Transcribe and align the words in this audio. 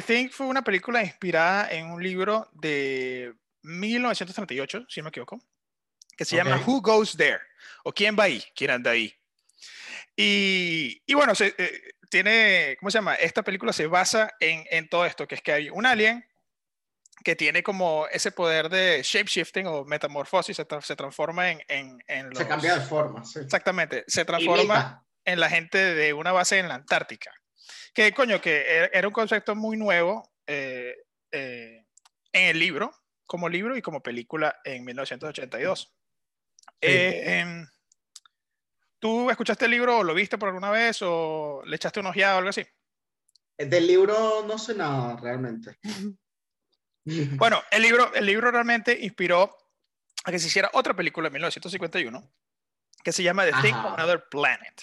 The 0.00 0.14
Thing 0.14 0.28
fue 0.30 0.46
una 0.46 0.62
película 0.62 1.02
inspirada 1.02 1.70
en 1.70 1.86
un 1.90 2.02
libro 2.02 2.48
de 2.52 3.34
1938, 3.62 4.86
si 4.88 5.00
no 5.00 5.04
me 5.04 5.08
equivoco, 5.10 5.40
que 6.16 6.24
se 6.24 6.36
llama 6.36 6.56
Ok. 6.56 6.68
Who 6.68 6.80
Goes 6.80 7.16
There? 7.16 7.40
o 7.84 7.92
¿Quién 7.92 8.16
va 8.18 8.24
ahí? 8.24 8.42
¿Quién 8.54 8.70
anda 8.70 8.90
ahí? 8.92 9.14
Y, 10.16 11.02
y 11.06 11.14
bueno, 11.14 11.34
se, 11.34 11.54
eh, 11.56 11.82
tiene, 12.10 12.76
¿cómo 12.80 12.90
se 12.90 12.98
llama? 12.98 13.14
Esta 13.14 13.42
película 13.42 13.72
se 13.72 13.86
basa 13.86 14.32
en, 14.40 14.64
en 14.70 14.88
todo 14.88 15.06
esto, 15.06 15.26
que 15.26 15.34
es 15.36 15.42
que 15.42 15.52
hay 15.52 15.70
un 15.70 15.86
alien 15.86 16.26
que 17.24 17.36
tiene 17.36 17.62
como 17.62 18.06
ese 18.10 18.32
poder 18.32 18.68
de 18.70 19.02
shapeshifting 19.02 19.66
o 19.66 19.84
metamorfosis, 19.84 20.56
se, 20.56 20.66
tra- 20.66 20.80
se 20.82 20.96
transforma 20.96 21.50
en, 21.50 21.62
en, 21.68 22.02
en 22.06 22.28
Se 22.34 22.40
los- 22.40 22.48
cambia 22.48 22.76
de 22.78 22.80
forma, 22.86 23.24
sí. 23.24 23.40
Exactamente, 23.40 24.04
se 24.06 24.24
transforma 24.24 24.62
Imita. 24.62 25.04
en 25.24 25.40
la 25.40 25.48
gente 25.50 25.78
de 25.78 26.12
una 26.14 26.32
base 26.32 26.58
en 26.58 26.68
la 26.68 26.74
Antártica. 26.76 27.30
Que 27.94 28.12
coño, 28.12 28.40
que 28.40 28.60
e- 28.60 28.90
era 28.92 29.08
un 29.08 29.12
concepto 29.14 29.54
muy 29.54 29.76
nuevo 29.76 30.32
eh, 30.46 30.96
eh, 31.32 31.84
en 32.32 32.48
el 32.48 32.58
libro, 32.58 32.92
como 33.26 33.48
libro 33.48 33.76
y 33.76 33.82
como 33.82 34.02
película 34.02 34.60
en 34.64 34.84
1982. 34.84 35.92
Eh, 36.80 37.40
em, 37.40 37.66
¿Tú 38.98 39.30
escuchaste 39.30 39.64
el 39.64 39.70
libro 39.70 39.98
o 39.98 40.04
lo 40.04 40.14
viste 40.14 40.38
por 40.38 40.48
alguna 40.48 40.70
vez 40.70 40.98
o 41.02 41.62
le 41.64 41.76
echaste 41.76 42.00
una 42.00 42.10
ojeada 42.10 42.34
o 42.34 42.38
algo 42.38 42.50
así? 42.50 42.66
Del 43.56 43.86
libro 43.86 44.44
no 44.46 44.58
sé 44.58 44.74
nada 44.74 45.16
realmente. 45.16 45.78
Bueno, 47.02 47.62
el 47.70 47.82
libro, 47.82 48.12
el 48.14 48.26
libro 48.26 48.50
realmente 48.50 48.96
inspiró 49.00 49.56
a 50.24 50.30
que 50.30 50.38
se 50.38 50.48
hiciera 50.48 50.70
otra 50.74 50.94
película 50.94 51.28
en 51.28 51.32
1951 51.32 52.30
que 53.02 53.10
se 53.10 53.22
llama 53.22 53.44
The 53.46 53.52
Thing 53.62 53.72
from 53.72 53.94
Another 53.94 54.28
Planet. 54.30 54.82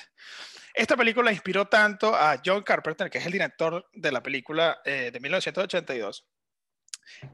Esta 0.77 0.95
película 0.95 1.31
inspiró 1.31 1.65
tanto 1.67 2.15
a 2.15 2.39
John 2.45 2.61
Carpenter, 2.61 3.09
que 3.09 3.17
es 3.17 3.25
el 3.25 3.31
director 3.31 3.89
de 3.93 4.11
la 4.11 4.21
película 4.21 4.79
eh, 4.85 5.09
de 5.11 5.19
1982, 5.19 6.27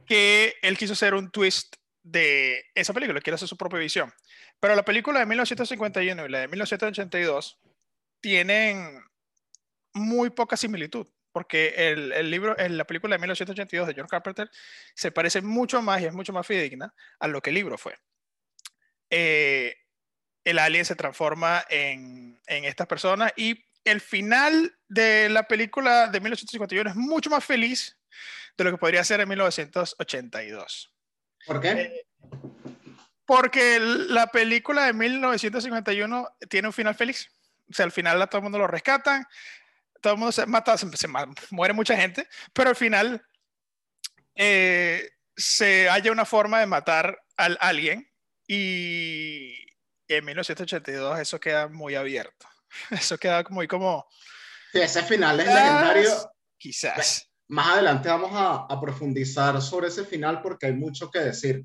que 0.05 0.55
él 0.61 0.77
quiso 0.77 0.94
hacer 0.94 1.13
un 1.13 1.30
twist 1.30 1.75
de 2.03 2.63
esa 2.73 2.94
película, 2.94 3.19
quiere 3.19 3.35
hacer 3.35 3.50
su 3.50 3.58
propia 3.58 3.80
visión. 3.80 4.13
Pero 4.61 4.75
la 4.75 4.85
película 4.85 5.19
de 5.19 5.25
1951 5.25 6.25
y 6.25 6.30
la 6.30 6.39
de 6.39 6.47
1982 6.47 7.59
tienen 8.22 9.03
muy 9.91 10.30
poca 10.30 10.55
similitud, 10.55 11.05
porque 11.33 11.73
el, 11.75 12.13
el 12.13 12.31
libro, 12.31 12.57
en 12.57 12.78
la 12.78 12.85
película 12.85 13.16
de 13.16 13.19
1982 13.19 13.88
de 13.88 13.94
John 13.97 14.07
Carpenter 14.07 14.50
se 14.95 15.11
parece 15.11 15.41
mucho 15.41 15.81
más 15.81 16.02
y 16.02 16.05
es 16.05 16.13
mucho 16.13 16.31
más 16.31 16.47
fidedigna 16.47 16.94
a 17.19 17.28
lo 17.28 17.41
que 17.41 17.50
el 17.50 17.55
libro 17.55 17.78
fue. 17.78 17.94
Eh, 19.09 19.82
el 20.44 20.59
alien 20.59 20.86
se 20.86 20.95
transforma 20.95 21.63
en, 21.69 22.39
en 22.47 22.66
estas 22.66 22.88
personas 22.88 23.31
y 23.36 23.66
el 23.86 24.02
final 24.02 24.77
de 24.88 25.30
la 25.30 25.47
película 25.47 26.08
de 26.08 26.19
1851 26.19 26.89
es 26.89 26.95
mucho 26.95 27.30
más 27.30 27.44
feliz 27.44 27.97
de 28.58 28.63
lo 28.63 28.72
que 28.72 28.77
podría 28.77 29.03
ser 29.03 29.19
en 29.19 29.30
1982. 29.30 30.94
¿Por 31.45 31.61
qué? 31.61 31.72
Eh, 31.72 32.05
Porque 33.25 33.80
la 33.80 34.27
película 34.27 34.85
de 34.85 34.94
1951 34.94 36.38
tiene 36.50 36.67
un 36.67 36.73
final 36.73 36.95
feliz. 36.95 37.30
O 37.69 37.73
sea, 37.73 37.85
al 37.85 37.91
final 37.91 38.28
todo 38.30 38.39
el 38.39 38.44
mundo 38.44 38.59
lo 38.59 38.67
rescatan, 38.67 39.25
todo 40.02 40.13
el 40.13 40.19
mundo 40.19 40.31
se 40.31 40.45
mata, 40.45 40.78
se, 40.78 41.07
muere 41.50 41.73
mucha 41.73 41.95
gente, 41.95 42.28
pero 42.52 42.69
al 42.69 42.75
final 42.75 43.25
eh, 44.35 45.09
se 45.35 45.88
halla 45.89 46.11
una 46.11 46.25
forma 46.25 46.59
de 46.59 46.66
matar 46.66 47.22
al 47.38 47.57
alguien 47.61 48.09
y 48.47 49.55
en 50.07 50.25
1982 50.25 51.19
eso 51.19 51.39
queda 51.39 51.67
muy 51.67 51.95
abierto. 51.95 52.47
Eso 52.89 53.17
queda 53.19 53.44
muy 53.50 53.67
como, 53.67 54.07
Sí, 54.72 54.79
ese 54.81 55.03
final 55.03 55.39
es 55.39 55.45
legendario. 55.45 56.31
quizás. 56.57 57.29
Más 57.47 57.67
adelante 57.73 58.09
vamos 58.09 58.31
a, 58.33 58.66
a 58.73 58.81
profundizar 58.81 59.61
sobre 59.61 59.89
ese 59.89 60.03
final 60.05 60.41
porque 60.41 60.66
hay 60.66 60.73
mucho 60.73 61.11
que 61.11 61.19
decir. 61.19 61.63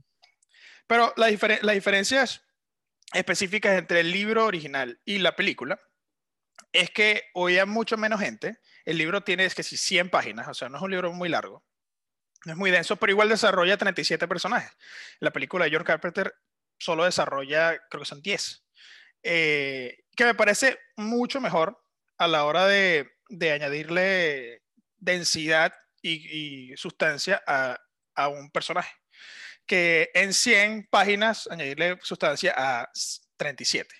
Pero 0.86 1.14
la 1.16 1.30
diferen- 1.30 1.60
las 1.62 1.74
diferencias 1.74 2.42
específicas 3.14 3.78
entre 3.78 4.00
el 4.00 4.12
libro 4.12 4.44
original 4.44 5.00
y 5.06 5.18
la 5.18 5.34
película 5.34 5.78
es 6.72 6.90
que 6.90 7.24
hoy 7.32 7.58
hay 7.58 7.64
mucho 7.66 7.96
menos 7.96 8.20
gente. 8.20 8.58
El 8.84 8.98
libro 8.98 9.22
tiene 9.22 9.46
es 9.46 9.54
que 9.54 9.62
si 9.62 9.78
100 9.78 10.10
páginas, 10.10 10.46
o 10.48 10.52
sea, 10.54 10.68
no 10.68 10.76
es 10.76 10.82
un 10.82 10.90
libro 10.90 11.10
muy 11.14 11.30
largo, 11.30 11.64
no 12.44 12.52
es 12.52 12.58
muy 12.58 12.70
denso, 12.70 12.96
pero 12.96 13.12
igual 13.12 13.30
desarrolla 13.30 13.78
37 13.78 14.28
personajes. 14.28 14.70
La 15.20 15.30
película 15.30 15.64
de 15.64 15.70
John 15.74 15.84
Carpenter 15.84 16.34
solo 16.78 17.04
desarrolla, 17.04 17.78
creo 17.90 18.02
que 18.02 18.08
son 18.08 18.22
10. 18.22 18.64
Eh, 19.22 20.04
que 20.16 20.24
me 20.24 20.34
parece 20.34 20.78
mucho 20.96 21.40
mejor 21.40 21.80
a 22.18 22.26
la 22.26 22.44
hora 22.44 22.66
de, 22.66 23.10
de 23.28 23.52
añadirle 23.52 24.62
densidad 24.96 25.72
y, 26.02 26.70
y 26.72 26.76
sustancia 26.76 27.42
a, 27.46 27.78
a 28.14 28.28
un 28.28 28.50
personaje 28.50 28.92
que 29.66 30.10
en 30.14 30.32
100 30.32 30.88
páginas 30.90 31.46
añadirle 31.50 31.98
sustancia 32.02 32.54
a 32.56 32.90
37. 33.36 33.94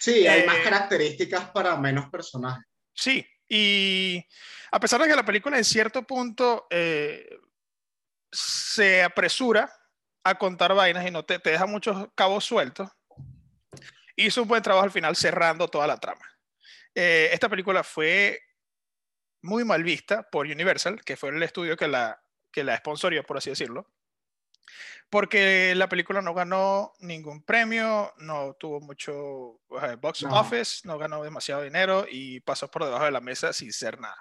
Sí, 0.00 0.26
hay 0.26 0.42
Eh, 0.42 0.46
más 0.46 0.58
características 0.58 1.50
para 1.50 1.76
menos 1.76 2.10
personajes. 2.10 2.64
Sí, 2.92 3.26
y 3.48 4.22
a 4.72 4.80
pesar 4.80 5.00
de 5.00 5.08
que 5.08 5.14
la 5.14 5.24
película 5.24 5.56
en 5.56 5.64
cierto 5.64 6.02
punto 6.02 6.66
eh, 6.70 7.28
se 8.32 9.02
apresura 9.02 9.72
a 10.28 10.34
contar 10.36 10.74
vainas 10.74 11.06
y 11.06 11.10
no 11.10 11.24
te, 11.24 11.38
te 11.38 11.50
deja 11.50 11.66
muchos 11.66 12.08
cabos 12.14 12.44
sueltos, 12.44 12.90
hizo 14.16 14.42
un 14.42 14.48
buen 14.48 14.62
trabajo 14.62 14.84
al 14.84 14.90
final 14.90 15.14
cerrando 15.14 15.68
toda 15.68 15.86
la 15.86 15.98
trama. 15.98 16.24
Eh, 16.94 17.30
esta 17.32 17.48
película 17.48 17.84
fue 17.84 18.40
muy 19.42 19.64
mal 19.64 19.84
vista 19.84 20.28
por 20.28 20.46
Universal, 20.46 21.04
que 21.04 21.16
fue 21.16 21.28
el 21.30 21.42
estudio 21.42 21.76
que 21.76 21.86
la, 21.86 22.20
que 22.50 22.64
la 22.64 22.76
sponsorió, 22.78 23.22
por 23.24 23.36
así 23.36 23.50
decirlo, 23.50 23.92
porque 25.10 25.74
la 25.76 25.88
película 25.88 26.20
no 26.20 26.34
ganó 26.34 26.92
ningún 26.98 27.44
premio, 27.44 28.12
no 28.16 28.54
tuvo 28.58 28.80
mucho 28.80 29.60
eh, 29.82 29.96
box 30.00 30.22
No. 30.24 30.40
office, 30.40 30.80
no 30.88 30.98
ganó 30.98 31.22
demasiado 31.22 31.62
dinero 31.62 32.06
y 32.10 32.40
pasó 32.40 32.68
por 32.68 32.84
debajo 32.84 33.04
de 33.04 33.12
la 33.12 33.20
mesa 33.20 33.52
sin 33.52 33.72
ser 33.72 34.00
nada. 34.00 34.20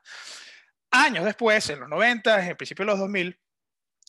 Años 0.91 1.25
después, 1.25 1.67
en 1.71 1.79
los 1.79 1.89
90, 1.89 2.47
en 2.47 2.55
principio 2.57 2.85
de 2.85 2.91
los 2.91 2.99
2000, 2.99 3.39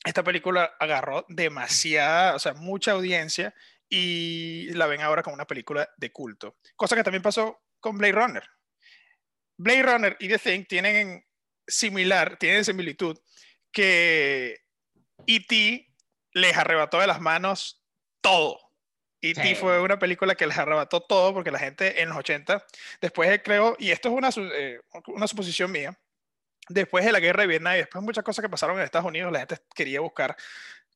esta 0.05 0.23
película 0.23 0.77
agarró 0.79 1.25
demasiada, 1.29 2.35
o 2.35 2.39
sea, 2.39 2.55
mucha 2.55 2.93
audiencia 2.93 3.55
y 3.89 4.71
la 4.71 4.87
ven 4.87 5.01
ahora 5.01 5.23
como 5.23 5.35
una 5.35 5.47
película 5.47 5.89
de 5.97 6.13
culto. 6.13 6.57
Cosa 6.77 6.97
que 6.97 7.05
también 7.05 7.23
pasó 7.23 7.63
con 7.81 7.99
Blade 7.99 8.13
Runner. 8.13 8.43
Blade 9.59 9.83
Runner 9.83 10.17
y 10.21 10.29
The 10.29 10.39
Thing 10.39 10.65
tienen 10.65 11.25
similar, 11.67 12.37
tienen 12.39 12.65
similitud 12.65 13.19
que 13.73 14.61
E.T. 15.27 15.89
les 16.33 16.57
arrebató 16.57 17.01
de 17.01 17.07
las 17.07 17.21
manos 17.21 17.83
todo. 18.21 18.61
E.T. 19.21 19.43
Sí. 19.43 19.55
fue 19.55 19.81
una 19.81 19.99
película 19.99 20.35
que 20.35 20.47
les 20.47 20.59
arrebató 20.59 21.01
todo 21.01 21.33
porque 21.33 21.51
la 21.51 21.59
gente 21.59 22.03
en 22.03 22.11
los 22.11 22.19
80, 22.19 22.65
después 23.01 23.31
de, 23.31 23.43
creo, 23.43 23.77
y 23.79 23.91
esto 23.91 24.09
es 24.09 24.15
una, 24.15 24.31
eh, 24.55 24.81
una 25.07 25.27
suposición 25.27 25.73
mía, 25.73 25.99
después 26.69 27.05
de 27.05 27.13
la 27.13 27.21
guerra 27.21 27.43
de 27.43 27.49
Vietnam 27.49 27.75
y 27.75 27.79
después 27.79 28.03
de 28.03 28.07
muchas 28.07 28.25
cosas 28.25 28.43
que 28.43 28.49
pasaron 28.49 28.77
en 28.79 28.85
Estados 28.85 29.07
Unidos, 29.07 29.33
la 29.33 29.41
gente 29.41 29.59
quería 29.75 30.01
buscar 30.01 30.37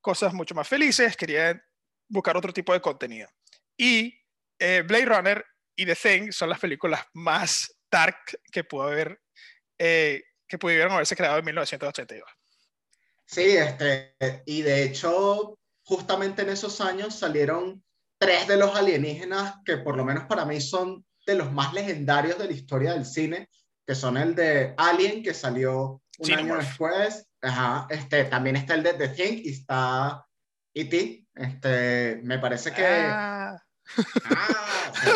cosas 0.01 0.33
mucho 0.33 0.55
más 0.55 0.69
felices, 0.69 1.17
quería 1.17 1.63
buscar 2.09 2.37
otro 2.37 2.53
tipo 2.53 2.73
de 2.73 2.81
contenido. 2.81 3.29
Y 3.77 4.15
eh, 4.59 4.83
Blade 4.87 5.07
Runner 5.07 5.45
y 5.77 5.87
The 5.87 5.97
Thing 5.97 6.33
son 6.33 6.49
las 6.49 6.59
películas 6.59 7.01
más 7.15 7.75
dark 7.91 8.17
que 8.53 8.65
pudo 8.65 8.85
haber, 8.85 9.21
eh, 9.79 10.23
que 10.47 10.59
pudieron 10.59 10.93
haberse 10.93 11.17
creado 11.17 11.39
en 11.39 11.45
1982. 11.45 12.29
Sí, 13.27 13.57
este, 13.57 14.17
y 14.45 14.63
de 14.63 14.83
hecho, 14.83 15.57
justamente 15.85 16.43
en 16.43 16.51
esos 16.51 16.81
años 16.81 17.19
salieron 17.19 17.83
tres 18.19 18.49
de 18.49 18.57
los 18.57 18.75
alienígenas 18.77 19.55
que 19.65 19.79
por 19.79 19.97
lo 19.97 20.05
menos 20.05 20.25
para 20.25 20.45
mí 20.45 20.61
son 20.61 21.05
de 21.25 21.37
los 21.37 21.53
más 21.53 21.73
legendarios 21.73 22.39
de 22.39 22.47
la 22.47 22.53
historia 22.53 22.93
del 22.93 23.07
cine, 23.07 23.49
que 23.91 23.97
son 23.97 24.17
el 24.17 24.37
de 24.37 24.73
Alien, 24.77 25.21
que 25.21 25.35
salió 25.35 26.01
un 26.19 26.33
año 26.33 26.59
después. 26.59 27.27
Ajá, 27.43 27.89
este, 27.91 28.23
también 28.27 28.55
está 28.55 28.75
el 28.75 28.85
de 28.85 28.93
The 28.93 29.09
Thing 29.09 29.41
y 29.43 29.51
está 29.51 30.25
E.T. 30.73 31.27
Este, 31.35 32.21
me 32.23 32.39
parece 32.39 32.73
que... 32.73 32.87
Ah, 32.87 33.61
Ah, 34.27 34.93
o 34.93 34.95
sea, 34.95 35.15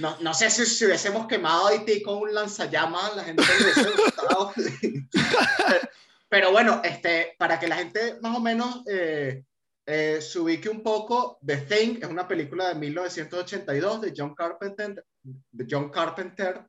no, 0.00 0.18
no 0.18 0.34
sé 0.34 0.50
si, 0.50 0.66
si 0.66 0.86
hubiésemos 0.86 1.28
quemado 1.28 1.68
a 1.68 1.74
E.T. 1.74 2.02
con 2.02 2.18
un 2.18 2.34
lanzallamas, 2.34 3.14
la 3.14 3.22
gente 3.22 3.44
le 3.44 3.62
hubiese 3.62 3.90
gustado. 3.92 4.52
pero, 4.56 5.80
pero 6.28 6.50
bueno, 6.50 6.80
este, 6.82 7.36
para 7.38 7.60
que 7.60 7.68
la 7.68 7.76
gente 7.76 8.18
más 8.20 8.36
o 8.36 8.40
menos 8.40 8.82
eh, 8.88 9.44
eh, 9.86 10.18
se 10.20 10.40
ubique 10.40 10.68
un 10.68 10.82
poco, 10.82 11.38
The 11.46 11.58
Thing 11.58 11.98
es 12.02 12.08
una 12.08 12.26
película 12.26 12.70
de 12.70 12.74
1982 12.74 14.00
de 14.00 14.14
John 14.16 14.34
Carpenter, 14.34 15.04
de 15.22 15.66
John 15.70 15.90
Carpenter, 15.90 16.66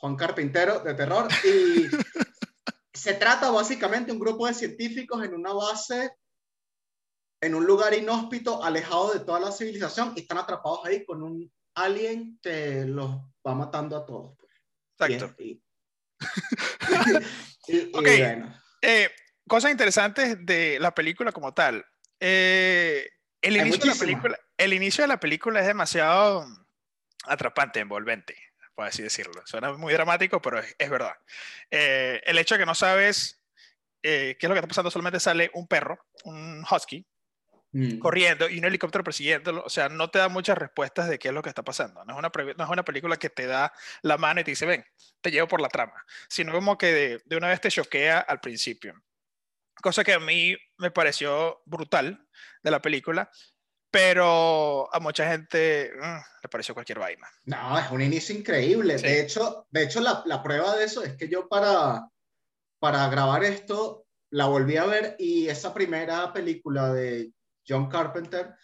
Juan 0.00 0.16
Carpintero, 0.16 0.80
de 0.80 0.94
terror, 0.94 1.28
y 1.44 1.86
se 2.94 3.14
trata 3.14 3.50
básicamente 3.50 4.06
de 4.06 4.12
un 4.12 4.18
grupo 4.18 4.46
de 4.46 4.54
científicos 4.54 5.22
en 5.22 5.34
una 5.34 5.52
base 5.52 6.12
en 7.42 7.54
un 7.54 7.64
lugar 7.64 7.94
inhóspito, 7.94 8.62
alejado 8.62 9.12
de 9.12 9.20
toda 9.20 9.40
la 9.40 9.52
civilización, 9.52 10.12
y 10.16 10.20
están 10.20 10.38
atrapados 10.38 10.80
ahí 10.84 11.04
con 11.04 11.22
un 11.22 11.50
alien 11.74 12.38
que 12.42 12.84
los 12.84 13.10
va 13.46 13.54
matando 13.54 13.96
a 13.96 14.04
todos. 14.04 14.36
pues. 14.96 15.10
exacto. 15.10 15.34
Y, 17.66 17.76
y- 17.76 17.90
ok, 17.94 18.08
eh, 18.82 19.10
cosas 19.46 19.70
interesantes 19.70 20.44
de 20.44 20.78
la 20.80 20.92
película 20.94 21.30
como 21.30 21.54
tal. 21.54 21.84
Eh, 22.18 23.08
el, 23.40 23.56
inicio 23.56 23.84
de 23.84 23.86
la 23.86 23.94
película, 23.94 24.38
el 24.56 24.72
inicio 24.72 25.04
de 25.04 25.08
la 25.08 25.20
película 25.20 25.60
es 25.60 25.66
demasiado 25.66 26.46
atrapante, 27.24 27.80
envolvente, 27.80 28.36
por 28.80 28.88
así 28.88 29.02
decirlo. 29.02 29.42
Suena 29.44 29.74
muy 29.74 29.92
dramático, 29.92 30.40
pero 30.40 30.58
es, 30.58 30.90
verdad. 30.90 31.12
Eh, 31.70 32.22
el 32.24 32.38
hecho 32.38 32.54
de 32.54 32.60
que 32.60 32.66
no 32.66 32.74
sabes 32.74 33.38
qué 34.00 34.38
es 34.40 34.48
lo 34.48 34.54
que 34.54 34.60
está 34.60 34.68
pasando, 34.68 34.90
solamente 34.90 35.20
sale 35.20 35.50
un 35.52 35.66
perro, 35.66 36.06
un 36.24 36.64
husky, 36.64 37.06
mm. 37.72 37.98
corriendo 37.98 38.48
y 38.48 38.58
un 38.58 38.64
helicóptero 38.64 39.04
persiguiéndolo. 39.04 39.62
O 39.66 39.68
sea, 39.68 39.90
no 39.90 40.08
te 40.08 40.18
da 40.18 40.30
muchas 40.30 40.56
respuestas 40.56 41.10
de 41.10 41.18
qué 41.18 41.28
es 41.28 41.34
lo 41.34 41.42
que 41.42 41.50
está 41.50 41.62
pasando. 41.62 42.02
No 42.06 42.14
es 42.14 42.18
una, 42.18 42.32
no 42.56 42.64
es 42.64 42.70
una 42.70 42.82
película 42.82 43.18
que 43.18 43.28
te 43.28 43.46
da 43.46 43.70
la 44.00 44.16
mano 44.16 44.40
y 44.40 44.44
te 44.44 44.52
dice, 44.52 44.64
ven, 44.64 44.82
te 45.20 45.30
llevo 45.30 45.46
por 45.46 45.60
la 45.60 45.68
trama, 45.68 46.02
sino 46.30 46.50
como 46.52 46.78
que 46.78 46.86
de, 46.86 47.22
de 47.26 47.36
una 47.36 47.48
vez 47.48 47.60
te 47.60 47.70
choquea 47.70 48.20
al 48.20 48.40
principio. 48.40 48.94
Cosa 49.82 50.04
que 50.04 50.14
a 50.14 50.20
mí 50.20 50.56
me 50.78 50.90
pareció 50.90 51.60
brutal 51.66 52.26
de 52.62 52.70
la 52.70 52.80
película, 52.80 53.30
pero 53.90 54.92
a 54.94 55.00
mucha 55.00 55.28
gente 55.30 55.92
mm, 55.96 56.18
le 56.42 56.48
pareció 56.48 56.74
cualquier 56.74 56.98
vaina. 56.98 57.26
No, 57.44 57.78
es 57.78 57.90
un 57.90 58.00
inicio 58.00 58.34
increíble. 58.34 58.96
De 58.96 59.20
hecho, 59.20 59.66
de 59.70 59.82
hecho 59.82 60.00
la, 60.00 60.22
la, 60.26 60.42
prueba 60.42 60.76
de 60.76 60.84
eso 60.84 61.02
es 61.02 61.14
que 61.16 61.28
yo 61.28 61.48
para, 61.48 62.08
para 62.78 63.08
grabar 63.08 63.44
esto 63.44 64.06
la 64.30 64.46
volví 64.46 64.76
a 64.76 64.86
ver 64.86 65.16
y 65.18 65.48
esa 65.48 65.74
primera 65.74 66.32
película 66.32 66.92
de 66.92 67.32
John 67.66 67.88
Carpenter 67.88 68.54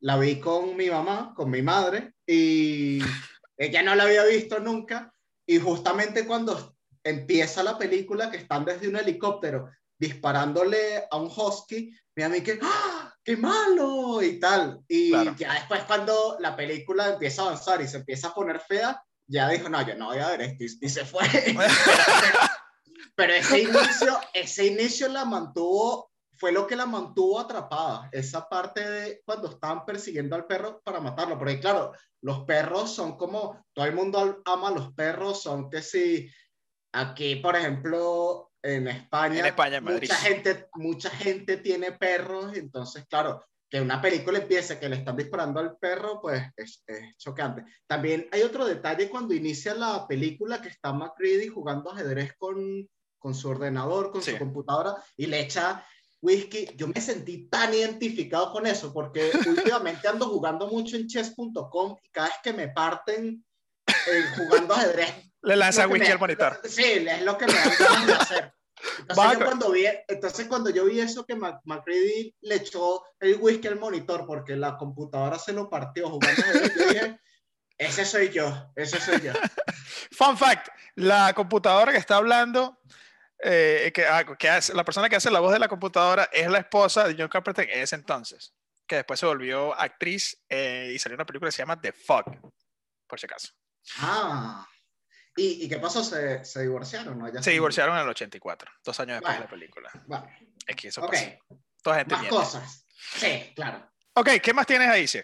la 0.00 0.18
vi 0.18 0.38
con 0.40 0.76
mi 0.76 0.88
mamá, 0.88 1.32
con 1.34 1.50
mi 1.50 1.62
madre, 1.62 2.14
y 2.26 3.00
ella 3.56 3.82
no 3.82 3.94
la 3.94 4.04
había 4.04 4.24
visto 4.24 4.60
nunca. 4.60 5.12
Y 5.46 5.58
justamente 5.58 6.26
cuando 6.26 6.76
empieza 7.02 7.62
la 7.62 7.78
película, 7.78 8.30
que 8.30 8.36
están 8.38 8.64
desde 8.64 8.88
un 8.88 8.96
helicóptero 8.96 9.70
disparándole 9.98 11.04
a 11.10 11.16
un 11.16 11.30
husky, 11.34 11.90
mi 12.14 12.22
amiga 12.22 12.44
que, 12.44 12.58
¡ah! 12.62 12.95
¡Qué 13.26 13.36
malo! 13.36 14.22
Y 14.22 14.38
tal. 14.38 14.84
Y 14.86 15.10
ya 15.10 15.54
después 15.54 15.82
cuando 15.82 16.36
la 16.38 16.54
película 16.54 17.08
empieza 17.08 17.42
a 17.42 17.46
avanzar 17.46 17.82
y 17.82 17.88
se 17.88 17.96
empieza 17.96 18.28
a 18.28 18.34
poner 18.34 18.60
fea, 18.60 19.02
ya 19.26 19.48
dijo, 19.48 19.68
no, 19.68 19.84
yo 19.84 19.96
no 19.96 20.06
voy 20.06 20.18
a 20.18 20.28
ver 20.28 20.42
esto. 20.42 20.62
Y, 20.80 20.88
se 20.88 21.04
fue. 21.04 21.24
pero, 23.16 23.32
ese 23.32 23.62
inicio, 23.62 24.20
ese 24.32 24.66
inicio 24.66 25.08
la 25.08 25.24
mantuvo, 25.24 26.12
fue 26.36 26.52
lo 26.52 26.68
que 26.68 26.76
la 26.76 26.86
mantuvo 26.86 27.40
atrapada. 27.40 28.08
Esa 28.12 28.48
parte 28.48 28.88
de 28.88 29.22
cuando 29.24 29.50
estaban 29.50 29.84
persiguiendo 29.84 30.36
al 30.36 30.46
perro 30.46 30.80
para 30.84 31.00
matarlo. 31.00 31.36
Porque 31.36 31.58
claro, 31.58 31.94
los 32.20 32.44
perros 32.44 32.94
son 32.94 33.16
como, 33.16 33.66
todo 33.72 33.86
el 33.86 33.94
mundo 33.94 34.40
ama 34.44 34.68
a 34.68 34.72
los 34.72 34.92
perros, 34.92 35.42
son 35.42 35.68
que 35.68 35.82
si 35.82 36.30
aquí, 36.92 37.34
por 37.36 37.56
ejemplo, 37.56 38.52
en 38.66 38.88
España, 38.88 39.54
mucha, 39.80 40.16
gente, 40.16 40.68
mucha 40.74 41.10
gente 41.10 41.58
tiene 41.58 41.92
perros, 41.92 42.56
entonces, 42.56 43.06
claro, 43.08 43.44
que 43.68 43.80
una 43.80 44.00
película 44.00 44.38
empiece 44.38 44.78
que 44.78 44.88
le 44.88 44.96
están 44.96 45.16
disparando 45.16 45.60
al 45.60 45.76
perro, 45.76 46.20
pues 46.20 46.42
es, 46.56 46.82
chocante. 47.16 47.64
También 47.86 48.28
hay 48.32 48.42
otro 48.42 48.66
detalle 48.66 49.08
cuando 49.08 49.34
inicia 49.34 49.74
la 49.74 50.06
película 50.08 50.60
que 50.60 50.68
está 50.68 50.92
McCready 50.92 51.48
jugando 51.48 51.92
ajedrez 51.92 52.34
con, 52.36 52.88
con 53.18 53.34
su 53.34 53.48
ordenador, 53.48 54.10
con 54.10 54.22
su 54.22 54.36
computadora, 54.36 54.96
y 55.16 55.26
le 55.26 55.40
echa 55.40 55.84
whisky. 56.20 56.68
Yo 56.76 56.88
me 56.88 57.00
sentí 57.00 57.48
tan 57.48 57.72
identificado 57.72 58.52
con 58.52 58.66
eso, 58.66 58.92
porque 58.92 59.30
últimamente 59.46 60.08
ando 60.08 60.28
jugando 60.28 60.68
mucho 60.68 60.96
en 60.96 61.06
chess.com 61.06 61.96
y 62.02 62.08
cada 62.10 62.28
vez 62.28 62.36
que 62.42 62.52
me 62.52 62.68
parten 62.68 63.44
eh, 63.86 64.24
jugando 64.36 64.74
ajedrez... 64.74 65.12
Le 65.42 65.54
lanza 65.54 65.86
whisky 65.86 66.10
al 66.10 66.18
monitor. 66.18 66.60
Sí, 66.64 66.82
es 66.82 67.22
lo 67.22 67.38
que 67.38 67.46
me 67.46 67.52
hacer. 68.14 68.55
Entonces, 68.98 69.38
cuando 69.44 69.70
vi, 69.70 69.86
entonces 70.08 70.46
cuando 70.46 70.70
yo 70.70 70.84
vi 70.84 71.00
eso 71.00 71.24
que 71.24 71.34
McCready 71.34 72.34
le 72.40 72.56
echó 72.56 73.04
el 73.20 73.36
whisky 73.40 73.68
al 73.68 73.78
monitor 73.78 74.26
porque 74.26 74.56
la 74.56 74.76
computadora 74.76 75.38
se 75.38 75.52
lo 75.52 75.70
partió 75.70 76.10
jugando, 76.10 76.42
yo 76.52 76.84
dije, 76.84 77.20
ese 77.78 78.04
soy 78.04 78.30
yo, 78.30 78.72
ese 78.74 79.00
soy 79.00 79.20
yo. 79.20 79.32
Fun 80.12 80.36
fact, 80.36 80.68
la 80.94 81.32
computadora 81.34 81.92
que 81.92 81.98
está 81.98 82.16
hablando, 82.16 82.78
eh, 83.38 83.90
que, 83.94 84.06
ah, 84.06 84.24
que 84.38 84.48
hace, 84.48 84.74
la 84.74 84.84
persona 84.84 85.08
que 85.08 85.16
hace 85.16 85.30
la 85.30 85.40
voz 85.40 85.52
de 85.52 85.58
la 85.58 85.68
computadora 85.68 86.28
es 86.32 86.50
la 86.50 86.58
esposa 86.58 87.08
de 87.08 87.14
John 87.18 87.28
Carpenter 87.28 87.68
en 87.70 87.82
ese 87.82 87.96
entonces, 87.96 88.54
que 88.86 88.96
después 88.96 89.18
se 89.18 89.26
volvió 89.26 89.74
actriz 89.78 90.42
eh, 90.48 90.92
y 90.94 90.98
salió 90.98 91.16
una 91.16 91.26
película 91.26 91.48
que 91.48 91.56
se 91.56 91.62
llama 91.62 91.80
The 91.80 91.92
Fog, 91.92 92.24
por 93.06 93.18
si 93.18 93.26
acaso. 93.26 93.52
Ah. 93.98 94.66
¿Y, 95.36 95.68
qué 95.68 95.78
pasó? 95.78 96.02
¿Se, 96.02 96.44
se 96.44 96.62
divorciaron? 96.62 97.18
¿no? 97.18 97.42
se 97.42 97.50
divorciaron 97.50 97.96
en 97.96 98.02
el 98.02 98.08
84, 98.08 98.70
dos 98.82 99.00
años 99.00 99.16
después 99.16 99.34
de 99.34 99.44
la 99.44 99.50
película. 99.50 99.90
Vale. 100.06 100.48
Es 100.66 100.76
que 100.76 100.88
eso 100.88 101.04
okay. 101.04 101.38
Toda 101.82 101.98
gente 101.98 102.16
más 102.16 102.26
cosas. 102.26 102.86
Sí, 102.96 103.52
claro. 103.54 103.88
Ok, 104.14 104.30
¿qué 104.42 104.52
más 104.54 104.66
tienes 104.66 104.88
ahí, 104.88 105.06
sí? 105.06 105.20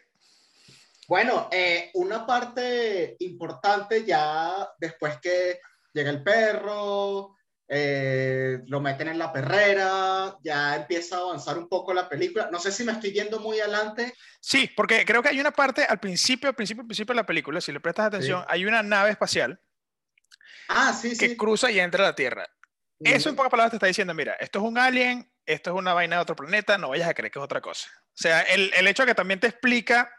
Bueno, 1.08 1.48
eh, 1.50 1.90
una 1.94 2.26
parte 2.26 3.16
importante 3.20 4.04
ya 4.04 4.68
después 4.78 5.18
que 5.20 5.60
llega 5.92 6.10
el 6.10 6.22
perro, 6.22 7.36
eh, 7.66 8.60
lo 8.66 8.80
meten 8.80 9.08
en 9.08 9.18
la 9.18 9.32
perrera, 9.32 10.36
ya 10.44 10.76
empieza 10.76 11.16
a 11.16 11.20
avanzar 11.20 11.58
un 11.58 11.68
poco 11.68 11.92
la 11.94 12.08
película. 12.08 12.48
No 12.52 12.60
sé 12.60 12.70
si 12.70 12.84
me 12.84 12.92
estoy 12.92 13.12
yendo 13.12 13.40
muy 13.40 13.60
adelante. 13.60 14.14
Sí, 14.40 14.70
porque 14.76 15.04
creo 15.04 15.22
que 15.22 15.30
hay 15.30 15.40
una 15.40 15.52
parte 15.52 15.84
al 15.84 15.98
principio, 15.98 16.50
al 16.50 16.54
principio, 16.54 16.82
al 16.82 16.86
principio 16.86 17.14
de 17.14 17.20
la 17.20 17.26
película, 17.26 17.60
si 17.60 17.72
le 17.72 17.80
prestas 17.80 18.06
atención, 18.06 18.44
hay 18.46 18.64
una 18.66 18.82
nave 18.82 19.10
espacial 19.10 19.58
Ah, 20.74 20.92
sí, 20.92 21.16
que 21.16 21.36
cruza 21.36 21.70
y 21.70 21.78
entra 21.78 22.04
a 22.04 22.08
la 22.08 22.14
Tierra. 22.14 22.48
Eso 23.00 23.28
en 23.28 23.36
pocas 23.36 23.50
palabras 23.50 23.72
te 23.72 23.76
está 23.76 23.86
diciendo, 23.86 24.14
mira, 24.14 24.34
esto 24.34 24.60
es 24.60 24.64
un 24.64 24.78
alien, 24.78 25.28
esto 25.44 25.70
es 25.70 25.76
una 25.76 25.92
vaina 25.92 26.16
de 26.16 26.22
otro 26.22 26.36
planeta, 26.36 26.78
no 26.78 26.90
vayas 26.90 27.08
a 27.08 27.14
creer 27.14 27.32
que 27.32 27.38
es 27.38 27.44
otra 27.44 27.60
cosa. 27.60 27.88
O 27.98 28.14
sea, 28.14 28.42
el, 28.42 28.72
el 28.74 28.86
hecho 28.86 29.02
de 29.02 29.08
que 29.08 29.14
también 29.14 29.40
te 29.40 29.48
explica 29.48 30.10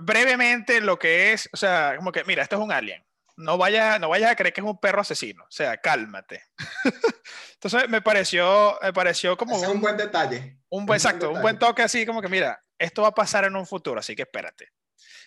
brevemente 0.00 0.80
lo 0.80 0.98
que 0.98 1.32
es, 1.32 1.48
o 1.52 1.56
sea, 1.56 1.94
como 1.96 2.12
que, 2.12 2.24
mira, 2.24 2.42
esto 2.42 2.56
es 2.56 2.62
un 2.62 2.72
alien. 2.72 3.04
No 3.36 3.56
vayas, 3.56 3.98
no 3.98 4.08
vayas 4.08 4.30
a 4.30 4.36
creer 4.36 4.52
que 4.52 4.60
es 4.60 4.66
un 4.66 4.78
perro 4.78 5.00
asesino. 5.00 5.44
O 5.44 5.50
sea, 5.50 5.76
cálmate. 5.78 6.42
Entonces 7.54 7.88
me 7.88 8.02
pareció, 8.02 8.78
me 8.82 8.92
pareció 8.92 9.36
como... 9.36 9.58
un, 9.58 9.80
buen 9.80 9.96
detalle. 9.96 10.58
Un 10.68 10.86
buen, 10.86 10.96
exacto, 10.96 11.30
un 11.30 11.40
buen 11.40 11.58
toque 11.58 11.82
así 11.82 12.04
como 12.04 12.20
que, 12.20 12.28
mira, 12.28 12.62
esto 12.78 13.02
va 13.02 13.08
a 13.08 13.14
pasar 13.14 13.44
en 13.44 13.56
un 13.56 13.66
futuro, 13.66 14.00
así 14.00 14.14
que 14.14 14.22
espérate. 14.22 14.72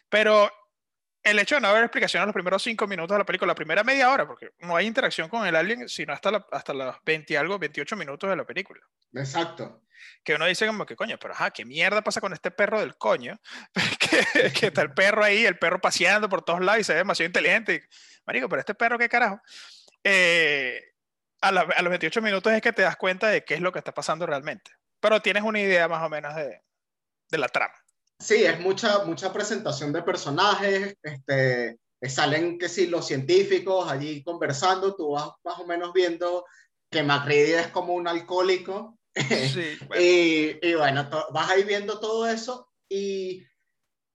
Pero 0.10 0.52
el 1.26 1.40
hecho 1.40 1.56
de 1.56 1.62
no 1.62 1.70
haber 1.70 1.84
explicación 1.84 2.22
en 2.22 2.28
los 2.28 2.34
primeros 2.34 2.62
cinco 2.62 2.86
minutos 2.86 3.16
de 3.16 3.18
la 3.18 3.26
película, 3.26 3.52
la 3.52 3.56
primera 3.56 3.84
media 3.84 4.12
hora, 4.12 4.28
porque 4.28 4.52
no 4.60 4.76
hay 4.76 4.86
interacción 4.86 5.28
con 5.28 5.46
el 5.46 5.56
alien, 5.56 5.90
sino 5.90 6.14
hasta, 6.14 6.46
hasta 6.52 6.74
los 6.74 6.96
20 7.04 7.36
algo, 7.38 7.58
28 7.58 7.96
minutos 7.96 8.30
de 8.30 8.36
la 8.36 8.46
película. 8.46 8.80
Exacto. 9.12 9.82
Que 10.24 10.36
uno 10.36 10.46
dice 10.46 10.68
como 10.68 10.86
que, 10.86 10.96
coño, 10.96 11.18
pero 11.20 11.34
ajá, 11.34 11.50
¿qué 11.50 11.66
mierda 11.66 12.04
pasa 12.04 12.22
con 12.22 12.32
este 12.32 12.52
perro 12.52 12.80
del 12.80 12.96
coño? 12.96 13.40
que, 14.00 14.54
que, 14.54 14.68
está 14.68 14.84
el 14.84 14.94
perro 14.94 15.24
ahí, 15.24 15.46
el 15.46 15.58
perro 15.58 15.82
paseando 15.82 16.30
por 16.30 16.44
todos 16.44 16.62
lados 16.62 16.82
y 16.82 16.84
se 16.84 16.94
ve 16.94 17.00
demasiado 17.00 17.28
inteligente. 17.28 17.90
Marico, 18.28 18.48
pero 18.48 18.60
este 18.60 18.76
perro, 18.76 19.00
¿qué 19.00 19.10
carajo? 19.10 19.42
Eh, 20.04 20.80
a, 21.42 21.48
a, 21.48 21.82
los 21.82 21.90
28 21.90 22.22
minutos 22.22 22.54
es 22.54 22.62
que 22.62 22.72
te 22.72 22.84
das 22.84 22.98
cuenta 22.98 23.30
de 23.30 23.44
qué 23.44 23.56
es 23.56 23.62
lo 23.62 23.72
que 23.72 23.80
está 23.80 23.96
pasando 23.96 24.28
realmente. 24.28 24.72
Pero 25.00 25.24
tienes 25.24 25.42
una 25.42 25.60
idea 25.60 25.88
más 25.88 26.04
o 26.04 26.10
menos 26.10 26.36
de, 26.36 26.62
de 27.30 27.38
la 27.40 27.48
trama. 27.50 27.74
Sí, 28.20 28.44
es 28.44 28.60
mucha, 28.60 29.04
mucha 29.04 29.32
presentación 29.34 29.92
de 29.92 30.02
personajes, 30.02 30.96
este, 31.04 31.80
salen 32.08 32.58
que 32.58 32.70
sí, 32.70 32.88
los 32.88 33.08
científicos 33.08 33.92
allí 33.92 34.24
conversando, 34.24 34.96
tú 34.96 35.12
vas 35.12 35.30
más 35.44 35.60
o 35.60 35.66
menos 35.66 35.92
viendo 35.94 36.46
que 36.90 37.04
Macready 37.04 37.54
es 37.54 37.68
como 37.68 37.94
un 37.94 38.08
alcohólico. 38.08 38.98
Sí, 39.14 39.78
y, 40.00 40.68
y, 40.68 40.76
bueno, 40.76 41.10
vas 41.32 41.50
ahí 41.50 41.64
viendo 41.64 42.00
todo 42.00 42.28
eso 42.28 42.70
y 42.90 43.46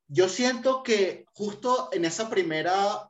yo 0.08 0.28
siento 0.28 0.82
que 0.82 1.24
justo 1.32 1.88
en 1.92 2.04
esa 2.04 2.28
primera 2.28 3.08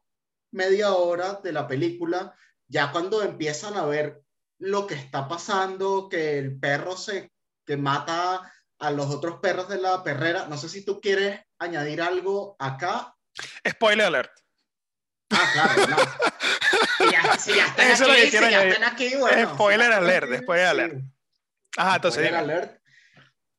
media 0.53 0.95
hora 0.95 1.35
de 1.43 1.53
la 1.53 1.67
película, 1.67 2.35
ya 2.69 2.93
cuando 2.93 3.23
empiezan 3.23 3.77
a 3.77 3.87
ver 3.87 4.23
lo 4.59 4.87
que 4.87 4.95
está 4.95 5.27
pasando, 5.27 6.09
que 6.09 6.39
el 6.39 6.59
perro 6.59 6.97
se 6.97 7.31
que 7.65 7.77
mata 7.77 8.53
a 8.81 8.91
los 8.91 9.11
otros 9.11 9.41
perros 9.41 9.69
de 9.69 9.81
la 9.81 10.03
perrera. 10.03 10.47
No 10.49 10.57
sé 10.57 10.69
si 10.69 10.85
tú 10.85 11.01
quieres 11.01 11.41
añadir 11.59 12.03
algo 12.03 12.57
acá. 12.59 13.15
Spoiler 13.69 14.07
alert. 14.07 14.33
Ah, 15.31 15.51
claro, 15.53 15.87
no. 15.87 15.97
Si 16.99 17.11
ya, 17.11 17.39
si 17.39 17.55
ya 17.55 17.67
están 17.67 17.91
Eso 17.91 18.11
aquí, 18.11 18.23
si 18.23 18.33
ya 18.33 18.65
están 18.65 18.85
aquí, 18.85 19.15
bueno. 19.17 19.55
Spoiler 19.55 19.93
alert, 19.93 20.43
spoiler 20.43 20.67
alert. 20.67 20.95
Ajá, 21.77 21.97
entonces. 21.97 22.27
Spoiler 22.27 22.41
alert. 22.41 22.83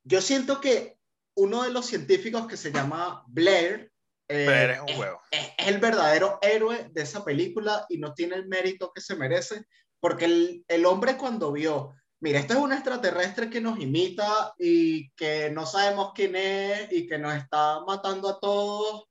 Yo 0.04 0.20
siento 0.20 0.60
que 0.60 0.98
uno 1.34 1.62
de 1.62 1.70
los 1.70 1.86
científicos 1.86 2.46
que 2.46 2.56
se 2.56 2.72
llama 2.72 3.24
Blair, 3.26 3.90
eh, 4.28 4.46
Blair 4.46 4.70
es, 4.70 4.80
un 4.80 5.00
huevo. 5.00 5.20
Es, 5.30 5.52
es, 5.56 5.68
el 5.68 5.78
verdadero 5.78 6.38
héroe 6.42 6.88
de 6.90 7.02
esa 7.02 7.24
película 7.24 7.86
y 7.88 7.98
no 7.98 8.12
tiene 8.12 8.36
el 8.36 8.48
mérito 8.48 8.92
que 8.92 9.00
se 9.00 9.16
merece, 9.16 9.64
porque 9.98 10.26
el, 10.26 10.64
el 10.68 10.84
hombre 10.84 11.16
cuando 11.16 11.52
vio 11.52 11.94
mira, 12.22 12.38
esto 12.38 12.54
es 12.54 12.60
un 12.60 12.72
extraterrestre 12.72 13.50
que 13.50 13.60
nos 13.60 13.80
imita 13.80 14.54
y 14.56 15.10
que 15.10 15.50
no 15.50 15.66
sabemos 15.66 16.12
quién 16.14 16.36
es 16.36 16.90
y 16.92 17.06
que 17.06 17.18
nos 17.18 17.34
está 17.34 17.80
matando 17.84 18.28
a 18.30 18.38
todos. 18.38 19.08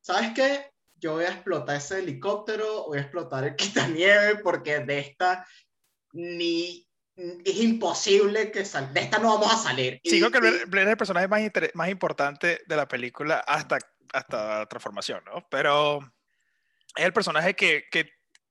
¿Sabes 0.00 0.32
qué? 0.34 0.70
Yo 0.94 1.12
voy 1.12 1.24
a 1.24 1.32
explotar 1.32 1.76
ese 1.76 1.98
helicóptero, 1.98 2.86
voy 2.86 2.98
a 2.98 3.02
explotar 3.02 3.44
el 3.44 3.56
quitanieve 3.56 4.36
porque 4.36 4.80
de 4.80 4.98
esta 5.00 5.46
ni 6.12 6.88
es 7.14 7.56
imposible 7.56 8.50
que 8.50 8.64
sal 8.64 8.94
de 8.94 9.00
esta 9.00 9.18
no 9.18 9.38
vamos 9.38 9.52
a 9.52 9.58
salir. 9.58 10.00
Sí, 10.02 10.18
creo 10.18 10.30
que 10.30 10.40
Blair, 10.40 10.86
es 10.86 10.92
el 10.92 10.96
personaje 10.96 11.28
más, 11.28 11.42
más 11.74 11.90
importante 11.90 12.62
de 12.66 12.76
la 12.76 12.88
película 12.88 13.44
hasta, 13.46 13.78
hasta 14.14 14.64
transformación, 14.66 15.22
¿no? 15.26 15.46
Pero 15.50 15.98
es 16.96 17.04
el 17.04 17.12
personaje 17.12 17.54
que, 17.54 17.84
que, 17.90 18.10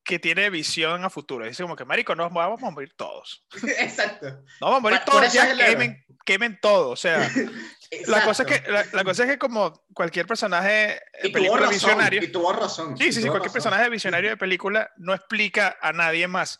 que 0.09 0.17
tiene 0.17 0.49
visión 0.49 1.05
a 1.05 1.11
futuro. 1.11 1.45
Dice 1.45 1.61
como 1.61 1.75
que, 1.75 1.85
marico, 1.85 2.15
nos 2.15 2.33
vamos 2.33 2.63
a 2.63 2.71
morir 2.71 2.91
todos. 2.97 3.45
Exacto. 3.77 4.25
No 4.59 4.71
vamos 4.71 4.77
a 4.77 4.81
morir 4.81 4.99
todos, 5.05 5.31
ya 5.31 5.55
quemen, 5.55 6.03
quemen 6.25 6.59
todo. 6.59 6.89
O 6.89 6.95
sea, 6.95 7.29
la 8.07 8.23
cosa, 8.23 8.41
es 8.41 8.49
que, 8.49 8.71
la, 8.71 9.03
cosa 9.03 9.25
es 9.25 9.29
que 9.29 9.37
como 9.37 9.85
cualquier 9.93 10.25
personaje 10.25 10.99
de 11.21 11.29
película 11.29 11.69
visionario... 11.69 12.23
Y 12.23 12.29
tuvo 12.29 12.51
razón. 12.53 12.97
Sí, 12.97 13.13
sí, 13.13 13.21
sí, 13.21 13.27
cualquier 13.27 13.51
personaje 13.51 13.87
visionario 13.87 14.31
de 14.31 14.37
película 14.37 14.89
no 14.97 15.13
explica 15.13 15.77
a 15.79 15.93
nadie 15.93 16.27
más 16.27 16.59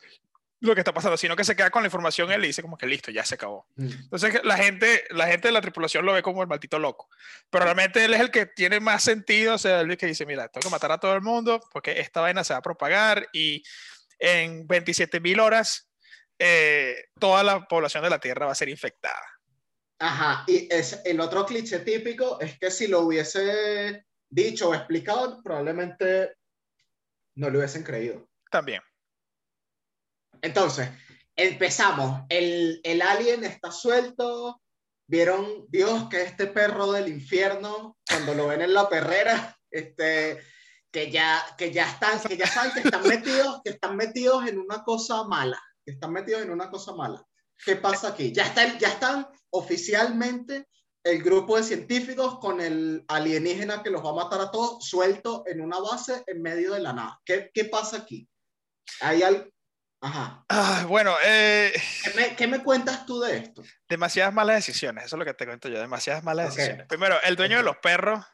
lo 0.61 0.75
que 0.75 0.81
está 0.81 0.93
pasando, 0.93 1.15
sino 1.15 1.35
que 1.35 1.43
se 1.43 1.55
queda 1.55 1.69
con 1.69 1.83
la 1.83 1.87
información 1.87 2.31
él 2.31 2.43
y 2.43 2.47
dice 2.47 2.61
como 2.61 2.77
que 2.77 2.85
listo, 2.85 3.11
ya 3.11 3.23
se 3.23 3.35
acabó. 3.35 3.67
Mm. 3.75 3.87
Entonces 3.87 4.41
la 4.43 4.57
gente, 4.57 5.05
la 5.11 5.27
gente 5.27 5.47
de 5.47 5.51
la 5.53 5.61
tripulación 5.61 6.05
lo 6.05 6.13
ve 6.13 6.21
como 6.21 6.41
el 6.41 6.49
maldito 6.49 6.79
loco, 6.79 7.09
pero 7.49 7.63
realmente 7.63 8.03
él 8.03 8.13
es 8.13 8.19
el 8.19 8.31
que 8.31 8.45
tiene 8.45 8.79
más 8.79 9.03
sentido, 9.03 9.55
o 9.55 9.57
sea, 9.57 9.81
él 9.81 9.87
es 9.87 9.91
el 9.91 9.97
que 9.97 10.05
dice, 10.07 10.25
mira, 10.25 10.49
tengo 10.49 10.65
que 10.65 10.71
matar 10.71 10.91
a 10.91 10.97
todo 10.97 11.13
el 11.13 11.21
mundo 11.21 11.61
porque 11.71 11.99
esta 11.99 12.21
vaina 12.21 12.43
se 12.43 12.53
va 12.53 12.59
a 12.59 12.63
propagar 12.63 13.29
y 13.31 13.63
en 14.19 14.67
27 14.67 15.19
mil 15.21 15.39
horas 15.39 15.89
eh, 16.37 17.05
toda 17.19 17.43
la 17.43 17.65
población 17.67 18.03
de 18.03 18.09
la 18.09 18.19
Tierra 18.19 18.45
va 18.45 18.51
a 18.51 18.55
ser 18.55 18.69
infectada. 18.69 19.21
Ajá, 19.99 20.45
y 20.47 20.73
es, 20.73 21.01
el 21.03 21.19
otro 21.19 21.45
cliché 21.45 21.79
típico 21.79 22.39
es 22.39 22.57
que 22.57 22.71
si 22.71 22.87
lo 22.87 23.01
hubiese 23.01 24.05
dicho 24.29 24.69
o 24.69 24.75
explicado, 24.75 25.41
probablemente 25.43 26.35
no 27.35 27.49
lo 27.49 27.59
hubiesen 27.59 27.83
creído. 27.83 28.29
También. 28.49 28.81
Entonces, 30.41 30.89
empezamos. 31.35 32.23
El, 32.29 32.81
el 32.83 33.01
alien 33.01 33.43
está 33.43 33.71
suelto. 33.71 34.61
Vieron, 35.07 35.65
Dios, 35.69 36.07
que 36.09 36.21
este 36.21 36.47
perro 36.47 36.91
del 36.91 37.07
infierno, 37.07 37.97
cuando 38.07 38.35
lo 38.35 38.47
ven 38.47 38.61
en 38.61 38.73
la 38.73 38.87
perrera, 38.87 39.57
este, 39.71 40.39
que 40.91 41.11
ya, 41.11 41.43
que 41.57 41.71
ya 41.71 41.89
están, 41.89 42.19
que 42.21 42.37
ya 42.37 42.47
saben 42.47 42.73
que 42.73 42.79
están 42.81 43.07
metidos, 43.07 43.61
que 43.63 43.71
están 43.71 43.95
metidos 43.95 44.47
en 44.47 44.59
una 44.59 44.83
cosa 44.83 45.23
mala, 45.23 45.59
que 45.83 45.93
están 45.93 46.11
metidos 46.11 46.43
en 46.43 46.51
una 46.51 46.69
cosa 46.69 46.93
mala. 46.93 47.23
¿Qué 47.63 47.75
pasa 47.75 48.09
aquí? 48.09 48.31
Ya, 48.31 48.43
está, 48.43 48.77
ya 48.77 48.89
están 48.89 49.27
oficialmente 49.49 50.67
el 51.03 51.23
grupo 51.23 51.57
de 51.57 51.63
científicos 51.63 52.39
con 52.39 52.61
el 52.61 53.03
alienígena 53.07 53.81
que 53.81 53.89
los 53.89 54.03
va 54.03 54.11
a 54.11 54.25
matar 54.25 54.41
a 54.41 54.51
todos 54.51 54.85
suelto 54.85 55.43
en 55.47 55.61
una 55.61 55.79
base 55.79 56.23
en 56.27 56.41
medio 56.41 56.73
de 56.73 56.81
la 56.81 56.93
nada. 56.93 57.19
¿Qué, 57.25 57.49
qué 57.53 57.65
pasa 57.65 57.97
aquí? 57.97 58.27
¿Hay, 59.01 59.23
al, 59.23 59.51
Ajá. 60.01 60.45
Ah, 60.47 60.85
bueno, 60.87 61.15
eh, 61.25 61.73
¿Qué, 62.37 62.47
me, 62.47 62.63
cuentas 62.63 63.05
tú 63.05 63.19
de 63.19 63.37
esto? 63.37 63.63
Demasiadas 63.89 64.33
malas 64.33 64.55
decisiones, 64.55 65.05
eso 65.05 65.15
es 65.15 65.19
lo 65.19 65.25
que 65.25 65.33
te 65.33 65.45
cuento 65.45 65.67
yo, 65.67 65.79
demasiadas 65.79 66.23
malas 66.23 66.55
decisiones. 66.55 66.87
Primero, 66.87 67.21
el 67.23 67.35
dueño 67.35 67.57
de 67.57 67.63
los 67.63 67.77
perros. 67.77 68.25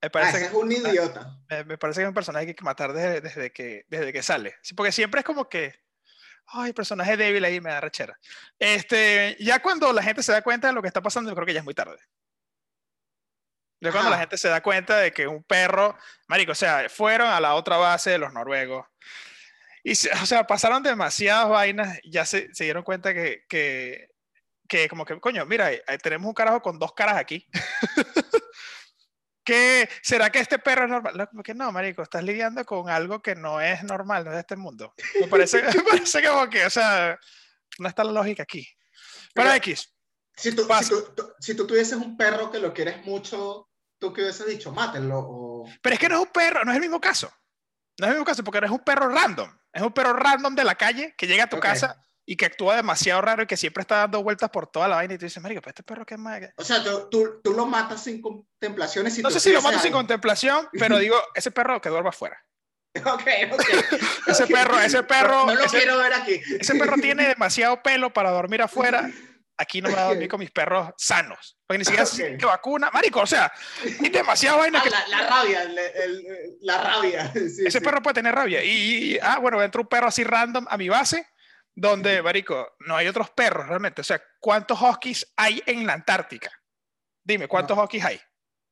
Me 0.00 0.08
parece 0.10 0.36
ah, 0.36 0.40
que, 0.40 0.46
es 0.46 0.52
un 0.52 0.72
idiota. 0.72 1.38
Me, 1.66 1.76
parece 1.76 1.98
que 1.98 2.04
es 2.04 2.08
un 2.08 2.14
personaje 2.14 2.46
que 2.46 2.50
hay 2.50 2.54
que 2.54 2.64
matar 2.64 2.92
desde, 2.92 3.20
desde, 3.20 3.52
que, 3.52 3.84
desde 3.88 4.12
que 4.12 4.22
sale. 4.22 4.56
Sí, 4.62 4.74
porque 4.74 4.92
siempre 4.92 5.20
es 5.20 5.26
como 5.26 5.48
que. 5.48 5.74
Ay, 6.46 6.72
personaje 6.72 7.16
débil 7.16 7.44
ahí 7.44 7.60
me 7.60 7.70
da 7.70 7.80
rechera. 7.80 8.18
Este, 8.58 9.36
ya 9.38 9.60
cuando 9.60 9.92
la 9.92 10.02
gente 10.02 10.22
se 10.22 10.32
da 10.32 10.42
cuenta 10.42 10.68
de 10.68 10.72
lo 10.72 10.82
que 10.82 10.88
está 10.88 11.02
pasando, 11.02 11.30
yo 11.30 11.34
creo 11.34 11.46
que 11.46 11.52
ya 11.52 11.60
es 11.60 11.64
muy 11.64 11.74
tarde. 11.74 11.98
Ya 13.80 13.92
cuando 13.92 14.10
la 14.10 14.18
gente 14.18 14.36
se 14.36 14.48
da 14.48 14.62
cuenta 14.62 14.98
de 14.98 15.12
que 15.12 15.26
un 15.26 15.42
perro, 15.42 15.96
marico, 16.28 16.52
o 16.52 16.54
sea, 16.56 16.88
fueron 16.90 17.28
a 17.28 17.40
la 17.40 17.54
otra 17.54 17.76
base 17.76 18.10
de 18.10 18.18
los 18.18 18.32
noruegos, 18.32 18.86
y, 19.82 19.92
o 19.92 20.26
sea, 20.26 20.46
pasaron 20.46 20.82
demasiadas 20.82 21.48
vainas, 21.48 21.98
ya 22.04 22.24
se, 22.24 22.52
se 22.54 22.64
dieron 22.64 22.82
cuenta 22.82 23.14
que, 23.14 23.44
que, 23.48 24.08
que, 24.68 24.88
como 24.88 25.04
que, 25.04 25.18
coño, 25.20 25.46
mira, 25.46 25.70
tenemos 26.02 26.28
un 26.28 26.34
carajo 26.34 26.60
con 26.60 26.78
dos 26.78 26.92
caras 26.92 27.16
aquí. 27.16 27.46
¿Qué, 29.44 29.88
¿Será 30.02 30.30
que 30.30 30.38
este 30.38 30.58
perro 30.58 30.84
es 30.84 30.90
normal? 30.90 31.28
Que 31.42 31.54
no, 31.54 31.72
marico, 31.72 32.02
estás 32.02 32.22
lidiando 32.22 32.64
con 32.64 32.88
algo 32.88 33.20
que 33.20 33.34
no 33.34 33.60
es 33.60 33.82
normal, 33.82 34.24
no 34.24 34.30
es 34.30 34.36
de 34.36 34.40
este 34.40 34.56
mundo. 34.56 34.94
Me 35.20 35.26
parece, 35.28 35.62
me 35.76 35.82
parece 35.82 36.22
como 36.26 36.48
que, 36.48 36.66
o 36.66 36.70
sea, 36.70 37.18
no 37.78 37.88
está 37.88 38.04
la 38.04 38.12
lógica 38.12 38.42
aquí. 38.42 38.68
Pero 39.34 39.52
X. 39.54 39.92
Si 40.36 40.54
tú, 40.54 40.62
si 40.62 40.88
tú, 40.88 41.34
si, 41.38 41.54
tú, 41.54 41.66
tuvieses 41.66 41.94
un 41.94 42.16
perro 42.16 42.50
que 42.50 42.58
lo 42.58 42.72
quieres 42.72 43.04
mucho, 43.04 43.68
¿tú 43.98 44.12
qué 44.12 44.22
hubieses 44.22 44.46
dicho? 44.46 44.72
Mátenlo. 44.72 45.18
O... 45.18 45.64
Pero 45.82 45.94
es 45.94 46.00
que 46.00 46.08
no 46.08 46.16
es 46.16 46.22
un 46.22 46.32
perro, 46.32 46.64
no 46.64 46.70
es 46.70 46.76
el 46.76 46.82
mismo 46.82 47.00
caso. 47.00 47.30
No 47.98 48.06
es 48.06 48.10
el 48.10 48.16
mismo 48.16 48.24
caso 48.24 48.44
porque 48.44 48.58
eres 48.58 48.70
un 48.70 48.84
perro 48.84 49.08
random. 49.08 49.50
Es 49.72 49.82
un 49.82 49.92
perro 49.92 50.12
random 50.12 50.54
de 50.54 50.64
la 50.64 50.74
calle 50.74 51.14
que 51.16 51.26
llega 51.26 51.44
a 51.44 51.48
tu 51.48 51.60
casa 51.60 51.96
y 52.26 52.36
que 52.36 52.46
actúa 52.46 52.76
demasiado 52.76 53.20
raro 53.20 53.42
y 53.42 53.46
que 53.46 53.56
siempre 53.56 53.82
está 53.82 53.96
dando 53.98 54.22
vueltas 54.22 54.50
por 54.50 54.66
toda 54.68 54.88
la 54.88 54.96
vaina 54.96 55.14
y 55.14 55.18
tú 55.18 55.24
dices, 55.24 55.42
marico, 55.42 55.60
pero 55.60 55.70
este 55.70 55.82
perro 55.82 56.06
qué 56.06 56.16
más... 56.16 56.40
O 56.56 56.64
sea, 56.64 56.82
tú, 56.82 57.40
tú, 57.42 57.52
lo 57.52 57.66
matas 57.66 58.04
sin 58.04 58.20
contemplaciones. 58.20 59.18
no 59.18 59.30
sé 59.30 59.40
si 59.40 59.52
lo 59.52 59.62
mato 59.62 59.78
sin 59.78 59.92
contemplación, 59.92 60.68
pero 60.72 60.98
digo, 60.98 61.16
ese 61.34 61.50
perro 61.50 61.80
que 61.80 61.88
duerma 61.88 62.10
afuera. 62.10 62.38
Ok, 62.96 63.22
ok. 63.52 63.64
ese 64.26 64.46
perro, 64.46 64.80
ese 64.80 65.02
perro... 65.02 65.46
No, 65.46 65.54
lo 65.54 65.64
quiero 65.66 65.98
ver 65.98 66.12
aquí. 66.12 66.40
Ese 66.58 66.74
perro 66.74 66.96
tiene 66.96 67.26
demasiado 67.28 67.82
pelo 67.82 68.12
para 68.12 68.30
dormir 68.30 68.62
afuera. 68.62 69.10
Aquí 69.60 69.82
no 69.82 69.90
me 69.90 69.94
voy 69.94 70.02
a 70.02 70.06
dormir 70.06 70.28
con 70.28 70.40
mis 70.40 70.50
perros 70.50 70.88
sanos. 70.96 71.58
Porque 71.66 71.78
ni 71.78 71.84
siquiera 71.84 72.04
okay. 72.12 72.38
que 72.38 72.46
vacuna. 72.46 72.90
Marico, 72.90 73.20
o 73.20 73.26
sea, 73.26 73.52
es 73.84 74.10
demasiado 74.10 74.56
vaina. 74.56 74.82
Ah, 74.82 75.04
la, 75.06 75.28
rabia, 75.28 75.70
la 76.62 76.82
rabia. 76.82 77.30
Ese 77.34 77.82
perro 77.82 78.00
puede 78.00 78.14
tener 78.14 78.34
rabia. 78.34 78.64
Y, 78.64 79.18
ah, 79.20 79.38
bueno, 79.38 79.62
entra 79.62 79.82
un 79.82 79.86
perro 79.86 80.08
así 80.08 80.24
random 80.24 80.66
a 80.66 80.78
mi 80.78 80.88
base, 80.88 81.28
donde, 81.74 82.22
Marico, 82.22 82.74
no 82.78 82.96
hay 82.96 83.06
otros 83.06 83.28
perros 83.32 83.68
realmente. 83.68 84.00
O 84.00 84.04
sea, 84.04 84.22
¿cuántos 84.38 84.80
huskies 84.80 85.30
hay 85.36 85.62
en 85.66 85.86
la 85.86 85.92
Antártica? 85.92 86.50
Dime, 87.22 87.46
¿cuántos 87.46 87.76
huskies 87.76 88.02
hay? 88.02 88.20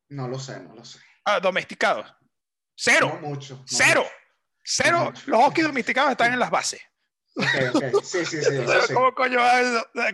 No 0.09 0.27
lo 0.27 0.39
sé, 0.39 0.59
no 0.61 0.75
lo 0.75 0.87
sé. 0.87 1.01
Ah, 1.27 1.39
domesticados. 1.39 2.11
Cero. 2.75 3.19
No 3.21 3.29
mucho. 3.29 3.63
Cero. 3.67 4.07
Cero. 4.65 5.13
Los 5.27 5.47
huskies 5.47 5.67
domesticados 5.67 6.13
están 6.13 6.33
en 6.33 6.39
las 6.39 6.51
bases. 6.51 6.81
Okay, 7.39 7.69
okay. 7.69 7.93
Sí, 8.03 8.25
sí, 8.27 8.43
sí. 8.43 8.95
¿Cómo, 8.95 9.15
coño, 9.15 9.39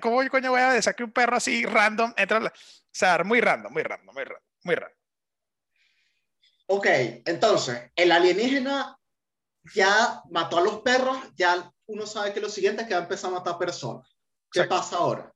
¿Cómo 0.00 0.28
coño 0.28 0.50
voy 0.50 0.60
a 0.60 0.82
sacar 0.82 1.04
un 1.04 1.12
perro 1.12 1.36
así 1.36 1.64
random? 1.64 2.12
Entra 2.16 2.38
o 2.38 2.50
sea, 2.92 3.24
muy 3.24 3.40
random, 3.40 3.72
muy 3.72 3.82
random, 3.82 4.14
muy 4.14 4.24
random, 4.24 4.42
muy 4.62 4.74
random. 4.74 4.98
Ok, 6.66 6.86
entonces, 7.24 7.90
el 7.94 8.12
alienígena 8.12 8.98
ya 9.74 10.22
mató 10.30 10.58
a 10.58 10.62
los 10.62 10.80
perros, 10.80 11.18
ya 11.34 11.70
uno 11.86 12.06
sabe 12.06 12.32
que 12.32 12.40
lo 12.40 12.48
siguiente 12.48 12.82
es 12.82 12.88
que 12.88 12.94
va 12.94 13.00
a 13.00 13.04
empezar 13.04 13.30
a 13.30 13.34
matar 13.34 13.58
personas. 13.58 14.08
¿Qué 14.50 14.64
pasa 14.64 14.96
ahora? 14.96 15.32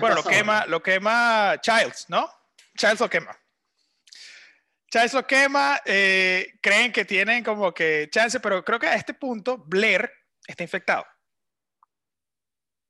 bueno, 0.00 0.16
lo 0.16 0.22
quema, 0.22 0.66
lo 0.66 0.82
quema 0.82 1.58
Childs, 1.60 2.06
¿no? 2.08 2.30
Childs 2.76 3.00
lo 3.00 3.10
quema. 3.10 3.36
Childs 4.90 5.14
lo 5.14 5.26
quema, 5.26 5.80
eh, 5.84 6.52
creen 6.62 6.92
que 6.92 7.04
tienen 7.04 7.42
como 7.42 7.74
que 7.74 8.08
chance, 8.10 8.38
pero 8.40 8.64
creo 8.64 8.78
que 8.78 8.86
a 8.86 8.94
este 8.94 9.14
punto 9.14 9.58
Blair 9.58 10.10
está 10.46 10.62
infectado. 10.62 11.04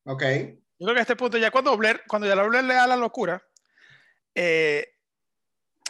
Ok. 0.05 0.23
Yo 0.79 0.85
creo 0.85 0.95
que 0.95 1.01
a 1.01 1.03
este 1.03 1.17
punto, 1.17 1.39
ya 1.39 1.51
cuando 1.51 1.77
Blair, 1.77 2.03
cuando 2.07 2.29
ya 2.29 2.37
la 2.37 2.43
Blair 2.45 2.65
le 2.65 2.75
da 2.75 2.87
la 2.87 2.97
locura, 2.97 3.43
eh, 4.35 4.95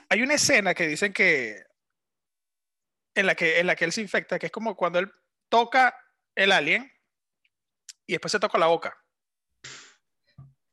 hay 0.09 0.23
una 0.23 0.35
escena 0.35 0.75
que 0.75 0.87
dicen 0.87 1.13
que 1.13 1.65
en 3.15 3.27
la 3.27 3.35
que 3.35 3.59
en 3.59 3.67
la 3.67 3.75
que 3.75 3.85
él 3.85 3.93
se 3.93 4.01
infecta, 4.01 4.39
que 4.39 4.47
es 4.47 4.53
como 4.53 4.77
cuando 4.77 5.01
él 5.01 5.11
toca 5.49 5.97
el 6.35 6.53
alien 6.53 6.91
y 8.07 8.13
después 8.13 8.33
se 8.33 8.41
toca 8.41 8.59
la 8.59 8.67
boca. 8.67 8.97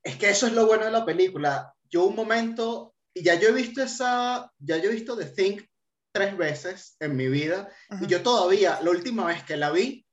Es 0.03 0.17
que 0.17 0.29
eso 0.29 0.47
es 0.47 0.53
lo 0.53 0.67
bueno 0.67 0.85
de 0.85 0.91
la 0.91 1.05
película. 1.05 1.73
Yo 1.89 2.05
un 2.05 2.15
momento, 2.15 2.95
y 3.13 3.23
ya 3.23 3.35
yo 3.35 3.49
he 3.49 3.53
visto 3.53 3.81
esa, 3.81 4.51
ya 4.59 4.77
yo 4.77 4.89
he 4.89 4.93
visto 4.93 5.17
The 5.17 5.25
Think 5.25 5.65
tres 6.11 6.37
veces 6.37 6.95
en 6.99 7.15
mi 7.15 7.27
vida, 7.27 7.69
y 8.01 8.07
yo 8.07 8.21
todavía, 8.21 8.79
la 8.81 8.91
última 8.91 9.25
vez 9.25 9.43
que 9.43 9.57
la 9.57 9.71
vi, 9.71 10.05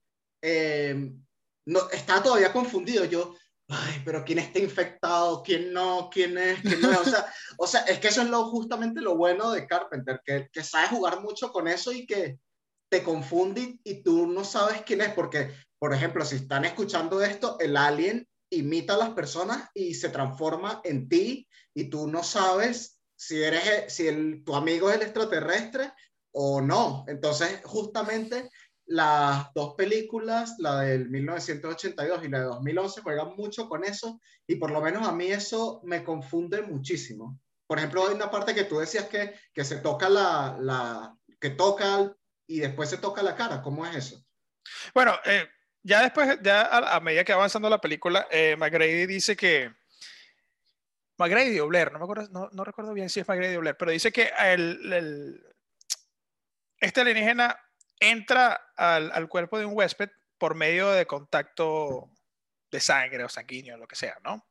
eh, 0.42 1.12
no, 1.66 1.90
estaba 1.90 2.22
todavía 2.22 2.52
confundido. 2.52 3.04
Yo, 3.04 3.34
ay, 3.68 4.02
pero 4.04 4.24
¿quién 4.24 4.38
está 4.38 4.58
infectado? 4.58 5.42
¿Quién 5.42 5.72
no? 5.72 6.08
¿Quién 6.12 6.36
es? 6.38 6.60
¿Quién 6.60 6.80
no? 6.80 7.00
O, 7.00 7.04
sea, 7.04 7.26
o 7.58 7.66
sea, 7.66 7.80
es 7.82 7.98
que 7.98 8.08
eso 8.08 8.22
es 8.22 8.28
lo, 8.28 8.44
justamente 8.46 9.00
lo 9.00 9.16
bueno 9.16 9.50
de 9.52 9.66
Carpenter, 9.66 10.20
que, 10.24 10.48
que 10.52 10.64
sabe 10.64 10.88
jugar 10.88 11.20
mucho 11.20 11.52
con 11.52 11.68
eso 11.68 11.92
y 11.92 12.06
que 12.06 12.38
te 12.90 13.02
confunde 13.02 13.78
y 13.84 14.02
tú 14.02 14.26
no 14.26 14.44
sabes 14.44 14.82
quién 14.82 15.00
es, 15.00 15.12
porque, 15.12 15.52
por 15.78 15.94
ejemplo, 15.94 16.24
si 16.24 16.36
están 16.36 16.64
escuchando 16.64 17.22
esto, 17.22 17.56
el 17.60 17.76
alien 17.76 18.28
imita 18.50 18.94
a 18.94 18.98
las 18.98 19.10
personas 19.10 19.70
y 19.74 19.94
se 19.94 20.08
transforma 20.08 20.80
en 20.84 21.08
ti 21.08 21.48
y 21.72 21.84
tú 21.84 22.08
no 22.08 22.24
sabes 22.24 23.00
si 23.16 23.42
eres 23.42 23.92
si 23.92 24.08
el, 24.08 24.42
tu 24.44 24.56
amigo 24.56 24.90
es 24.90 24.96
el 24.96 25.02
extraterrestre 25.02 25.92
o 26.32 26.60
no. 26.60 27.04
Entonces, 27.06 27.60
justamente 27.64 28.50
las 28.90 29.54
dos 29.54 29.74
películas, 29.76 30.56
la 30.58 30.80
del 30.80 31.08
1982 31.08 32.24
y 32.24 32.28
la 32.28 32.40
de 32.40 32.44
2011, 32.46 33.02
juegan 33.02 33.36
mucho 33.36 33.68
con 33.68 33.84
eso 33.84 34.20
y 34.48 34.56
por 34.56 34.72
lo 34.72 34.80
menos 34.80 35.06
a 35.06 35.12
mí 35.12 35.26
eso 35.28 35.80
me 35.84 36.02
confunde 36.02 36.62
muchísimo. 36.62 37.38
Por 37.68 37.78
ejemplo, 37.78 38.08
hay 38.08 38.16
una 38.16 38.32
parte 38.32 38.52
que 38.52 38.64
tú 38.64 38.80
decías 38.80 39.04
que, 39.04 39.32
que 39.54 39.64
se 39.64 39.76
toca 39.76 40.08
la, 40.08 40.56
la, 40.60 41.16
que 41.38 41.50
toca 41.50 42.12
y 42.48 42.58
después 42.58 42.90
se 42.90 42.98
toca 42.98 43.22
la 43.22 43.36
cara. 43.36 43.62
¿Cómo 43.62 43.86
es 43.86 43.94
eso? 43.94 44.26
Bueno, 44.92 45.14
eh, 45.24 45.48
ya 45.84 46.02
después, 46.02 46.40
ya 46.42 46.62
a, 46.66 46.98
medida 46.98 47.22
que 47.22 47.32
va 47.32 47.38
avanzando 47.38 47.70
la 47.70 47.80
película, 47.80 48.26
eh, 48.28 48.56
McGrady 48.58 49.06
dice 49.06 49.36
que. 49.36 49.72
McGrady 51.16 51.60
o 51.60 51.68
Blair, 51.68 51.92
no, 51.92 52.00
me 52.00 52.04
acuerdo, 52.04 52.50
no, 52.50 52.64
recuerdo 52.64 52.92
bien 52.92 53.08
si 53.08 53.20
es 53.20 53.28
McGrady 53.28 53.54
o 53.54 53.60
Blair, 53.60 53.76
pero 53.76 53.92
dice 53.92 54.10
que 54.10 54.32
el, 54.36 55.40
este 56.80 57.02
alienígena 57.02 57.56
entra 58.00 58.72
al, 58.76 59.12
al, 59.12 59.28
cuerpo 59.28 59.58
de 59.58 59.66
un 59.66 59.76
huésped 59.76 60.10
por 60.38 60.54
medio 60.54 60.90
de 60.90 61.06
contacto 61.06 62.10
de 62.70 62.80
sangre 62.80 63.24
o 63.24 63.28
sanguíneo, 63.28 63.76
lo 63.76 63.86
que 63.86 63.96
sea, 63.96 64.16
¿no? 64.24 64.44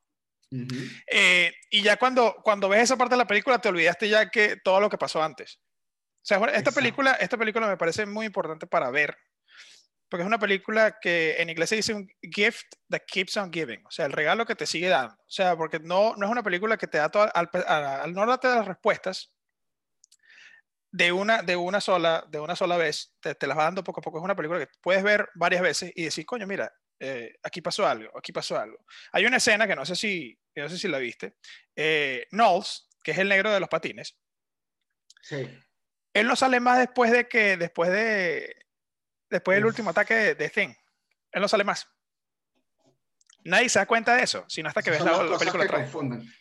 Eh, 1.07 1.53
y 1.69 1.83
ya 1.83 1.97
cuando, 1.97 2.35
cuando 2.43 2.69
ves 2.69 2.83
esa 2.83 2.97
parte 2.97 3.13
de 3.13 3.19
la 3.19 3.27
película 3.27 3.59
te 3.59 3.69
olvidaste 3.69 4.09
ya 4.09 4.29
que 4.29 4.57
todo 4.57 4.79
lo 4.79 4.89
que 4.89 4.97
pasó 4.97 5.21
antes. 5.21 5.59
O 6.21 6.25
sea, 6.29 6.37
esta 6.53 6.71
película, 6.71 7.13
esta 7.13 7.37
película 7.37 7.67
me 7.67 7.77
parece 7.77 8.05
muy 8.05 8.25
importante 8.25 8.67
para 8.67 8.89
ver, 8.89 9.17
porque 10.09 10.23
es 10.23 10.27
una 10.27 10.39
película 10.39 10.97
que 10.99 11.35
en 11.39 11.49
inglés 11.49 11.69
se 11.69 11.75
dice 11.77 11.93
un 11.93 12.07
gift 12.21 12.65
that 12.89 13.01
keeps 13.07 13.37
on 13.37 13.53
giving, 13.53 13.85
o 13.85 13.91
sea, 13.91 14.05
el 14.05 14.11
regalo 14.11 14.45
que 14.45 14.55
te 14.55 14.65
sigue 14.65 14.89
dando. 14.89 15.13
O 15.13 15.31
sea, 15.31 15.55
porque 15.55 15.79
no, 15.79 16.15
no 16.17 16.25
es 16.25 16.31
una 16.31 16.43
película 16.43 16.77
que 16.77 16.87
te 16.87 16.97
da 16.97 17.09
toda, 17.09 17.27
al, 17.27 17.49
al, 17.67 18.13
no 18.13 18.25
darte 18.25 18.47
las 18.47 18.67
respuestas 18.67 19.31
de 20.91 21.11
una, 21.11 21.41
de 21.41 21.55
una 21.55 21.81
sola, 21.81 22.25
de 22.29 22.39
una 22.39 22.55
sola 22.55 22.77
vez, 22.77 23.15
te, 23.19 23.35
te, 23.35 23.47
las 23.47 23.57
va 23.57 23.65
dando 23.65 23.83
poco 23.83 23.99
a 23.99 24.03
poco. 24.03 24.17
Es 24.17 24.23
una 24.23 24.35
película 24.35 24.59
que 24.59 24.71
puedes 24.81 25.03
ver 25.03 25.29
varias 25.35 25.61
veces 25.61 25.91
y 25.95 26.03
decir, 26.03 26.25
coño, 26.25 26.47
mira, 26.47 26.73
eh, 26.99 27.35
aquí 27.43 27.61
pasó 27.61 27.87
algo, 27.87 28.15
aquí 28.17 28.31
pasó 28.31 28.57
algo. 28.57 28.85
Hay 29.11 29.25
una 29.25 29.37
escena 29.37 29.67
que 29.67 29.75
no 29.75 29.85
sé 29.85 29.95
si, 29.95 30.37
no 30.55 30.67
sé 30.67 30.77
si 30.77 30.87
la 30.87 30.97
viste. 30.97 31.35
Eh, 31.75 32.27
Knowles, 32.31 32.89
que 33.03 33.11
es 33.11 33.17
el 33.17 33.29
negro 33.29 33.51
de 33.51 33.59
los 33.59 33.69
patines. 33.69 34.17
Sí. 35.21 35.49
Él 36.13 36.27
no 36.27 36.35
sale 36.35 36.59
más 36.59 36.79
después 36.79 37.11
de 37.11 37.27
que, 37.27 37.55
después 37.55 37.89
de, 37.89 38.53
después 39.29 39.55
del 39.57 39.65
último 39.65 39.91
ataque 39.91 40.13
de, 40.15 40.35
de, 40.35 40.49
Thing. 40.49 40.73
Él 41.31 41.41
no 41.41 41.47
sale 41.47 41.63
más. 41.63 41.87
Nadie 43.45 43.69
se 43.69 43.79
da 43.79 43.85
cuenta 43.85 44.15
de 44.15 44.23
eso, 44.23 44.43
sino 44.49 44.67
hasta 44.67 44.81
que 44.81 44.91
ves 44.91 45.01
la, 45.01 45.37
película 45.37 45.63
otra 45.63 45.87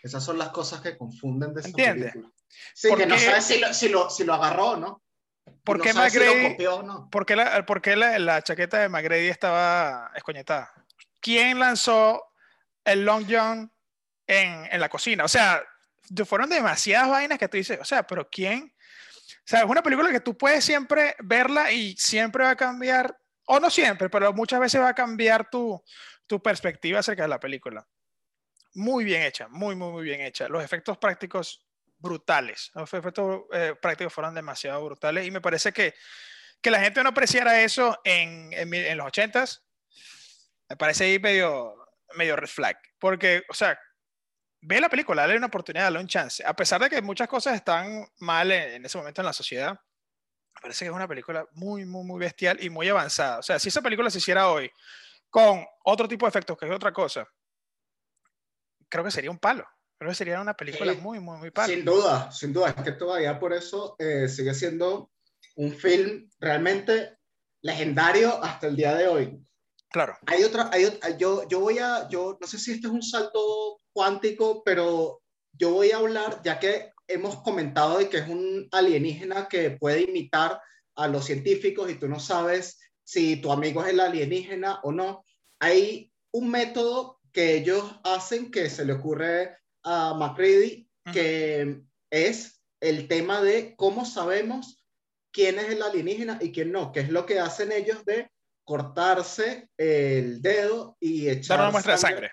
Esas 0.03 0.25
son 0.25 0.37
las 0.37 0.49
cosas 0.49 0.81
que 0.81 0.97
confunden 0.97 1.55
de 1.55 1.61
esa 1.61 1.69
¿Entiendes? 1.69 2.15
Sí, 2.75 2.95
que 2.95 3.07
no 3.07 3.19
sabes 3.19 3.45
si 3.45 3.59
lo, 3.59 3.75
si, 3.75 3.89
lo, 3.89 4.11
si 4.11 4.25
lo 4.25 4.35
agarró 4.35 4.77
no. 4.77 5.03
¿Por 5.65 5.81
qué, 5.83 5.93
¿por 7.11 7.27
qué, 7.83 7.97
la, 7.97 8.19
la, 8.19 8.43
chaqueta 8.43 8.79
de 8.79 8.89
McGrady 8.89 9.29
estaba 9.29 10.11
escoñetada? 10.15 10.73
¿Quién 11.21 11.59
lanzó 11.59 12.23
el 12.85 13.05
Long 13.05 13.27
John 13.29 13.71
en, 14.27 14.67
en, 14.71 14.81
la 14.81 14.89
cocina? 14.89 15.25
O 15.25 15.29
sea, 15.29 15.63
fueron 16.25 16.49
demasiadas 16.49 17.11
vainas 17.11 17.39
que 17.39 17.49
tú 17.49 17.57
dices, 17.57 17.79
o 17.81 17.85
sea, 17.85 18.07
pero 18.07 18.29
¿quién? 18.31 18.75
O 18.75 19.51
sea, 19.51 19.61
es 19.61 19.67
una 19.67 19.83
película 19.83 20.11
que 20.11 20.21
tú 20.21 20.37
puedes 20.37 20.65
siempre 20.65 21.17
verla 21.21 21.73
y 21.73 21.97
siempre 21.97 22.45
va 22.45 22.51
a 22.51 22.57
cambiar, 22.57 23.19
o 23.47 23.61
no 23.61 23.71
siempre, 23.71 24.09
pero 24.09 24.33
muchas 24.33 24.61
veces 24.61 24.81
va 24.81 24.89
a 24.89 24.95
cambiar 24.95 25.51
tu, 25.51 25.83
tu 26.27 26.41
perspectiva 26.43 27.01
acerca 27.01 27.23
de 27.23 27.29
la 27.29 27.41
película. 27.41 27.87
Muy 28.75 29.05
bien 29.05 29.23
hecha, 29.23 29.49
muy, 29.49 29.75
muy, 29.75 29.91
muy 29.91 30.05
bien 30.05 30.21
hecha. 30.21 30.49
Los 30.49 30.63
efectos 30.63 30.99
prácticos 30.99 31.68
brutales. 31.99 32.71
Los 32.75 32.93
efectos 32.95 33.43
eh, 33.53 33.75
prácticos 33.81 34.13
fueron 34.13 34.35
demasiado 34.35 34.85
brutales 34.85 35.27
y 35.27 35.31
me 35.31 35.41
parece 35.41 35.73
que, 35.73 35.95
que 36.61 36.71
la 36.71 36.81
gente 36.81 37.03
no 37.03 37.11
apreciara 37.11 37.63
eso 37.63 37.99
en, 38.05 38.53
en, 38.53 38.97
los 38.97 39.07
80s, 39.07 39.63
me 40.69 40.77
parece 40.77 41.05
ahí 41.05 41.19
medio, 41.19 41.75
medio 42.15 42.37
red 42.37 42.49
flag. 42.49 42.79
Porque, 42.99 43.43
o 43.49 43.55
sea, 43.55 43.79
ve 44.61 44.81
la 44.81 44.89
película, 44.89 45.23
dale 45.23 45.37
una 45.37 45.47
oportunidad, 45.47 45.85
dale 45.85 46.01
un 46.01 46.09
chance. 46.09 46.45
A 46.45 46.55
pesar 46.55 46.81
de 46.81 46.91
que 46.91 47.03
muchas 47.03 47.29
cosas 47.29 47.55
están 47.55 48.07
mal 48.19 48.51
en, 48.51 48.85
ese 48.85 48.99
momento 48.99 49.21
en 49.21 49.27
la 49.27 49.33
sociedad, 49.33 49.73
me 49.73 50.61
parece 50.61 50.85
que 50.85 50.91
es 50.91 50.95
una 50.95 51.09
película 51.09 51.47
muy, 51.53 51.85
muy, 51.85 52.05
muy 52.05 52.19
bestial 52.19 52.63
y 52.63 52.71
muy 52.71 52.89
avanzada. 52.89 53.39
O 53.39 53.43
sea, 53.43 53.59
si 53.59 53.69
esa 53.69 53.83
película 53.83 54.11
se 54.11 54.19
hiciera 54.19 54.49
hoy 54.49 54.71
con 55.31 55.65
otro 55.85 56.09
tipo 56.09 56.27
de 56.27 56.31
efectos, 56.31 56.57
que 56.57 56.67
es 56.67 56.73
otra 56.73 56.93
cosa, 56.93 57.29
creo 58.89 59.05
que 59.05 59.11
sería 59.11 59.31
un 59.31 59.39
palo. 59.39 59.67
Creo 59.99 60.11
que 60.11 60.15
sería 60.15 60.41
una 60.41 60.55
película 60.55 60.95
muy, 60.95 61.19
muy, 61.19 61.39
muy 61.39 61.51
padre. 61.51 61.75
Sin 61.75 61.85
duda, 61.85 62.31
sin 62.31 62.53
duda. 62.53 62.69
Es 62.71 62.83
que 62.83 62.93
todavía 62.93 63.39
por 63.41 63.53
eso 63.53 63.97
eh, 63.99 64.29
sigue 64.29 64.55
siendo 64.55 65.11
un 65.57 65.73
film 65.73 66.31
realmente 66.39 67.19
legendario 67.63 68.43
hasta 68.43 68.69
el 68.69 68.77
día 68.77 68.95
de 68.95 69.09
hoy. 69.09 69.45
Claro. 69.91 70.17
Hay 70.27 70.45
otra, 70.45 70.71
hay, 70.73 70.87
yo, 71.19 71.49
yo 71.49 71.61
voy 71.61 71.79
a, 71.79 72.09
yo 72.09 72.39
no 72.41 72.47
sé 72.47 72.59
si 72.59 72.73
este 72.73 72.87
es 72.87 72.93
un 72.93 73.03
salto 73.03 73.81
cuántico, 73.93 74.63
pero 74.65 75.21
yo 75.53 75.73
voy 75.73 75.91
a 75.91 75.97
hablar, 75.97 76.43
ya 76.45 76.61
que 76.61 76.93
hemos 77.09 77.43
comentado 77.43 77.99
de 77.99 78.09
que 78.09 78.19
es 78.19 78.29
un 78.29 78.69
alienígena 78.71 79.49
que 79.49 79.71
puede 79.73 80.03
imitar 80.03 80.61
a 80.95 81.09
los 81.09 81.25
científicos 81.25 81.91
y 81.91 81.97
tú 81.97 82.07
no 82.07 82.21
sabes 82.21 82.79
si 83.03 83.37
tu 83.41 83.51
amigo 83.51 83.83
es 83.83 83.89
el 83.89 84.01
alienígena 84.01 84.79
o 84.85 84.93
no. 84.93 85.25
Hay 85.59 86.13
un 86.31 86.51
método 86.51 87.19
que 87.33 87.57
ellos 87.57 87.99
hacen 88.05 88.51
que 88.51 88.71
se 88.71 88.85
le 88.85 88.93
ocurre 88.93 89.57
a 89.89 90.15
McCready, 90.15 90.87
que 91.13 91.81
es 92.11 92.63
el 92.81 93.09
tema 93.09 93.41
de 93.41 93.75
cómo 93.75 94.05
sabemos 94.05 94.85
quién 95.33 95.59
es 95.59 95.71
el 95.71 95.83
alienígena 95.83 96.39
y 96.43 96.53
quién 96.53 96.73
no, 96.73 96.93
que 96.93 97.01
es 97.01 97.09
lo 97.09 97.25
que 97.25 97.41
hacen 97.41 97.73
ellos 97.73 98.05
de 98.05 98.31
cortarse 98.65 99.71
el 99.79 100.43
dedo 100.43 100.99
y 101.01 101.29
echar 101.29 101.61
una 101.61 101.71
muestra 101.71 101.93
de 101.93 101.99
sangre. 101.99 102.33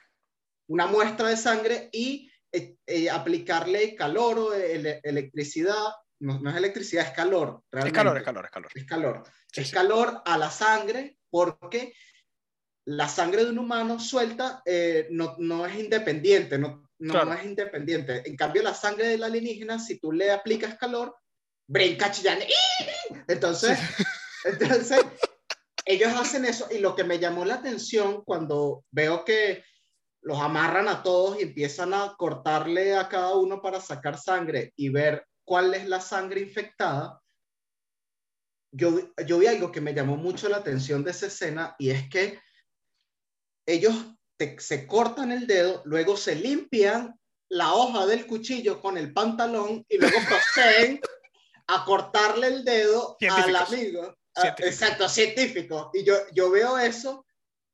Una 0.67 0.87
muestra 0.87 1.29
de 1.29 1.37
sangre 1.37 1.89
y 1.93 2.29
eh, 2.51 2.75
eh, 2.85 3.09
aplicarle 3.09 3.95
calor 3.95 4.39
o 4.39 4.53
electricidad. 4.53 5.93
No, 6.19 6.49
es 6.49 6.55
electricidad, 6.57 7.07
es 7.07 7.11
calor. 7.11 7.63
Es 7.71 7.93
calor, 7.93 8.17
es 8.17 8.23
calor, 8.23 8.45
es 8.45 8.51
calor. 8.51 8.71
Es 8.75 8.85
calor. 8.85 9.23
es 9.53 9.71
calor 9.71 10.21
a 10.25 10.37
la 10.37 10.51
sangre 10.51 11.17
porque 11.29 11.93
la 12.85 13.07
sangre 13.07 13.45
de 13.45 13.51
un 13.51 13.59
humano 13.59 13.99
suelta 13.99 14.61
eh, 14.65 15.07
no, 15.11 15.35
no, 15.39 15.65
es 15.65 15.75
independiente, 15.75 16.57
no, 16.57 16.84
no, 16.99 17.33
es 17.33 17.45
independiente. 17.45 18.23
En 18.25 18.35
cambio, 18.35 18.63
la 18.63 18.73
sangre 18.73 19.07
del 19.07 19.23
alienígena, 19.23 19.79
si 19.79 19.99
tú 19.99 20.11
le 20.11 20.31
aplicas 20.31 20.77
calor, 20.77 21.15
brinca 21.67 22.11
chillando. 22.11 22.45
Entonces, 23.27 23.77
entonces, 24.45 24.99
ellos 25.85 26.13
hacen 26.13 26.45
eso 26.45 26.67
y 26.71 26.79
lo 26.79 26.95
que 26.95 27.03
me 27.03 27.19
llamó 27.19 27.45
la 27.45 27.55
atención 27.55 28.23
cuando 28.23 28.85
veo 28.91 29.25
que 29.25 29.63
los 30.21 30.39
amarran 30.39 30.87
a 30.87 31.03
todos 31.03 31.39
y 31.39 31.43
empiezan 31.43 31.93
a 31.93 32.15
cortarle 32.17 32.95
a 32.95 33.07
cada 33.07 33.35
uno 33.35 33.61
para 33.61 33.79
sacar 33.79 34.17
sangre 34.17 34.73
y 34.75 34.89
ver 34.89 35.27
cuál 35.43 35.73
es 35.75 35.87
la 35.87 36.01
sangre 36.01 36.41
infectada, 36.41 37.21
yo, 38.71 39.13
yo 39.25 39.37
vi 39.37 39.45
algo 39.45 39.71
que 39.71 39.81
me 39.81 39.93
llamó 39.93 40.17
mucho 40.17 40.49
la 40.49 40.57
atención 40.57 41.03
de 41.03 41.11
esa 41.11 41.27
escena 41.27 41.75
y 41.77 41.91
es 41.91 42.09
que 42.09 42.39
ellos 43.67 43.95
se 44.59 44.87
cortan 44.87 45.31
el 45.31 45.47
dedo, 45.47 45.81
luego 45.85 46.17
se 46.17 46.35
limpian 46.35 47.17
la 47.49 47.73
hoja 47.73 48.05
del 48.05 48.25
cuchillo 48.25 48.81
con 48.81 48.97
el 48.97 49.13
pantalón 49.13 49.85
y 49.87 49.97
luego 49.97 50.17
proceden 50.27 50.99
a 51.67 51.85
cortarle 51.85 52.47
el 52.47 52.65
dedo 52.65 53.17
al 53.29 53.55
amigo. 53.55 54.15
exacto, 54.59 55.09
científico. 55.09 55.89
Y 55.93 56.03
yo, 56.03 56.15
yo 56.33 56.49
veo 56.51 56.77
eso 56.77 57.25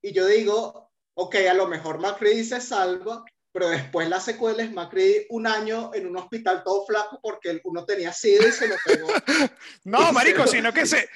y 0.01 0.13
yo 0.13 0.25
digo, 0.27 0.91
ok, 1.15 1.35
a 1.49 1.53
lo 1.53 1.67
mejor 1.67 1.99
Macri 1.99 2.43
se 2.43 2.61
salva, 2.61 3.23
pero 3.51 3.69
después 3.69 4.07
la 4.07 4.19
secuela 4.19 4.63
es 4.63 4.71
Macri 4.71 5.25
un 5.29 5.45
año 5.45 5.91
en 5.93 6.07
un 6.07 6.17
hospital 6.17 6.63
todo 6.63 6.85
flaco 6.85 7.19
porque 7.21 7.59
uno 7.63 7.85
tenía 7.85 8.13
SIDA 8.13 8.47
y 8.47 8.51
se 8.51 8.67
lo 8.67 8.75
pegó. 8.85 9.07
no, 9.83 10.11
marico, 10.13 10.47
sino 10.47 10.71
que 10.73 10.85
se... 10.85 11.09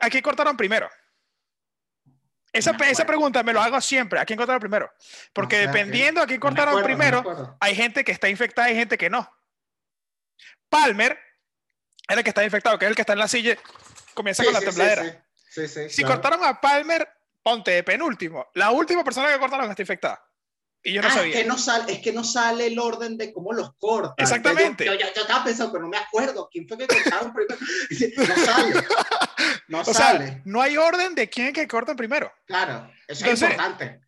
Aquí 0.00 0.22
cortaron 0.22 0.56
primero. 0.56 0.88
Esa, 2.56 2.76
esa, 2.88 3.06
pregunta 3.06 3.42
me 3.42 3.52
lo 3.52 3.60
hago 3.60 3.80
siempre. 3.80 4.18
¿A 4.18 4.24
quién 4.24 4.36
cortaron 4.36 4.60
primero? 4.60 4.90
Porque 5.32 5.58
dependiendo 5.58 6.20
a 6.20 6.26
quién 6.26 6.40
cortaron 6.40 6.82
primero, 6.82 7.56
hay 7.60 7.74
gente 7.74 8.04
que 8.04 8.12
está 8.12 8.28
infectada 8.28 8.70
y 8.70 8.74
gente 8.74 8.96
que 8.96 9.10
no. 9.10 9.30
Palmer 10.68 11.18
es 12.08 12.16
el 12.16 12.22
que 12.22 12.30
está 12.30 12.44
infectado, 12.44 12.78
que 12.78 12.84
es 12.86 12.90
el 12.90 12.96
que 12.96 13.02
está 13.02 13.12
en 13.12 13.18
la 13.18 13.28
silla, 13.28 13.56
comienza 14.14 14.44
con 14.44 14.52
la 14.52 14.60
tembladera. 14.60 15.24
si 15.88 16.02
cortaron 16.04 16.44
a 16.44 16.60
Palmer, 16.60 17.08
ponte 17.42 17.70
de 17.70 17.82
penúltimo. 17.82 18.48
La 18.54 18.70
última 18.70 19.04
persona 19.04 19.32
que 19.32 19.38
cortaron 19.38 19.70
está 19.70 19.82
infectada. 19.82 20.22
Y 20.86 20.92
yo 20.92 21.02
no 21.02 21.08
ah, 21.08 21.10
sabía. 21.10 21.34
Es 21.34 21.42
que 21.42 21.48
no, 21.48 21.58
sale, 21.58 21.92
es 21.94 21.98
que 21.98 22.12
no 22.12 22.22
sale 22.22 22.68
el 22.68 22.78
orden 22.78 23.18
de 23.18 23.32
cómo 23.32 23.52
los 23.52 23.74
cortan. 23.74 24.14
Exactamente. 24.18 24.84
Yo, 24.84 24.94
yo, 24.94 25.06
estaba 25.08 25.42
pensando, 25.42 25.72
pero 25.72 25.82
no 25.82 25.90
me 25.90 25.96
acuerdo. 25.96 26.48
¿Quién 26.48 26.68
fue 26.68 26.78
que 26.78 26.86
cortaron 26.86 27.32
primero? 27.32 27.58
No 28.16 28.44
sale. 28.44 28.74
No 29.68 29.84
sale. 29.84 30.42
no 30.44 30.62
hay 30.62 30.76
orden 30.76 31.16
de 31.16 31.28
quién 31.28 31.52
que 31.52 31.66
cortan 31.66 31.96
primero. 31.96 32.32
Claro, 32.46 32.88
eso 33.08 33.26
es 33.26 33.42
importante. 33.42 34.00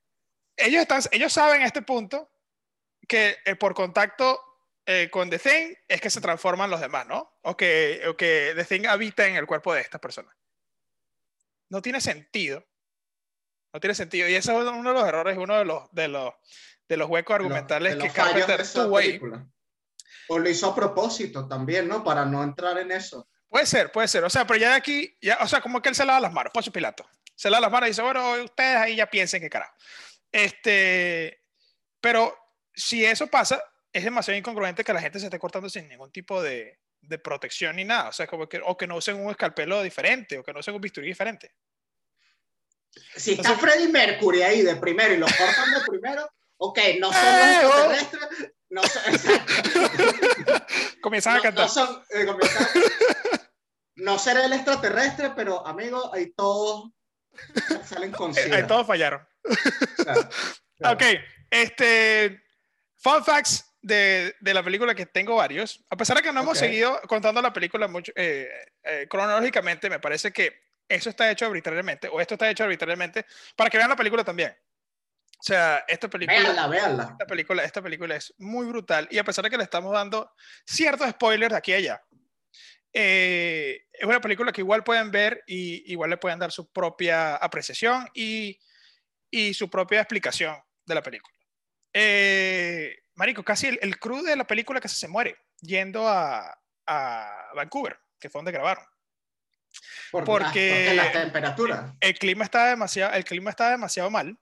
Ellos, 0.56 0.82
están, 0.82 1.02
ellos 1.10 1.32
saben 1.32 1.62
a 1.62 1.66
este 1.66 1.82
punto 1.82 2.30
que 3.08 3.38
eh, 3.44 3.56
por 3.56 3.74
contacto 3.74 4.40
eh, 4.86 5.08
con 5.10 5.28
The 5.30 5.40
Thing 5.40 5.74
es 5.88 6.00
que 6.00 6.10
se 6.10 6.20
transforman 6.20 6.70
los 6.70 6.80
demás, 6.80 7.08
¿no? 7.08 7.40
O 7.42 7.56
que, 7.56 8.02
o 8.08 8.16
que 8.16 8.52
The 8.54 8.64
Thing 8.64 8.86
habita 8.86 9.26
en 9.26 9.34
el 9.34 9.46
cuerpo 9.46 9.74
de 9.74 9.80
estas 9.80 10.00
personas. 10.00 10.32
No 11.70 11.82
tiene 11.82 12.00
sentido. 12.00 12.64
No 13.72 13.80
tiene 13.80 13.94
sentido. 13.94 14.28
Y 14.28 14.34
ese 14.34 14.52
es 14.52 14.58
uno 14.58 14.92
de 14.92 14.98
los 14.98 15.06
errores, 15.06 15.36
uno 15.38 15.56
de 15.56 15.64
los, 15.64 15.90
de 15.92 16.08
los, 16.08 16.34
de 16.88 16.96
los 16.96 17.08
huecos 17.08 17.34
argumentales 17.34 17.96
que 17.96 18.10
Carpenter 18.10 18.66
tuvo 18.66 18.96
ahí. 18.96 19.20
O 20.28 20.38
lo 20.38 20.48
hizo 20.48 20.70
a 20.70 20.74
propósito 20.74 21.48
también, 21.48 21.88
¿no? 21.88 22.04
Para 22.04 22.24
no 22.24 22.42
entrar 22.42 22.78
en 22.78 22.92
eso. 22.92 23.28
Puede 23.48 23.66
ser, 23.66 23.90
puede 23.90 24.08
ser. 24.08 24.24
O 24.24 24.30
sea, 24.30 24.46
pero 24.46 24.58
ya 24.58 24.70
de 24.70 24.76
aquí, 24.76 25.16
ya, 25.22 25.38
o 25.40 25.48
sea, 25.48 25.60
como 25.60 25.80
que 25.80 25.88
él 25.88 25.94
se 25.94 26.04
lava 26.04 26.20
las 26.20 26.32
manos, 26.32 26.52
Poncio 26.52 26.72
Pilato. 26.72 27.08
se 27.34 27.48
lava 27.48 27.62
las 27.62 27.72
manos 27.72 27.88
y 27.88 27.90
dice, 27.90 28.02
bueno, 28.02 28.32
ustedes 28.44 28.76
ahí 28.76 28.96
ya 28.96 29.06
piensen 29.08 29.40
qué 29.40 29.48
carajo. 29.48 29.72
Este, 30.30 31.42
pero 32.00 32.36
si 32.74 33.04
eso 33.04 33.26
pasa, 33.26 33.62
es 33.92 34.04
demasiado 34.04 34.38
incongruente 34.38 34.84
que 34.84 34.92
la 34.92 35.00
gente 35.00 35.18
se 35.18 35.26
esté 35.26 35.38
cortando 35.38 35.70
sin 35.70 35.88
ningún 35.88 36.12
tipo 36.12 36.42
de, 36.42 36.78
de 37.00 37.18
protección 37.18 37.76
ni 37.76 37.84
nada. 37.84 38.10
O 38.10 38.12
sea, 38.12 38.26
como 38.26 38.48
que, 38.48 38.60
o 38.62 38.76
que 38.76 38.86
no 38.86 38.96
usen 38.96 39.16
un 39.16 39.30
escalpelo 39.30 39.82
diferente, 39.82 40.38
o 40.38 40.44
que 40.44 40.52
no 40.52 40.60
usen 40.60 40.74
un 40.74 40.80
bisturí 40.80 41.08
diferente. 41.08 41.54
Si 43.16 43.32
está 43.32 43.56
Freddie 43.56 43.88
Mercury 43.88 44.42
ahí 44.42 44.62
de 44.62 44.76
primero 44.76 45.14
y 45.14 45.18
lo 45.18 45.26
cortan 45.26 45.72
de 45.72 45.80
primero, 45.86 46.28
ok, 46.56 46.78
no 47.00 47.12
son 47.12 47.24
los 47.24 47.34
¡Eh, 47.34 47.60
oh! 47.64 47.92
extraterrestres, 47.92 48.52
no 48.70 48.82
son, 48.82 49.02
Comienzan 51.00 51.34
a 51.34 51.36
no, 51.36 51.42
cantar. 51.42 51.64
no 51.64 51.68
son, 51.70 52.02
eh, 52.10 52.26
comienzan- 52.26 52.68
no 53.96 54.18
será 54.18 54.44
el 54.44 54.52
extraterrestre, 54.52 55.32
pero 55.34 55.66
amigo, 55.66 56.12
ahí 56.14 56.32
todos 56.32 56.90
salen 57.84 58.12
con 58.12 58.36
Eh, 58.36 58.50
ahí 58.52 58.66
todos 58.66 58.86
fallaron. 58.86 59.26
Claro, 59.96 60.28
claro. 60.78 60.94
Ok, 60.94 61.02
este. 61.50 62.42
Fun 63.00 63.24
facts 63.24 63.64
de, 63.80 64.34
de 64.40 64.54
la 64.54 64.62
película 64.62 64.92
que 64.94 65.06
tengo 65.06 65.36
varios. 65.36 65.84
A 65.88 65.96
pesar 65.96 66.16
de 66.16 66.22
que 66.24 66.32
no 66.32 66.40
hemos 66.40 66.58
seguido 66.58 67.00
contando 67.08 67.40
la 67.40 67.52
película 67.52 67.86
mucho, 67.86 68.10
eh, 68.16 68.48
eh, 68.82 69.06
cronológicamente, 69.08 69.88
me 69.88 70.00
parece 70.00 70.32
que 70.32 70.67
eso 70.88 71.10
está 71.10 71.30
hecho 71.30 71.46
arbitrariamente, 71.46 72.08
o 72.08 72.20
esto 72.20 72.34
está 72.34 72.48
hecho 72.50 72.64
arbitrariamente, 72.64 73.26
para 73.54 73.70
que 73.70 73.76
vean 73.76 73.90
la 73.90 73.96
película 73.96 74.24
también. 74.24 74.56
O 75.38 75.42
sea, 75.42 75.84
esta 75.86 76.08
película. 76.08 76.38
Véanla, 76.38 76.66
véanla. 76.66 77.08
Esta 77.12 77.26
película, 77.26 77.64
esta 77.64 77.80
película 77.80 78.16
es 78.16 78.34
muy 78.38 78.66
brutal 78.66 79.06
y 79.10 79.18
a 79.18 79.24
pesar 79.24 79.44
de 79.44 79.50
que 79.50 79.56
le 79.56 79.62
estamos 79.62 79.92
dando 79.92 80.32
ciertos 80.66 81.08
spoilers 81.10 81.52
de 81.52 81.58
aquí 81.58 81.70
y 81.70 81.74
allá, 81.74 82.02
eh, 82.92 83.86
es 83.92 84.04
una 84.04 84.20
película 84.20 84.50
que 84.50 84.62
igual 84.62 84.82
pueden 84.82 85.10
ver 85.10 85.44
y 85.46 85.92
igual 85.92 86.10
le 86.10 86.16
pueden 86.16 86.38
dar 86.38 86.50
su 86.50 86.72
propia 86.72 87.36
apreciación 87.36 88.08
y, 88.14 88.58
y 89.30 89.54
su 89.54 89.70
propia 89.70 90.00
explicación 90.00 90.56
de 90.84 90.94
la 90.94 91.02
película. 91.02 91.36
Eh, 91.92 92.96
Marico, 93.14 93.44
casi 93.44 93.68
el, 93.68 93.78
el 93.82 93.98
crew 93.98 94.22
de 94.22 94.36
la 94.36 94.46
película 94.46 94.80
casi 94.80 94.96
se 94.96 95.06
muere 95.06 95.36
yendo 95.60 96.08
a, 96.08 96.58
a 96.86 97.50
Vancouver, 97.54 97.98
que 98.18 98.30
fue 98.30 98.40
donde 98.40 98.52
grabaron. 98.52 98.84
Porque, 100.10 100.26
Porque- 100.26 100.94
la 100.94 101.12
temperatura. 101.12 101.94
El 102.00 102.18
clima 102.18 102.44
estaba 102.44 102.68
demasiado, 102.70 103.12
el 103.14 103.24
clima 103.24 103.50
estaba 103.50 103.70
demasiado 103.72 104.10
mal 104.10 104.38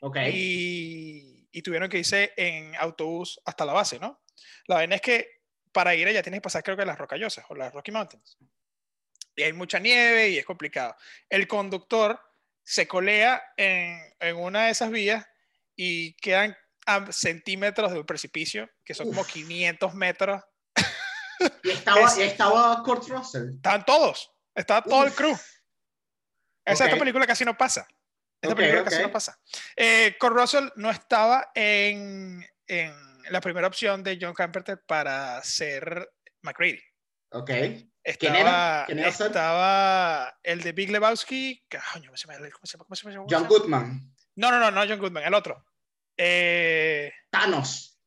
Ok. 0.00 0.16
y, 0.32 1.48
y 1.50 1.62
tuvieron 1.62 1.88
que 1.88 1.98
irse 1.98 2.32
en 2.36 2.74
autobús 2.76 3.40
hasta 3.44 3.64
la 3.64 3.72
base, 3.72 3.98
¿no? 3.98 4.22
La 4.66 4.76
vaina 4.76 4.96
es 4.96 5.00
que 5.02 5.28
para 5.72 5.94
ir 5.94 6.06
allá 6.06 6.22
tienes 6.22 6.38
que 6.38 6.42
pasar 6.44 6.62
creo 6.62 6.76
que 6.76 6.84
las 6.86 6.98
rocallosas 6.98 7.44
o 7.48 7.54
las 7.54 7.72
Rocky 7.72 7.90
Mountains. 7.92 8.36
Y 9.36 9.42
hay 9.42 9.52
mucha 9.52 9.78
nieve 9.80 10.28
y 10.28 10.38
es 10.38 10.44
complicado. 10.44 10.94
El 11.28 11.48
conductor 11.48 12.20
se 12.62 12.86
colea 12.86 13.42
en, 13.56 13.98
en 14.20 14.36
una 14.36 14.66
de 14.66 14.70
esas 14.70 14.90
vías 14.90 15.26
y 15.74 16.14
quedan 16.14 16.56
a 16.86 17.10
centímetros 17.10 17.92
del 17.92 18.04
precipicio, 18.06 18.70
que 18.84 18.94
son 18.94 19.08
como 19.08 19.22
Uf. 19.22 19.32
500 19.32 19.94
metros. 19.94 20.42
Y 21.64 21.70
estaba, 21.70 22.00
es- 22.06 22.18
y 22.18 22.22
estaba 22.22 22.82
Kurt 22.84 23.08
Russell. 23.08 23.54
Estaban 23.56 23.84
todos, 23.84 24.30
estaba 24.54 24.82
todo 24.82 25.04
el 25.04 25.12
crew. 25.12 25.32
Esa. 26.64 26.84
Esta 26.86 26.98
película 26.98 27.26
casi 27.26 27.44
no 27.44 27.56
pasa. 27.56 27.86
Esta 28.40 28.54
película 28.54 28.84
casi 28.84 29.02
no 29.02 29.10
pasa. 29.12 29.38
Eh, 29.76 30.16
Kurt 30.18 30.34
Russell 30.36 30.68
no 30.76 30.90
estaba 30.90 31.50
en, 31.54 32.46
en 32.66 33.22
la 33.30 33.40
primera 33.40 33.66
opción 33.66 34.02
de 34.02 34.18
John 34.20 34.34
Carpenter 34.34 34.82
para 34.86 35.42
ser 35.42 36.10
McCready. 36.42 36.82
Ok. 37.30 37.50
Estaba, 38.02 38.38
era? 38.38 38.84
¿Quién 38.86 38.98
iba 38.98 39.08
a 39.08 39.12
ser? 39.12 39.26
estaba 39.28 40.38
el 40.42 40.60
de 40.60 40.72
Big 40.72 40.90
Lebowski. 40.90 41.64
que- 41.68 41.78
coño, 41.92 42.06
¿cómo 42.10 42.16
se 42.18 42.26
llama? 42.26 42.38
¿Cómo 42.50 42.66
se 42.66 42.72
llama? 42.76 42.84
¿Cómo 42.84 42.96
se 42.96 43.10
llama? 43.10 43.26
John 43.30 43.46
Goodman. 43.48 44.14
No, 44.36 44.50
no, 44.50 44.58
no, 44.58 44.70
no 44.70 44.80
John 44.86 44.98
Goodman, 44.98 45.24
el 45.24 45.32
otro. 45.34 45.64
Eh, 46.16 47.12
Thanos. 47.30 47.98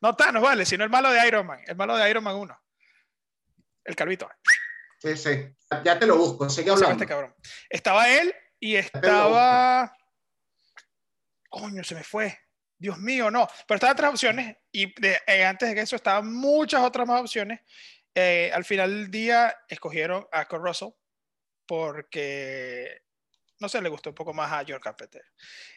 no 0.00 0.14
Thanos, 0.16 0.42
vale, 0.42 0.64
sino 0.66 0.82
el 0.84 0.90
malo 0.90 1.10
de 1.12 1.26
Iron 1.26 1.46
Man. 1.46 1.60
El 1.66 1.76
malo 1.76 1.96
de 1.96 2.10
Iron 2.10 2.24
Man 2.24 2.34
1. 2.34 2.62
El 3.84 3.94
calvito. 3.96 4.28
Sí, 5.06 5.16
sí. 5.16 5.54
Ya 5.84 5.98
te 5.98 6.06
lo 6.06 6.16
busco. 6.16 6.48
Sigue 6.50 6.70
hablando. 6.70 6.92
este 6.94 7.06
cabrón. 7.06 7.34
Estaba 7.70 8.08
él 8.08 8.34
y 8.58 8.76
estaba. 8.76 9.96
Coño, 11.48 11.84
se 11.84 11.94
me 11.94 12.02
fue. 12.04 12.38
Dios 12.78 12.98
mío, 12.98 13.30
no. 13.30 13.48
Pero 13.66 13.76
estaban 13.76 13.96
tres 13.96 14.10
opciones 14.10 14.56
y 14.72 14.92
de- 15.00 15.20
eh, 15.26 15.44
antes 15.44 15.74
de 15.74 15.80
eso 15.80 15.96
estaban 15.96 16.32
muchas 16.32 16.82
otras 16.82 17.06
más 17.06 17.20
opciones. 17.20 17.60
Eh, 18.14 18.50
al 18.54 18.64
final 18.64 18.90
del 18.90 19.10
día 19.10 19.56
escogieron 19.68 20.26
a 20.32 20.46
Kurt 20.46 20.62
Russell 20.62 20.88
porque 21.66 23.02
no 23.58 23.68
sé, 23.70 23.80
le 23.80 23.88
gustó 23.88 24.10
un 24.10 24.14
poco 24.14 24.34
más 24.34 24.52
a 24.52 24.64
George 24.64 24.82
Carpenter. 24.82 25.22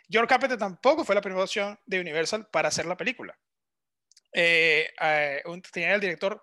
George 0.10 0.28
Carpenter 0.28 0.58
tampoco 0.58 1.06
fue 1.06 1.16
la 1.16 1.22
primera 1.22 1.44
opción 1.44 1.80
de 1.86 2.02
Universal 2.02 2.48
para 2.52 2.68
hacer 2.68 2.86
la 2.86 2.98
película. 2.98 3.38
Eh, 4.34 4.90
eh, 5.02 5.42
un- 5.46 5.62
tenía 5.62 5.96
el 5.96 6.02
director 6.02 6.42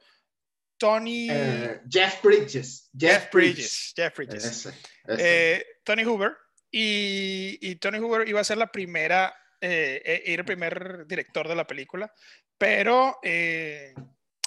Tony 0.79 1.29
Eh, 1.31 1.81
Jeff 1.89 2.23
Bridges. 2.23 2.91
Jeff 2.97 3.31
Bridges. 3.33 3.93
Jeff 3.97 4.17
Bridges. 4.17 4.45
Ese, 4.45 4.69
ese. 4.69 5.57
Eh, 5.57 5.67
Tony 5.85 6.05
Hoover. 6.05 6.37
Y, 6.71 7.59
y 7.61 7.77
Tony 7.77 7.99
Hoover 7.99 8.29
iba 8.29 8.41
a 8.41 8.45
ser 8.45 8.59
la 8.59 8.71
primera, 8.71 9.35
eh, 9.61 10.23
era 10.27 10.41
el 10.41 10.47
primer 10.47 11.07
director 11.07 11.49
de 11.49 11.55
la 11.55 11.67
película, 11.67 12.13
pero 12.59 13.19
eh, 13.23 13.95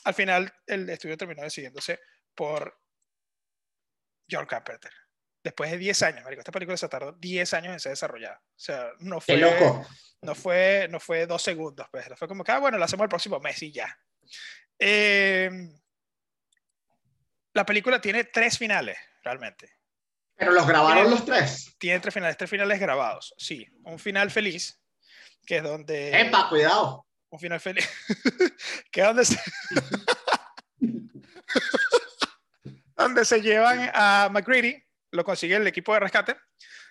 al 0.04 0.14
final 0.14 0.54
el 0.68 0.90
estudio 0.90 1.18
terminó 1.18 1.42
decidiéndose 1.42 2.00
por 2.36 2.78
John 4.30 4.46
Carpenter. 4.46 4.92
Después 5.44 5.72
de 5.72 5.78
10 5.78 6.04
años, 6.04 6.24
marico, 6.24 6.42
esta 6.42 6.52
película 6.52 6.78
se 6.78 6.90
tardó 6.90 7.14
10 7.14 7.54
años 7.54 7.74
en 7.74 7.80
ser 7.80 7.94
desarrollada. 7.94 8.42
O 8.44 8.60
sea, 8.60 8.90
no 9.00 9.22
fue, 9.22 9.38
loco. 9.38 9.88
no 10.22 10.36
fue, 10.36 10.88
no 10.92 11.00
fue 11.00 11.26
dos 11.26 11.42
segundos, 11.42 11.88
pues. 11.90 12.06
Fue 12.18 12.28
como 12.28 12.44
que, 12.44 12.52
ah, 12.52 12.60
bueno, 12.60 12.78
la 12.78 12.86
hacemos 12.86 13.06
el 13.06 13.10
próximo 13.10 13.40
mes 13.40 13.64
y 13.64 13.72
ya. 13.72 13.98
Eh, 14.78 15.50
la 17.60 17.66
película 17.66 18.00
tiene 18.00 18.24
tres 18.24 18.58
finales, 18.58 18.98
realmente 19.22 19.70
Pero 20.38 20.54
los 20.54 20.66
grabaron 20.66 21.04
Tiene- 21.04 21.10
los 21.10 21.26
tres. 21.26 21.76
tiene 21.78 22.00
tres 22.00 22.14
finales, 22.14 22.38
tres 22.38 22.50
finales 22.50 22.80
grabados, 22.80 23.34
sí. 23.38 23.68
Un 23.84 24.00
final 24.00 24.32
feliz, 24.32 24.82
que 25.46 25.58
es 25.58 25.64
donde... 25.64 26.22
Epa, 26.22 26.48
cuidado. 26.48 27.06
Un 27.30 27.38
final 27.40 27.60
feliz, 27.60 27.86
que 28.92 29.02
es 29.02 29.08
donde 29.08 29.26
se... 29.26 29.38
donde 32.96 33.26
se 33.26 33.42
llevan 33.42 33.92
a 33.94 34.30
McGreedy, 34.32 34.82
lo 35.12 35.26
consigue 35.26 35.58
el 35.58 35.68
equipo 35.68 35.94
de 35.94 36.00
rescate, 36.00 36.38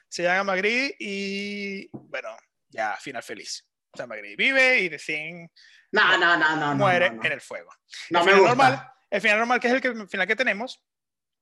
se 0.07 0.21
llevan 0.23 0.39
a 0.41 0.45
McGreedy 0.45 0.95
y, 0.99 1.89
bueno, 1.93 2.29
ya, 2.69 2.95
final 2.97 3.23
feliz. 3.23 3.67
O 3.93 3.97
sea, 3.97 4.07
McGreedy 4.07 4.37
vive 4.37 4.81
y 4.81 4.91
The 4.91 4.99
Thing 4.99 5.49
No, 5.93 6.19
no, 6.19 6.37
no, 6.37 6.57
no. 6.57 6.57
no, 6.57 6.75
muere 6.77 7.07
en 7.07 7.25
el 7.33 7.41
fuego. 7.41 7.71
No 8.11 8.21
el 8.21 8.27
me 8.27 8.33
gusta. 8.35 8.49
normal, 8.49 8.91
el 9.11 9.21
final 9.21 9.38
normal, 9.38 9.61
que 9.61 9.68
es 9.68 9.75
el, 9.75 9.81
que, 9.81 9.88
el 9.88 10.09
final 10.09 10.27
que 10.27 10.37
tenemos, 10.37 10.83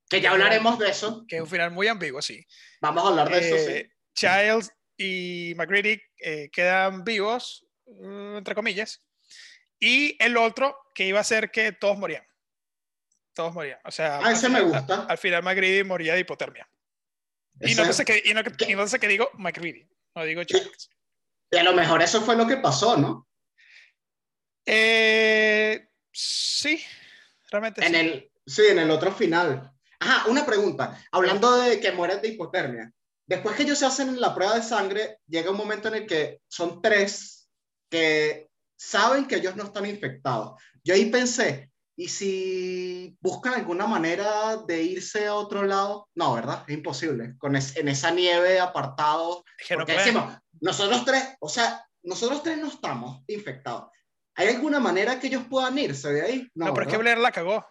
Que 0.08 0.20
ya 0.20 0.30
hablaremos 0.32 0.78
de 0.78 0.88
eso. 0.90 1.24
que 1.28 1.36
es 1.36 1.42
un 1.42 1.48
final 1.48 1.70
muy 1.72 1.88
ambiguo, 1.88 2.22
sí. 2.22 2.46
Vamos 2.80 3.04
a 3.04 3.08
hablar 3.08 3.28
de 3.30 3.38
eso, 3.38 3.56
sí. 3.58 3.72
Eh, 3.78 3.90
Childs 4.14 4.72
y 4.96 5.52
McGreedy 5.56 6.00
eh, 6.18 6.48
quedan 6.50 7.04
vivos, 7.04 7.66
mm, 7.86 8.36
entre 8.36 8.54
comillas, 8.54 9.02
y 9.78 10.16
el 10.22 10.36
otro 10.36 10.76
que 10.94 11.06
iba 11.06 11.20
a 11.20 11.24
ser 11.24 11.50
que 11.50 11.72
todos 11.72 11.98
morían. 11.98 12.24
Todos 13.34 13.52
morían. 13.52 13.78
O 13.84 13.90
sea, 13.90 14.20
Ah, 14.22 14.32
ese 14.32 14.46
al 14.46 14.52
me 14.52 14.58
final- 14.60 14.78
gusta. 14.80 14.94
Al, 15.02 15.10
al 15.10 15.18
final 15.18 15.42
McGreedy 15.42 15.84
moría 15.84 16.14
de 16.14 16.20
hipotermia. 16.20 16.66
Y 17.60 17.74
no, 17.74 17.90
sé 17.92 18.04
que, 18.04 18.22
y, 18.24 18.32
no, 18.34 18.42
y 18.68 18.74
no 18.74 18.86
sé 18.86 18.98
que 18.98 19.08
digo 19.08 19.30
McGreedy, 19.34 19.88
no 20.14 20.24
digo 20.24 20.44
Childs. 20.44 20.90
y 21.50 21.56
a 21.56 21.62
lo 21.62 21.72
mejor 21.72 22.02
eso 22.02 22.20
fue 22.22 22.36
lo 22.36 22.46
que 22.46 22.58
pasó, 22.58 22.96
¿no? 22.98 23.26
Eh, 24.66 25.88
sí, 26.12 26.84
realmente 27.50 27.84
En 27.84 27.92
sí. 27.92 27.96
el, 27.96 28.30
sí, 28.46 28.62
en 28.68 28.78
el 28.78 28.90
otro 28.90 29.12
final. 29.12 29.70
Ajá, 30.00 30.28
una 30.28 30.44
pregunta. 30.44 30.98
Hablando 31.10 31.56
de 31.56 31.80
que 31.80 31.92
mueren 31.92 32.20
de 32.20 32.28
hipotermia. 32.28 32.92
Después 33.26 33.56
que 33.56 33.62
ellos 33.64 33.78
se 33.78 33.86
hacen 33.86 34.20
la 34.20 34.34
prueba 34.34 34.54
de 34.54 34.62
sangre, 34.62 35.18
llega 35.26 35.50
un 35.50 35.56
momento 35.56 35.88
en 35.88 35.94
el 35.94 36.06
que 36.06 36.40
son 36.48 36.80
tres 36.80 37.48
que 37.90 38.48
saben 38.76 39.26
que 39.26 39.36
ellos 39.36 39.56
no 39.56 39.64
están 39.64 39.86
infectados. 39.86 40.60
Yo 40.84 40.94
ahí 40.94 41.06
pensé, 41.10 41.70
¿y 41.96 42.08
si 42.08 43.16
buscan 43.20 43.54
alguna 43.54 43.86
manera 43.86 44.58
de 44.58 44.82
irse 44.82 45.26
a 45.26 45.34
otro 45.34 45.64
lado? 45.64 46.08
No, 46.14 46.34
¿verdad? 46.34 46.62
Es 46.68 46.74
imposible. 46.74 47.34
Con 47.38 47.56
es- 47.56 47.76
en 47.76 47.88
esa 47.88 48.10
nieve 48.10 48.60
apartados. 48.60 49.42
Es 49.58 49.66
que 49.66 49.76
no 49.76 49.84
decimos, 49.84 50.34
nosotros 50.60 51.04
tres, 51.04 51.24
o 51.40 51.48
sea, 51.48 51.84
nosotros 52.02 52.42
tres 52.42 52.58
no 52.58 52.68
estamos 52.68 53.24
infectados. 53.26 53.90
¿Hay 54.36 54.48
alguna 54.48 54.78
manera 54.80 55.18
que 55.18 55.28
ellos 55.28 55.44
puedan 55.48 55.78
irse 55.78 56.12
de 56.12 56.22
ahí? 56.22 56.50
No, 56.54 56.72
pero 56.74 56.86
es 56.86 56.92
que. 56.92 56.98
Blair 56.98 57.18
la 57.18 57.32
cagó. 57.32 57.66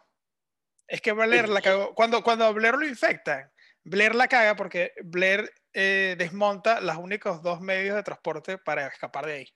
Es 0.88 1.00
que 1.00 1.12
Blair 1.12 1.48
la 1.48 1.62
cagó. 1.62 1.94
Cuando, 1.94 2.24
cuando 2.24 2.46
a 2.46 2.52
Blair 2.52 2.76
lo 2.76 2.88
infectan, 2.88 3.52
Blair 3.84 4.16
la 4.16 4.28
caga 4.28 4.56
porque 4.56 4.94
Blair 5.04 5.52
eh, 5.74 6.16
desmonta 6.18 6.82
los 6.82 6.98
únicos 6.98 7.42
dos 7.44 7.62
medios 7.62 7.96
de 7.96 8.04
transporte 8.04 8.58
para 8.58 8.88
escapar 8.88 9.28
de 9.28 9.34
ahí. 9.34 9.54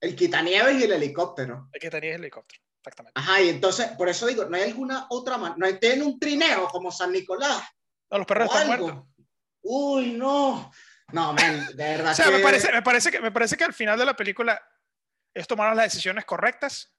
El 0.00 0.14
quitanieves 0.14 0.80
y 0.80 0.84
el 0.84 0.92
helicóptero. 0.92 1.68
El 1.72 1.80
que 1.80 1.90
tenía 1.90 2.14
el 2.14 2.20
helicóptero, 2.20 2.62
exactamente. 2.78 3.18
Ajá, 3.18 3.40
y 3.40 3.48
entonces, 3.48 3.88
por 3.98 4.08
eso 4.08 4.26
digo, 4.26 4.44
no 4.44 4.56
hay 4.56 4.64
alguna 4.64 5.06
otra 5.10 5.38
manera, 5.38 5.56
no 5.58 5.66
hay, 5.66 5.80
tienen 5.80 6.02
un 6.02 6.18
trineo 6.18 6.68
como 6.68 6.92
San 6.92 7.10
Nicolás. 7.10 7.62
No, 8.10 8.18
los 8.18 8.26
perros 8.26 8.46
están 8.46 8.70
algo. 8.70 8.86
muertos. 8.86 9.04
uy, 9.62 10.12
no. 10.12 10.70
No, 11.12 11.32
man, 11.32 11.66
de 11.68 11.74
verdad. 11.96 12.12
O 12.12 12.14
sea, 12.14 12.26
que... 12.26 12.32
me, 12.32 12.40
parece, 12.40 12.72
me, 12.72 12.82
parece 12.82 13.10
que, 13.10 13.20
me 13.20 13.32
parece 13.32 13.56
que 13.56 13.64
al 13.64 13.74
final 13.74 13.98
de 13.98 14.04
la 14.04 14.14
película 14.14 14.60
es 15.40 15.46
tomaron 15.46 15.76
las 15.76 15.86
decisiones 15.92 16.24
correctas. 16.24 16.92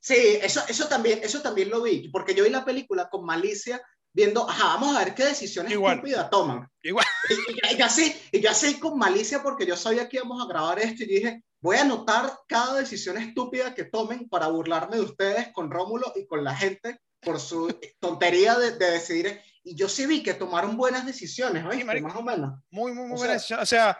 Sí, 0.00 0.38
eso, 0.42 0.62
eso, 0.68 0.86
también, 0.88 1.20
eso 1.22 1.40
también 1.42 1.70
lo 1.70 1.82
vi, 1.82 2.08
porque 2.10 2.34
yo 2.34 2.44
vi 2.44 2.50
la 2.50 2.64
película 2.64 3.08
con 3.08 3.24
malicia 3.24 3.82
viendo, 4.12 4.48
ajá, 4.48 4.64
vamos 4.74 4.96
a 4.96 5.04
ver 5.04 5.14
qué 5.14 5.24
decisiones 5.24 5.72
Igual. 5.72 5.96
estúpidas 5.96 6.30
toman. 6.30 6.68
Igual. 6.82 7.04
Y, 7.28 7.34
y- 7.52 7.74
y 7.74 7.76
yo 7.78 7.84
así, 7.86 8.16
y 8.32 8.40
yo 8.40 8.50
así 8.50 8.78
con 8.78 8.98
malicia 8.98 9.42
porque 9.42 9.66
yo 9.66 9.76
sabía 9.76 10.08
que 10.08 10.16
íbamos 10.18 10.42
a 10.42 10.46
grabar 10.48 10.78
esto 10.78 11.02
y 11.02 11.06
dije, 11.06 11.42
voy 11.60 11.76
a 11.76 11.82
anotar 11.82 12.32
cada 12.46 12.78
decisión 12.78 13.18
estúpida 13.18 13.74
que 13.74 13.84
tomen 13.84 14.28
para 14.28 14.46
burlarme 14.48 14.96
de 14.96 15.02
ustedes 15.02 15.48
con 15.52 15.70
Rómulo 15.70 16.12
y 16.14 16.26
con 16.26 16.44
la 16.44 16.54
gente 16.54 17.00
por 17.20 17.40
su 17.40 17.76
tontería 17.98 18.56
de, 18.58 18.76
de 18.76 18.90
decidir. 18.92 19.40
Y 19.64 19.74
yo 19.74 19.88
sí 19.88 20.06
vi 20.06 20.22
que 20.22 20.34
tomaron 20.34 20.76
buenas 20.76 21.04
decisiones, 21.04 21.64
¿oíste? 21.64 21.84
marico. 21.84 22.06
Más 22.08 22.16
o 22.16 22.22
menos. 22.22 22.60
Muy, 22.70 22.92
muy, 22.92 23.06
muy 23.06 23.14
O 23.14 23.18
buena 23.18 23.32
sea- 23.38 23.58
decisión. 23.58 23.60
O 23.60 23.66
sea, 23.66 23.98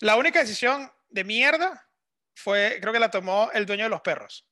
la 0.00 0.16
única 0.16 0.40
decisión 0.40 0.92
de 1.08 1.24
mierda 1.24 1.85
fue, 2.36 2.78
creo 2.80 2.92
que 2.92 2.98
la 3.00 3.10
tomó 3.10 3.50
el 3.52 3.66
dueño 3.66 3.84
de 3.84 3.90
los 3.90 4.00
perros. 4.02 4.46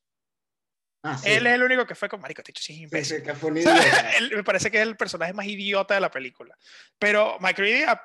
Ah, 1.02 1.18
sí. 1.18 1.30
Él 1.32 1.46
es 1.46 1.52
el 1.52 1.62
único 1.62 1.86
que 1.86 1.94
fue 1.94 2.08
con 2.08 2.20
marico, 2.20 2.40
este 2.40 2.58
sí 2.60 2.72
es 2.72 2.78
imbécil. 2.80 3.22
sí, 3.22 3.68
él- 4.18 4.32
me 4.36 4.42
parece 4.42 4.70
que 4.70 4.78
es 4.78 4.82
el 4.82 4.96
personaje 4.96 5.32
más 5.34 5.46
idiota 5.46 5.94
de 5.94 6.00
la 6.00 6.10
película. 6.10 6.56
Pero 6.98 7.36
Mike 7.40 7.60
Reedy 7.60 7.82
ha 7.84 8.02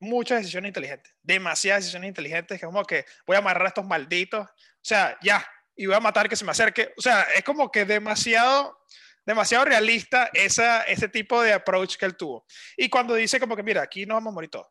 muchas 0.00 0.40
decisiones 0.40 0.70
inteligentes, 0.70 1.14
demasiadas 1.22 1.84
decisiones 1.84 2.08
inteligentes, 2.08 2.58
que 2.58 2.66
como 2.66 2.82
que 2.84 3.04
voy 3.24 3.36
a 3.36 3.38
amarrar 3.38 3.66
a 3.66 3.68
estos 3.68 3.86
malditos, 3.86 4.44
o 4.44 4.50
sea, 4.80 5.16
ya, 5.22 5.46
y 5.76 5.86
voy 5.86 5.94
a 5.94 6.00
matar 6.00 6.28
que 6.28 6.34
se 6.34 6.44
me 6.44 6.50
acerque. 6.50 6.92
O 6.98 7.00
sea, 7.00 7.22
es 7.36 7.44
como 7.44 7.70
que 7.70 7.84
demasiado, 7.84 8.80
demasiado 9.24 9.64
realista 9.64 10.28
esa, 10.34 10.82
ese 10.82 11.08
tipo 11.08 11.40
de 11.40 11.52
approach 11.52 11.96
que 11.96 12.04
él 12.06 12.16
tuvo. 12.16 12.44
Y 12.76 12.88
cuando 12.88 13.14
dice 13.14 13.38
como 13.38 13.54
que, 13.54 13.62
mira, 13.62 13.82
aquí 13.82 14.04
nos 14.04 14.16
vamos 14.16 14.32
a 14.32 14.34
morir 14.34 14.50
todos. 14.50 14.66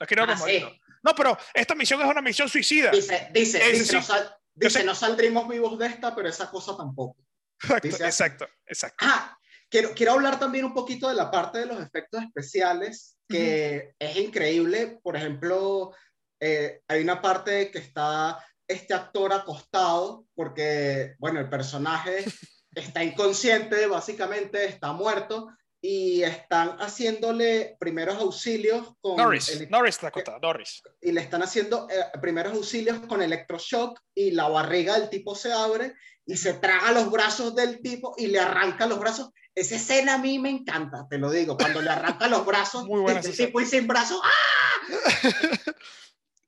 Aquí 0.00 0.16
nos 0.16 0.24
Ah, 0.24 0.26
vamos 0.26 0.40
a 0.42 0.44
morir 0.46 0.60
todos. 0.62 0.80
No, 1.02 1.14
pero 1.14 1.36
esta 1.54 1.74
misión 1.74 2.00
es 2.00 2.06
una 2.06 2.20
misión 2.22 2.48
suicida. 2.48 2.90
Dice, 2.90 3.28
dice, 3.32 3.58
Ese 3.58 3.70
dice, 3.72 3.84
sí. 3.86 3.96
no, 3.96 4.02
sal- 4.02 4.36
dice 4.54 4.84
no 4.84 4.94
saldrimos 4.94 5.48
vivos 5.48 5.78
de 5.78 5.86
esta, 5.86 6.14
pero 6.14 6.28
esa 6.28 6.50
cosa 6.50 6.76
tampoco. 6.76 7.16
Exacto, 7.62 7.88
dice 7.88 8.04
exacto, 8.06 8.48
exacto. 8.66 8.96
Ah, 9.06 9.36
quiero, 9.68 9.92
quiero 9.94 10.12
hablar 10.12 10.38
también 10.38 10.64
un 10.64 10.74
poquito 10.74 11.08
de 11.08 11.14
la 11.14 11.30
parte 11.30 11.58
de 11.58 11.66
los 11.66 11.80
efectos 11.82 12.22
especiales, 12.22 13.16
que 13.28 13.94
es 13.98 14.16
increíble. 14.16 14.98
Por 15.02 15.16
ejemplo, 15.16 15.94
eh, 16.40 16.80
hay 16.88 17.02
una 17.02 17.20
parte 17.20 17.70
que 17.70 17.78
está 17.78 18.44
este 18.66 18.94
actor 18.94 19.32
acostado, 19.32 20.26
porque, 20.34 21.14
bueno, 21.18 21.40
el 21.40 21.48
personaje 21.48 22.24
está 22.74 23.02
inconsciente, 23.04 23.86
básicamente 23.86 24.64
está 24.64 24.92
muerto, 24.92 25.48
y 25.82 26.22
están 26.22 26.76
haciéndole 26.78 27.76
primeros 27.80 28.16
auxilios 28.16 28.94
con... 29.00 29.16
Norris, 29.16 29.68
Norris 29.70 30.02
acostado, 30.04 30.38
Norris. 30.40 30.82
y 31.00 31.12
le 31.12 31.22
están 31.22 31.42
haciendo 31.42 31.88
eh, 31.88 32.18
primeros 32.20 32.52
auxilios 32.54 33.00
con 33.06 33.22
electroshock 33.22 33.98
y 34.14 34.32
la 34.32 34.48
barriga 34.48 34.98
del 34.98 35.08
tipo 35.08 35.34
se 35.34 35.52
abre 35.52 35.94
y 36.26 36.36
se 36.36 36.54
traga 36.54 36.92
los 36.92 37.10
brazos 37.10 37.54
del 37.54 37.80
tipo 37.80 38.14
y 38.18 38.26
le 38.26 38.40
arranca 38.40 38.86
los 38.86 38.98
brazos. 38.98 39.30
Esa 39.54 39.76
escena 39.76 40.14
a 40.14 40.18
mí 40.18 40.38
me 40.38 40.50
encanta, 40.50 41.06
te 41.08 41.18
lo 41.18 41.30
digo, 41.30 41.56
cuando 41.56 41.80
le 41.80 41.90
arranca 41.90 42.28
los 42.28 42.44
brazos 42.44 42.84
Muy 42.86 43.00
buena 43.00 43.20
el 43.20 43.36
tipo 43.36 43.60
y 43.60 43.66
sin 43.66 43.86
brazos. 43.86 44.20
¡ah! 44.22 44.92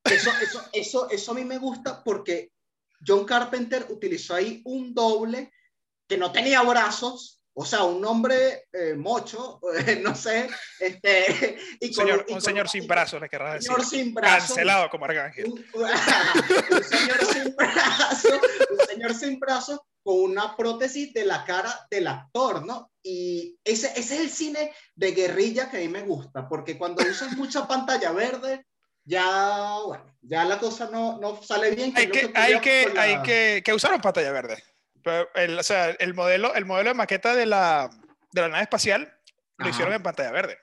Eso, 0.05 0.31
eso, 0.43 0.69
eso, 0.73 1.11
eso 1.11 1.33
a 1.33 1.35
mí 1.35 1.45
me 1.45 1.59
gusta 1.59 2.03
porque 2.03 2.51
John 3.07 3.25
Carpenter 3.25 3.87
utilizó 3.89 4.35
ahí 4.35 4.61
un 4.65 4.93
doble 4.93 5.53
que 6.09 6.19
no 6.19 6.33
tenía 6.33 6.61
brazos, 6.63 7.42
o 7.55 7.65
sea, 7.65 7.85
un 7.85 8.05
hombre 8.05 8.65
eh, 8.73 8.95
mocho, 8.95 9.61
no 10.03 10.15
sé, 10.15 10.49
este, 10.81 11.59
y 11.81 11.89
Un 11.89 11.95
con- 11.95 12.07
señor, 12.07 12.25
y 12.29 12.33
un 12.33 12.39
con- 12.39 12.41
señor 12.43 12.69
sin 12.69 12.87
brazos, 12.87 13.21
le 13.21 13.29
querrás 13.29 13.55
un 13.55 13.59
decir. 13.59 13.71
señor 13.73 13.85
sin 14.05 14.15
brazos. 14.15 14.49
Cancelado 14.49 14.89
como 14.91 15.05
Arcángel. 15.05 15.45
Un, 15.47 15.65
un 15.75 16.85
señor 16.85 17.25
sin 17.33 17.57
brazos, 17.57 18.41
un 18.71 18.87
señor 18.87 19.15
sin 19.15 19.39
brazos 19.41 19.81
con 20.05 20.17
una 20.21 20.57
prótesis 20.57 21.13
de 21.15 21.25
la 21.25 21.45
cara 21.45 21.87
del 21.91 22.09
actor, 22.09 22.65
¿no? 22.67 22.91
Y 23.05 23.57
ese, 23.65 23.89
ese 23.97 24.15
es 24.17 24.21
el 24.21 24.31
cine 24.31 24.73
de 24.97 25.13
guerrilla 25.13 25.71
que 25.71 25.77
a 25.77 25.81
mí 25.81 25.89
me 25.89 26.03
gusta, 26.03 26.49
porque 26.49 26.77
cuando 26.79 27.03
usas 27.05 27.37
mucha 27.37 27.69
pantalla 27.69 28.11
verde, 28.13 28.67
ya, 29.05 29.77
bueno, 29.87 30.05
ya 30.23 30.45
la 30.45 30.59
cosa 30.59 30.89
no, 30.91 31.19
no 31.19 31.41
sale 31.43 31.73
bien. 31.73 31.93
Hay 31.97 32.05
es 32.05 32.09
lo 32.09 32.13
que, 32.15 32.25
ocurrió 32.27 32.43
hay 32.43 32.61
que, 32.61 32.91
la- 32.95 33.03
hay 33.03 33.23
que, 33.23 33.63
que 33.65 33.73
usaron 33.75 34.01
pantalla 34.01 34.33
verde. 34.33 34.63
Pero 35.03 35.29
el, 35.35 35.59
o 35.59 35.63
sea, 35.63 35.91
el 35.91 36.15
modelo, 36.15 36.55
el 36.55 36.65
modelo 36.65 36.91
de 36.91 36.95
maqueta 36.95 37.35
de 37.35 37.47
la, 37.47 37.91
de 38.33 38.41
la 38.41 38.49
nave 38.49 38.63
espacial 38.63 39.03
lo 39.59 39.65
Ajá. 39.65 39.71
hicieron 39.71 39.95
en 39.95 40.03
pantalla 40.03 40.31
verde. 40.33 40.59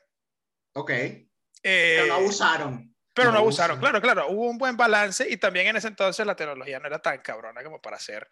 Ok, 0.75 0.89
Eh, 0.91 1.25
pero 1.63 2.07
no 2.07 2.13
abusaron. 2.15 2.95
pero 3.13 3.27
no 3.29 3.33
no 3.33 3.39
abusaron. 3.39 3.77
abusaron. 3.77 3.79
Claro, 3.79 4.01
claro, 4.01 4.27
hubo 4.31 4.49
un 4.49 4.57
buen 4.57 4.77
balance 4.77 5.27
y 5.29 5.37
también 5.37 5.67
en 5.67 5.77
ese 5.77 5.87
entonces 5.87 6.25
la 6.25 6.35
tecnología 6.35 6.79
no 6.79 6.87
era 6.87 6.99
tan 6.99 7.19
cabrona 7.21 7.63
como 7.63 7.81
para 7.81 7.97
hacer 7.97 8.29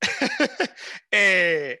eh, 1.10 1.80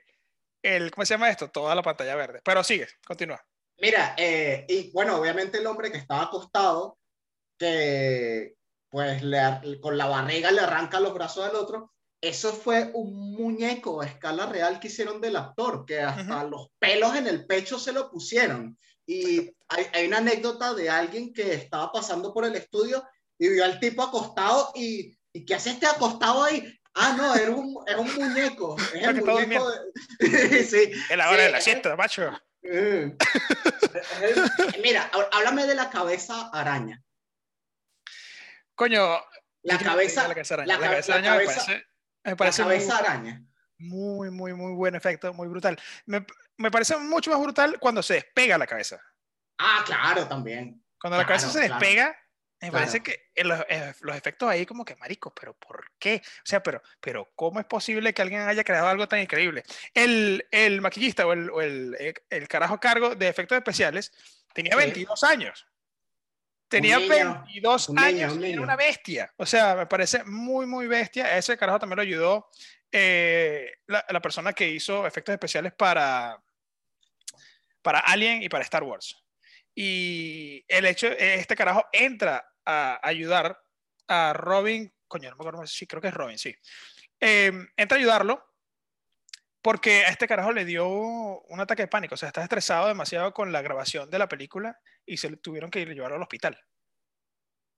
el, 0.62 0.90
¿cómo 0.90 1.04
se 1.04 1.14
llama 1.14 1.30
esto? 1.30 1.50
Toda 1.50 1.74
la 1.74 1.82
pantalla 1.82 2.14
verde. 2.16 2.40
Pero 2.44 2.62
sigue, 2.64 2.88
continúa. 3.06 3.44
Mira, 3.78 4.14
eh, 4.16 4.64
y 4.68 4.90
bueno, 4.92 5.16
obviamente 5.16 5.58
el 5.58 5.66
hombre 5.66 5.90
que 5.90 5.98
estaba 5.98 6.22
acostado, 6.22 6.98
que 7.58 8.54
pues 8.88 9.22
le 9.22 9.80
con 9.80 9.98
la 9.98 10.06
barriga 10.06 10.50
le 10.52 10.60
arranca 10.60 11.00
los 11.00 11.12
brazos 11.14 11.48
al 11.48 11.56
otro, 11.56 11.93
eso 12.28 12.52
fue 12.52 12.90
un 12.94 13.32
muñeco 13.32 14.00
a 14.02 14.06
escala 14.06 14.46
real 14.46 14.80
que 14.80 14.88
hicieron 14.88 15.20
del 15.20 15.36
actor, 15.36 15.84
que 15.86 16.00
hasta 16.00 16.44
los 16.44 16.68
pelos 16.78 17.14
en 17.16 17.26
el 17.26 17.46
pecho 17.46 17.78
se 17.78 17.92
lo 17.92 18.10
pusieron. 18.10 18.78
Y 19.06 19.54
hay, 19.68 19.86
hay 19.92 20.06
una 20.06 20.18
anécdota 20.18 20.72
de 20.74 20.88
alguien 20.90 21.32
que 21.32 21.52
estaba 21.54 21.92
pasando 21.92 22.32
por 22.32 22.44
el 22.44 22.54
estudio 22.56 23.06
y 23.38 23.48
vio 23.48 23.64
al 23.64 23.78
tipo 23.80 24.02
acostado 24.02 24.72
y, 24.74 25.18
¿y 25.32 25.44
qué 25.44 25.54
hace 25.54 25.70
este 25.70 25.86
acostado 25.86 26.44
ahí? 26.44 26.78
Ah, 26.94 27.14
no, 27.18 27.34
era 27.34 27.50
un, 27.50 27.76
era 27.86 27.98
un 27.98 28.14
muñeco. 28.14 28.76
Es 28.94 29.02
el 29.02 29.22
muñeco 29.22 29.70
de... 30.20 30.64
sí, 30.64 30.92
Es 31.10 31.16
la 31.16 31.28
hora 31.30 31.38
Sí, 31.38 31.44
de 31.44 31.50
la 31.50 31.58
eh. 31.58 31.62
siesta, 31.62 31.96
macho. 31.96 32.30
Mm. 32.62 33.16
Mira, 34.82 35.10
há- 35.12 35.28
háblame 35.36 35.66
de 35.66 35.74
la 35.74 35.90
cabeza 35.90 36.48
araña. 36.52 37.02
Coño. 38.74 39.18
La 39.62 39.78
cabeza, 39.78 40.22
La 40.28 40.34
cabeza 40.34 40.54
araña, 40.54 40.66
la 40.74 40.74
la 40.74 40.80
ca- 40.86 40.90
cabeza 40.92 41.12
araña 41.14 41.36
me 41.36 41.44
parece, 41.46 41.84
me 42.24 42.30
la 42.32 42.36
parece 42.36 42.62
muy- 42.64 42.72
cabeza 42.74 42.96
araña. 42.98 43.42
muy, 43.78 44.30
muy, 44.30 44.54
muy 44.54 44.72
buen 44.72 44.94
efecto, 44.94 45.32
muy 45.34 45.48
brutal. 45.48 45.78
Me, 46.06 46.24
me 46.56 46.70
parece 46.70 46.96
mucho 46.96 47.30
más 47.30 47.40
brutal 47.40 47.78
cuando 47.80 48.02
se 48.02 48.14
despega 48.14 48.56
la 48.58 48.66
cabeza. 48.66 49.00
Ah, 49.58 49.82
claro, 49.86 50.26
también. 50.26 50.82
Cuando 51.00 51.18
la 51.18 51.26
cabeza 51.26 51.48
se 51.50 51.58
claro. 51.66 51.74
despega, 51.78 52.16
me 52.60 52.72
parece 52.72 53.02
que 53.02 53.30
en 53.34 53.48
los, 53.48 53.60
eh, 53.68 53.94
los 54.00 54.16
efectos 54.16 54.48
ahí 54.48 54.64
como 54.64 54.86
que 54.86 54.96
maricos, 54.96 55.34
pero 55.38 55.52
¿por 55.54 55.84
qué? 55.98 56.22
O 56.24 56.46
sea, 56.46 56.62
pero, 56.62 56.80
pero 56.98 57.30
¿cómo 57.34 57.60
es 57.60 57.66
posible 57.66 58.14
que 58.14 58.22
alguien 58.22 58.40
haya 58.40 58.64
creado 58.64 58.88
algo 58.88 59.06
tan 59.06 59.20
increíble? 59.20 59.64
El, 59.92 60.46
el 60.50 60.80
maquillista 60.80 61.26
o 61.26 61.34
el, 61.34 61.50
o 61.50 61.60
el, 61.60 61.94
eh, 62.00 62.14
el 62.30 62.48
carajo 62.48 62.80
cargo 62.80 63.14
de 63.16 63.28
efectos 63.28 63.56
especiales 63.58 64.12
tenía 64.54 64.72
Sí. 64.72 64.78
22 64.78 65.24
años. 65.24 65.66
Tenía 66.74 66.98
niño, 66.98 67.44
22 67.44 67.88
un 67.88 67.94
niño, 67.94 68.06
años 68.06 68.36
y 68.40 68.52
era 68.52 68.60
una 68.60 68.74
bestia. 68.74 69.32
O 69.36 69.46
sea, 69.46 69.76
me 69.76 69.86
parece 69.86 70.24
muy, 70.24 70.66
muy 70.66 70.88
bestia. 70.88 71.36
Ese 71.36 71.56
carajo 71.56 71.78
también 71.78 71.96
lo 71.96 72.02
ayudó 72.02 72.48
eh, 72.90 73.70
la, 73.86 74.04
la 74.08 74.20
persona 74.20 74.52
que 74.52 74.68
hizo 74.68 75.06
efectos 75.06 75.32
especiales 75.32 75.72
para, 75.72 76.36
para 77.80 78.00
Alien 78.00 78.42
y 78.42 78.48
para 78.48 78.64
Star 78.64 78.82
Wars. 78.82 79.24
Y 79.72 80.64
el 80.66 80.86
hecho, 80.86 81.06
este 81.06 81.54
carajo 81.54 81.86
entra 81.92 82.44
a 82.64 82.98
ayudar 83.06 83.56
a 84.08 84.32
Robin, 84.32 84.92
coño, 85.06 85.30
no 85.30 85.36
me 85.36 85.42
acuerdo, 85.42 85.66
sí, 85.68 85.86
creo 85.86 86.02
que 86.02 86.08
es 86.08 86.14
Robin, 86.14 86.38
sí. 86.38 86.54
Eh, 87.20 87.52
entra 87.76 87.96
a 87.96 88.00
ayudarlo 88.00 88.44
porque 89.62 90.04
a 90.04 90.08
este 90.08 90.26
carajo 90.26 90.52
le 90.52 90.64
dio 90.64 90.88
un 90.88 91.60
ataque 91.60 91.82
de 91.82 91.88
pánico, 91.88 92.14
o 92.14 92.18
sea, 92.18 92.28
está 92.28 92.42
estresado 92.42 92.88
demasiado 92.88 93.32
con 93.32 93.52
la 93.52 93.62
grabación 93.62 94.10
de 94.10 94.18
la 94.18 94.28
película 94.28 94.78
y 95.06 95.16
se 95.16 95.30
le 95.30 95.36
tuvieron 95.38 95.70
que 95.70 95.84
llevarlo 95.86 96.16
al 96.16 96.22
hospital. 96.22 96.58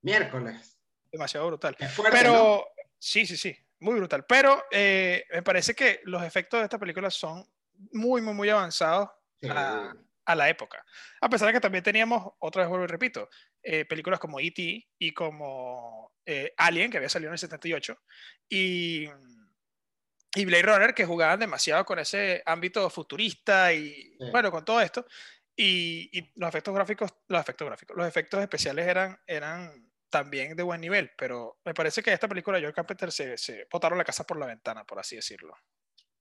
Miércoles. 0.02 0.78
Demasiado 1.10 1.46
brutal. 1.46 1.76
Fuerte, 1.94 2.16
Pero, 2.16 2.32
¿no? 2.32 2.64
sí, 2.98 3.26
sí, 3.26 3.36
sí, 3.36 3.56
muy 3.80 3.94
brutal. 3.96 4.24
Pero 4.26 4.64
eh, 4.70 5.24
me 5.32 5.42
parece 5.42 5.74
que 5.74 6.00
los 6.04 6.22
efectos 6.22 6.60
de 6.60 6.64
esta 6.64 6.78
película 6.78 7.10
son 7.10 7.44
muy, 7.92 8.20
muy, 8.22 8.34
muy 8.34 8.48
avanzados 8.50 9.10
Sí. 9.40 9.48
a, 9.50 9.92
a 10.24 10.34
la 10.34 10.48
época. 10.48 10.84
A 11.20 11.28
pesar 11.28 11.48
de 11.48 11.52
que 11.54 11.60
también 11.60 11.84
teníamos, 11.84 12.32
otra 12.38 12.62
vez 12.62 12.68
vuelvo 12.70 12.84
y 12.84 12.88
repito, 12.88 13.28
eh, 13.62 13.84
películas 13.84 14.18
como 14.18 14.40
E.T. 14.40 14.88
y 14.98 15.12
como 15.12 16.12
eh, 16.24 16.54
Alien, 16.56 16.90
que 16.90 16.96
había 16.96 17.08
salido 17.10 17.28
en 17.28 17.34
el 17.34 17.38
78, 17.38 17.96
y, 18.48 19.08
y 20.34 20.44
Blade 20.46 20.62
Runner, 20.62 20.94
que 20.94 21.04
jugaban 21.04 21.38
demasiado 21.38 21.84
con 21.84 21.98
ese 21.98 22.42
ámbito 22.46 22.88
futurista 22.90 23.72
y, 23.74 23.92
Sí. 24.18 24.30
bueno, 24.32 24.50
con 24.50 24.64
todo 24.64 24.80
esto. 24.80 25.06
Y, 25.56 26.10
y 26.12 26.32
los 26.36 26.48
efectos 26.50 26.74
gráficos, 26.74 27.10
los 27.28 27.40
efectos 27.40 27.66
gráficos, 27.66 27.96
los 27.96 28.06
efectos 28.06 28.40
especiales 28.42 28.86
eran, 28.86 29.18
eran 29.26 29.90
también 30.10 30.54
de 30.54 30.62
buen 30.62 30.80
nivel, 30.80 31.10
pero 31.16 31.58
me 31.64 31.72
parece 31.74 32.02
que 32.02 32.12
esta 32.12 32.28
película 32.28 32.56
de 32.58 32.62
George 32.62 32.76
Carpenter 32.76 33.10
se, 33.10 33.38
se 33.38 33.66
botaron 33.70 33.96
la 33.98 34.04
casa 34.04 34.24
por 34.24 34.38
la 34.38 34.46
ventana, 34.46 34.84
por 34.84 34.98
así 34.98 35.16
decirlo. 35.16 35.54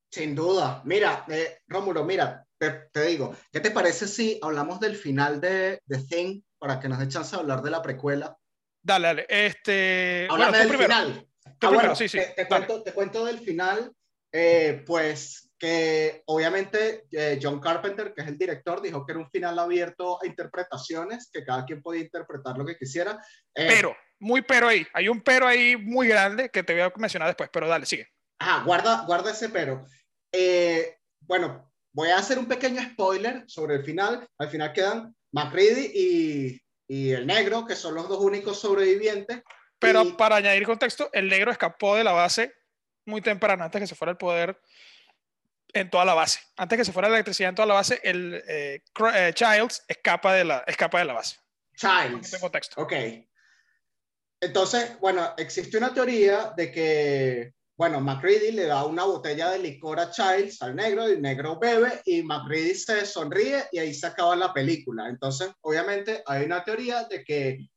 Sin 0.10 0.34
duda. 0.34 0.82
Mira, 0.86 1.26
eh, 1.28 1.60
Rómulo, 1.67 2.06
mira, 2.06 2.45
te, 2.58 2.71
te 2.93 3.02
digo, 3.08 3.36
¿qué 3.52 3.60
te 3.60 3.71
parece 3.71 4.08
si 4.08 4.39
hablamos 4.41 4.80
del 4.80 4.95
final 4.95 5.41
de 5.41 5.80
The 5.86 5.98
Thing 6.00 6.41
para 6.58 6.80
que 6.80 6.88
nos 6.88 7.00
dé 7.00 7.08
chance 7.10 7.36
de 7.36 7.41
hablar 7.41 7.62
de 7.62 7.71
la 7.71 7.82
precuela. 7.82 8.38
Dale, 8.82 9.08
dale. 9.08 9.26
Este, 9.28 10.28
Háblame 10.30 10.52
bueno, 10.52 10.58
del 10.60 10.67
primero. 10.69 10.93
final. 10.93 11.28
Ah, 11.45 11.52
primero, 11.60 11.80
bueno, 11.80 11.95
sí, 11.95 12.08
sí, 12.08 12.17
Te, 12.17 12.34
te 12.36 12.48
cuento, 12.48 12.82
te 12.84 12.93
cuento 12.93 13.26
del 13.26 13.39
final. 13.39 13.91
eh, 14.32 14.84
pues 14.86 15.44
que 15.58 16.24
obviamente 16.26 17.06
eh, 17.12 17.39
John 17.41 17.60
Carpenter, 17.60 18.13
que 18.13 18.22
es 18.22 18.28
el 18.28 18.38
director, 18.38 18.82
dijo 18.82 19.06
que 19.06 19.13
era 19.13 19.20
un 19.22 19.30
final 19.30 19.58
abierto 19.58 20.22
a 20.22 20.26
interpretaciones, 20.28 21.30
que 21.32 21.44
cada 21.46 21.65
quien 21.65 21.82
podía 21.82 22.02
interpretar 22.02 22.58
lo 22.58 22.65
que 22.65 22.78
quisiera. 22.78 23.20
Eh, 23.54 23.65
Pero, 23.68 23.96
muy 24.20 24.41
pero 24.41 24.68
ahí. 24.68 24.86
Hay 24.94 25.08
un 25.08 25.22
pero 25.22 25.48
ahí 25.48 25.78
muy 25.78 26.08
grande 26.08 26.50
que 26.50 26.63
te 26.63 26.74
voy 26.74 26.82
a 26.82 26.94
mencionar 26.98 27.28
después, 27.30 27.50
pero 27.52 27.68
dale, 27.68 27.86
sigue. 27.86 28.08
Ajá, 28.39 28.63
guarda, 28.65 29.06
guarda 29.06 29.32
ese 29.32 29.50
pero. 29.50 29.86
Eh, 30.32 30.98
bueno, 31.22 31.72
voy 31.94 32.10
a 32.10 32.18
hacer 32.18 32.38
un 32.38 32.48
pequeño 32.48 32.82
spoiler 32.84 33.46
sobre 33.48 33.76
el 33.76 33.84
final. 33.86 34.28
Al 34.38 34.50
final 34.50 34.74
quedan 34.74 35.15
MacReady 35.32 35.91
y, 35.96 36.62
y 36.88 37.12
el 37.12 37.26
negro, 37.26 37.65
que 37.65 37.76
son 37.76 37.96
los 37.96 38.10
dos 38.10 38.20
únicos 38.20 38.60
sobrevivientes. 38.60 39.41
Pero 39.80 40.04
Y- 40.04 40.12
para 40.13 40.36
añadir 40.38 40.65
contexto, 40.65 41.10
el 41.13 41.30
negro 41.30 41.52
escapó 41.52 41.96
de 41.96 42.04
la 42.04 42.12
base 42.12 42.54
muy 43.06 43.22
temprano, 43.22 43.63
antes 43.63 43.80
que 43.82 43.88
se 43.88 43.96
fuera 43.96 44.12
el 44.12 44.18
poder 44.18 44.60
en 45.73 45.89
toda 45.89 46.06
la 46.06 46.13
base. 46.13 46.39
Antes 46.56 46.78
que 46.78 46.86
se 46.86 46.91
fuera 46.91 47.10
la 47.10 47.15
electricidad 47.15 47.49
en 47.49 47.56
toda 47.56 47.67
la 47.67 47.73
base, 47.73 47.99
el 48.04 48.43
eh, 48.47 48.82
eh, 49.13 49.32
Childs 49.34 49.84
escapa 49.88 50.34
de 50.34 50.45
la, 50.45 50.63
escapa 50.67 50.99
de 50.99 51.06
la 51.06 51.13
base. 51.13 51.38
Childs. 51.75 52.34
En 52.34 52.39
contexto. 52.39 52.82
Ok. 52.82 52.93
Entonces, 54.41 54.99
bueno, 54.99 55.34
existe 55.38 55.78
una 55.78 55.93
teoría 55.93 56.54
de 56.56 56.71
que, 56.71 57.54
bueno, 57.78 57.99
MacReady 57.99 58.51
le 58.51 58.65
da 58.65 58.86
una 58.86 59.04
botella 59.04 59.49
de 59.49 59.60
licor 59.60 59.99
a 59.99 60.12
Childs, 60.12 60.62
al 60.62 60.75
negro, 60.75 61.10
y 61.10 61.13
el 61.13 61.21
negro 61.21 61.58
bebe, 61.60 62.01
y 62.06 62.21
MacReady 62.21 62.75
se 62.75 63.06
sonríe 63.06 63.65
y 63.71 63.80
ahí 63.80 63.93
se 63.93 64.08
acaba 64.08 64.36
la 64.36 64.54
película. 64.54 65.10
Entonces, 65.10 65.49
obviamente, 65.62 66.23
hay 66.25 66.45
una 66.45 66.63
teoría 66.63 67.04
de 67.06 67.23
que 67.23 67.67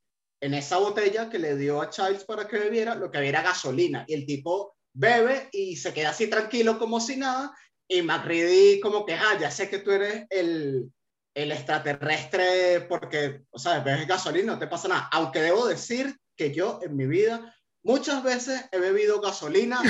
en 0.40 0.54
esa 0.54 0.78
botella 0.78 1.28
que 1.28 1.38
le 1.38 1.56
dio 1.56 1.80
a 1.80 1.90
Childs 1.90 2.24
para 2.24 2.46
que 2.46 2.58
bebiera, 2.58 2.94
lo 2.94 3.10
que 3.10 3.18
había 3.18 3.30
era 3.30 3.42
gasolina, 3.42 4.04
y 4.06 4.14
el 4.14 4.26
tipo 4.26 4.76
bebe 4.92 5.48
y 5.52 5.76
se 5.76 5.92
queda 5.92 6.10
así 6.10 6.28
tranquilo 6.28 6.78
como 6.78 7.00
si 7.00 7.16
nada, 7.16 7.52
y 7.88 8.02
MacReady 8.02 8.80
como 8.80 9.04
que, 9.06 9.14
ah, 9.14 9.38
ya 9.40 9.50
sé 9.50 9.70
que 9.70 9.78
tú 9.78 9.90
eres 9.90 10.26
el, 10.28 10.92
el 11.34 11.52
extraterrestre 11.52 12.82
porque, 12.82 13.42
o 13.50 13.58
sea, 13.58 13.80
bebes 13.80 14.06
gasolina, 14.06 14.52
no 14.52 14.58
te 14.58 14.66
pasa 14.66 14.88
nada. 14.88 15.08
Aunque 15.12 15.40
debo 15.40 15.66
decir 15.66 16.14
que 16.36 16.52
yo 16.54 16.80
en 16.82 16.96
mi 16.96 17.06
vida 17.06 17.54
muchas 17.82 18.22
veces 18.22 18.64
he 18.70 18.78
bebido 18.78 19.20
gasolina 19.20 19.80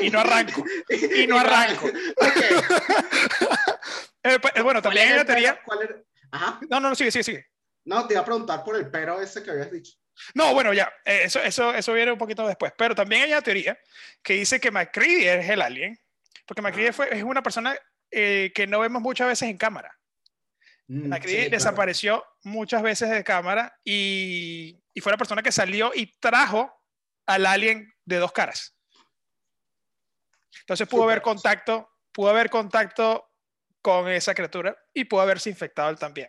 y 0.00 0.10
no 0.10 0.20
arranco. 0.20 0.64
Y 0.88 1.26
no 1.26 1.38
arranco. 1.38 1.86
Ok. 1.86 2.42
Eh, 4.24 4.38
pues, 4.40 4.52
eh, 4.54 4.62
bueno, 4.62 4.80
¿Cuál 4.80 4.94
también 4.94 5.08
hay 5.08 5.14
una 5.14 5.24
teoría. 5.24 5.60
Ajá. 6.30 6.60
No, 6.70 6.78
no, 6.78 6.90
no, 6.90 6.94
sigue, 6.94 7.10
sigue, 7.10 7.24
sigue. 7.24 7.46
No, 7.84 8.06
te 8.06 8.14
iba 8.14 8.22
a 8.22 8.24
preguntar 8.24 8.62
por 8.62 8.76
el 8.76 8.88
pero 8.88 9.20
ese 9.20 9.42
que 9.42 9.50
habías 9.50 9.72
dicho. 9.72 9.94
No, 10.34 10.54
bueno, 10.54 10.72
ya, 10.72 10.92
eh, 11.04 11.22
eso, 11.24 11.40
eso, 11.40 11.74
eso 11.74 11.92
viene 11.92 12.12
un 12.12 12.18
poquito 12.18 12.46
después. 12.46 12.72
Pero 12.78 12.94
también 12.94 13.22
hay 13.22 13.32
una 13.32 13.42
teoría 13.42 13.76
que 14.22 14.34
dice 14.34 14.60
que 14.60 14.70
McCready 14.70 15.26
es 15.26 15.50
el 15.50 15.60
alien, 15.60 15.98
porque 16.46 16.62
McCready 16.62 16.92
fue, 16.92 17.16
es 17.16 17.22
una 17.22 17.42
persona 17.42 17.76
eh, 18.10 18.52
que 18.54 18.66
no 18.66 18.80
vemos 18.80 19.02
muchas 19.02 19.28
veces 19.28 19.48
en 19.48 19.58
cámara. 19.58 19.96
Mm, 20.88 21.08
McCready 21.08 21.34
sí, 21.34 21.42
claro. 21.42 21.50
desapareció 21.50 22.24
muchas 22.42 22.82
veces 22.82 23.10
de 23.10 23.24
cámara 23.24 23.74
y, 23.84 24.82
y 24.94 25.00
fue 25.00 25.12
la 25.12 25.18
persona 25.18 25.42
que 25.42 25.52
salió 25.52 25.92
y 25.94 26.18
trajo 26.18 26.72
al 27.26 27.46
alien 27.46 27.92
de 28.04 28.16
dos 28.16 28.32
caras. 28.32 28.76
Entonces 30.60 30.86
pudo 30.88 31.02
Súper. 31.02 31.12
haber 31.12 31.22
contacto, 31.22 31.90
pudo 32.12 32.30
haber 32.30 32.50
contacto 32.50 33.30
con 33.80 34.08
esa 34.08 34.34
criatura 34.34 34.76
y 34.92 35.04
pudo 35.04 35.20
haberse 35.20 35.50
infectado 35.50 35.90
él 35.90 35.98
también. 35.98 36.28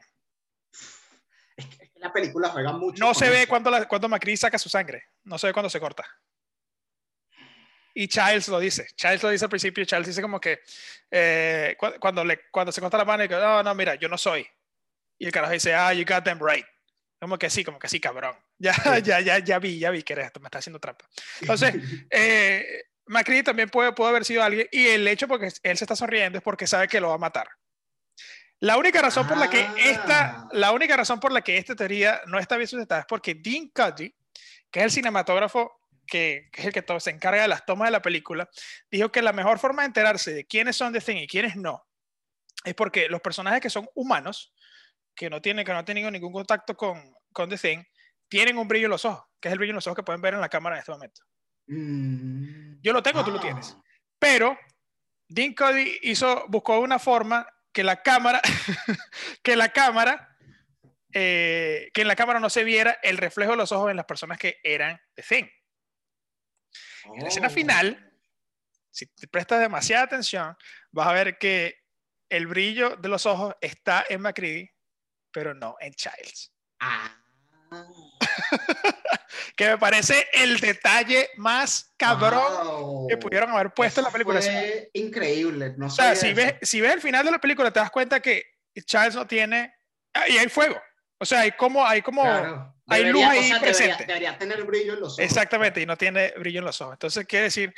Es 1.56 1.68
que, 1.68 1.92
la 1.96 2.12
película 2.12 2.50
juega 2.50 2.74
mucho. 2.74 3.04
No 3.04 3.14
se 3.14 3.30
ve 3.30 3.42
eso. 3.42 3.50
cuando, 3.50 3.70
la, 3.70 3.88
cuando 3.88 4.10
McCready 4.10 4.38
saca 4.38 4.58
su 4.58 4.70
sangre, 4.70 5.04
no 5.24 5.38
se 5.38 5.48
ve 5.48 5.54
cuando 5.54 5.70
se 5.70 5.80
corta. 5.80 6.06
Y 7.94 8.08
Childs 8.08 8.48
lo 8.48 8.60
dice, 8.60 8.88
Childs 8.96 9.22
lo 9.24 9.30
dice 9.30 9.46
al 9.46 9.50
principio, 9.50 9.86
Childs 9.86 10.08
dice 10.08 10.22
como 10.22 10.40
que 10.40 10.62
eh, 11.12 11.76
cu- 11.78 11.94
cuando, 12.00 12.24
le, 12.26 12.50
cuando 12.50 12.72
se 12.72 12.82
corta 12.82 12.98
la 12.98 13.06
mano 13.06 13.24
y 13.24 13.28
que, 13.28 13.36
no, 13.36 13.62
no, 13.62 13.76
mira, 13.76 13.96
yo 13.96 14.10
no 14.10 14.18
soy. 14.18 14.46
Y 15.20 15.28
el 15.28 15.32
carajo 15.32 15.54
dice, 15.54 15.74
ah, 15.76 15.94
you 15.94 16.04
got 16.06 16.24
them 16.24 16.40
right. 16.42 16.66
Como 17.20 17.38
que 17.38 17.50
sí, 17.50 17.64
como 17.64 17.78
que 17.80 17.88
sí, 17.88 18.00
cabrón. 18.00 18.36
Ya, 18.60 18.74
ya, 19.00 19.20
ya, 19.20 19.40
ya 19.40 19.60
vi, 19.60 19.78
ya 19.78 19.90
vi 19.92 20.04
que 20.04 20.14
eres 20.14 20.28
esto, 20.28 20.40
me 20.40 20.48
está 20.48 20.60
haciendo 20.60 20.80
trampa. 20.80 21.06
Entonces, 21.42 21.76
eh, 22.10 22.84
McCready 23.08 23.44
también 23.44 23.70
puede, 23.70 23.92
puede 23.92 24.10
haber 24.12 24.24
sido 24.26 24.42
alguien, 24.42 24.68
y 24.72 24.88
el 24.88 25.06
hecho 25.08 25.28
porque 25.28 25.48
él 25.64 25.78
se 25.78 25.84
está 25.84 25.96
sonriendo 25.98 26.38
es 26.38 26.44
porque 26.44 26.66
sabe 26.66 26.88
que 26.88 27.02
lo 27.02 27.10
va 27.10 27.16
a 27.16 27.20
matar. 27.20 27.48
La 28.60 28.78
única 28.78 29.02
razón 29.02 29.28
por 29.28 29.38
la 29.38 29.50
que 29.50 29.68
esta, 29.78 30.22
Ah. 30.44 30.50
la 30.54 30.72
única 30.72 30.96
razón 30.96 31.20
por 31.20 31.32
la 31.34 31.42
que 31.42 31.58
esta 31.58 31.76
teoría 31.76 32.22
no 32.28 32.40
está 32.40 32.56
bien 32.56 32.68
sustentada 32.68 33.02
es 33.02 33.08
porque 33.08 33.36
Dean 33.36 33.68
Cuddy, 33.76 34.16
que 34.72 34.80
es 34.80 34.86
el 34.86 34.92
cinematógrafo 34.92 35.82
que, 36.08 36.50
que 36.52 36.62
es 36.62 36.68
el 36.68 36.74
que 36.74 36.82
to- 36.82 37.00
se 37.00 37.10
encarga 37.12 37.42
de 37.42 37.48
las 37.48 37.66
tomas 37.66 37.88
de 37.88 37.92
la 37.92 38.02
película, 38.02 38.50
dijo 38.92 39.12
que 39.12 39.22
la 39.22 39.34
mejor 39.34 39.60
forma 39.60 39.82
de 39.84 39.88
enterarse 39.88 40.34
de 40.34 40.46
quiénes 40.46 40.76
son 40.76 40.94
The 40.94 41.02
Thing 41.02 41.18
y 41.18 41.28
quiénes 41.28 41.56
no 41.56 41.86
es 42.66 42.74
porque 42.76 43.10
los 43.10 43.20
personajes 43.22 43.60
que 43.60 43.70
son 43.70 43.90
humanos, 43.94 44.54
que 45.16 45.30
no 45.30 45.42
tienen, 45.42 45.66
que 45.66 45.74
no 45.74 45.80
han 45.80 45.86
tenido 45.86 46.10
ningún 46.10 46.32
contacto 46.32 46.78
con, 46.78 47.14
con 47.34 47.50
The 47.50 47.58
Thing, 47.58 47.84
tienen 48.30 48.58
un 48.58 48.68
brillo 48.70 48.86
en 48.86 48.92
los 48.92 49.04
ojos, 49.06 49.26
que 49.42 49.50
es 49.50 49.52
el 49.54 49.60
brillo 49.60 49.72
en 49.72 49.76
los 49.76 49.88
ojos 49.88 49.98
que 49.98 50.04
pueden 50.04 50.22
ver 50.22 50.34
en 50.34 50.40
la 50.42 50.48
cámara 50.50 50.78
en 50.78 50.80
este 50.80 50.92
momento. 50.94 51.22
Mm. 51.68 52.80
Yo 52.82 52.94
lo 52.94 53.04
tengo, 53.04 53.24
tú 53.24 53.32
lo 53.32 53.38
Ah. 53.40 53.42
tienes. 53.42 53.78
Pero 54.20 54.58
Dean 55.28 55.54
Cody 55.54 56.00
hizo, 56.04 56.46
buscó 56.48 56.80
una 56.80 57.00
forma 57.00 57.46
que 57.74 57.84
la 57.84 58.02
cámara, 58.02 58.42
que 59.44 59.56
la 59.56 59.70
cámara, 59.74 60.38
eh, 61.14 61.90
que 61.94 62.02
en 62.02 62.08
la 62.08 62.16
cámara 62.16 62.40
no 62.40 62.50
se 62.50 62.64
viera 62.64 62.98
el 63.04 63.18
reflejo 63.18 63.52
de 63.52 63.58
los 63.58 63.72
ojos 63.72 63.92
en 63.92 63.98
las 63.98 64.06
personas 64.06 64.38
que 64.38 64.60
eran 64.64 65.00
The 65.16 65.24
Thing. 65.24 65.46
En 67.06 67.22
la 67.22 67.28
escena 67.28 67.48
Oh. 67.48 67.52
final, 67.52 68.14
si 68.92 69.06
te 69.08 69.28
prestas 69.28 69.60
demasiada 69.60 70.04
atención, 70.04 70.56
vas 70.92 71.08
a 71.08 71.14
ver 71.14 71.38
que 71.38 71.78
el 72.30 72.48
brillo 72.48 72.96
de 72.98 73.10
los 73.10 73.26
ojos 73.26 73.56
está 73.62 74.06
en 74.10 74.22
McCready, 74.22 74.70
pero 75.32 75.54
no 75.54 75.76
en 75.80 75.94
Childs. 75.94 76.52
Ah. 76.80 77.16
Que 79.56 79.68
me 79.68 79.78
parece 79.78 80.28
el 80.34 80.60
detalle 80.60 81.30
más 81.38 81.94
cabrón 81.98 82.42
Wow. 82.66 83.08
que 83.08 83.18
pudieron 83.18 83.52
haber 83.52 83.72
puesto 83.74 84.00
en 84.00 84.04
la 84.04 84.10
Eso 84.10 84.14
película. 84.14 84.42
Fue 84.42 84.90
increíble. 84.94 85.74
No 85.78 85.88
O 85.88 85.90
sea, 85.90 86.16
si 86.16 86.28
eso. 86.28 86.36
ves, 86.36 86.56
si 86.62 86.82
ves 86.82 86.94
el 86.94 87.02
final 87.02 87.24
de 87.26 87.32
la 87.32 87.40
película, 87.40 87.72
te 87.72 87.80
das 87.80 87.92
cuenta 87.92 88.20
que 88.20 88.44
Charles 88.86 89.16
no 89.16 89.28
tiene. 89.28 89.74
ah, 90.14 90.28
Y 90.28 90.38
hay 90.38 90.50
fuego. 90.50 90.80
O 91.20 91.26
sea, 91.26 91.42
hay 91.42 91.52
como. 91.52 91.86
Hay 91.86 92.02
como 92.02 92.22
Claro. 92.24 92.73
Hay 92.88 93.04
luz 93.06 93.22
Debería- 93.22 93.30
ahí 93.32 93.40
o 93.40 93.42
sea, 93.44 93.60
debería- 93.60 93.62
presente. 93.62 94.06
Debería, 94.06 94.38
tener 94.38 94.64
brillo 94.64 94.94
en 94.94 95.00
los 95.00 95.14
ojos. 95.14 95.20
Exactamente, 95.20 95.82
y 95.82 95.86
no 95.86 95.98
tiene 95.98 96.34
brillo 96.38 96.60
en 96.60 96.66
los 96.66 96.82
ojos. 96.82 96.94
Entonces, 96.94 97.26
quiere 97.26 97.46
decir 97.46 97.74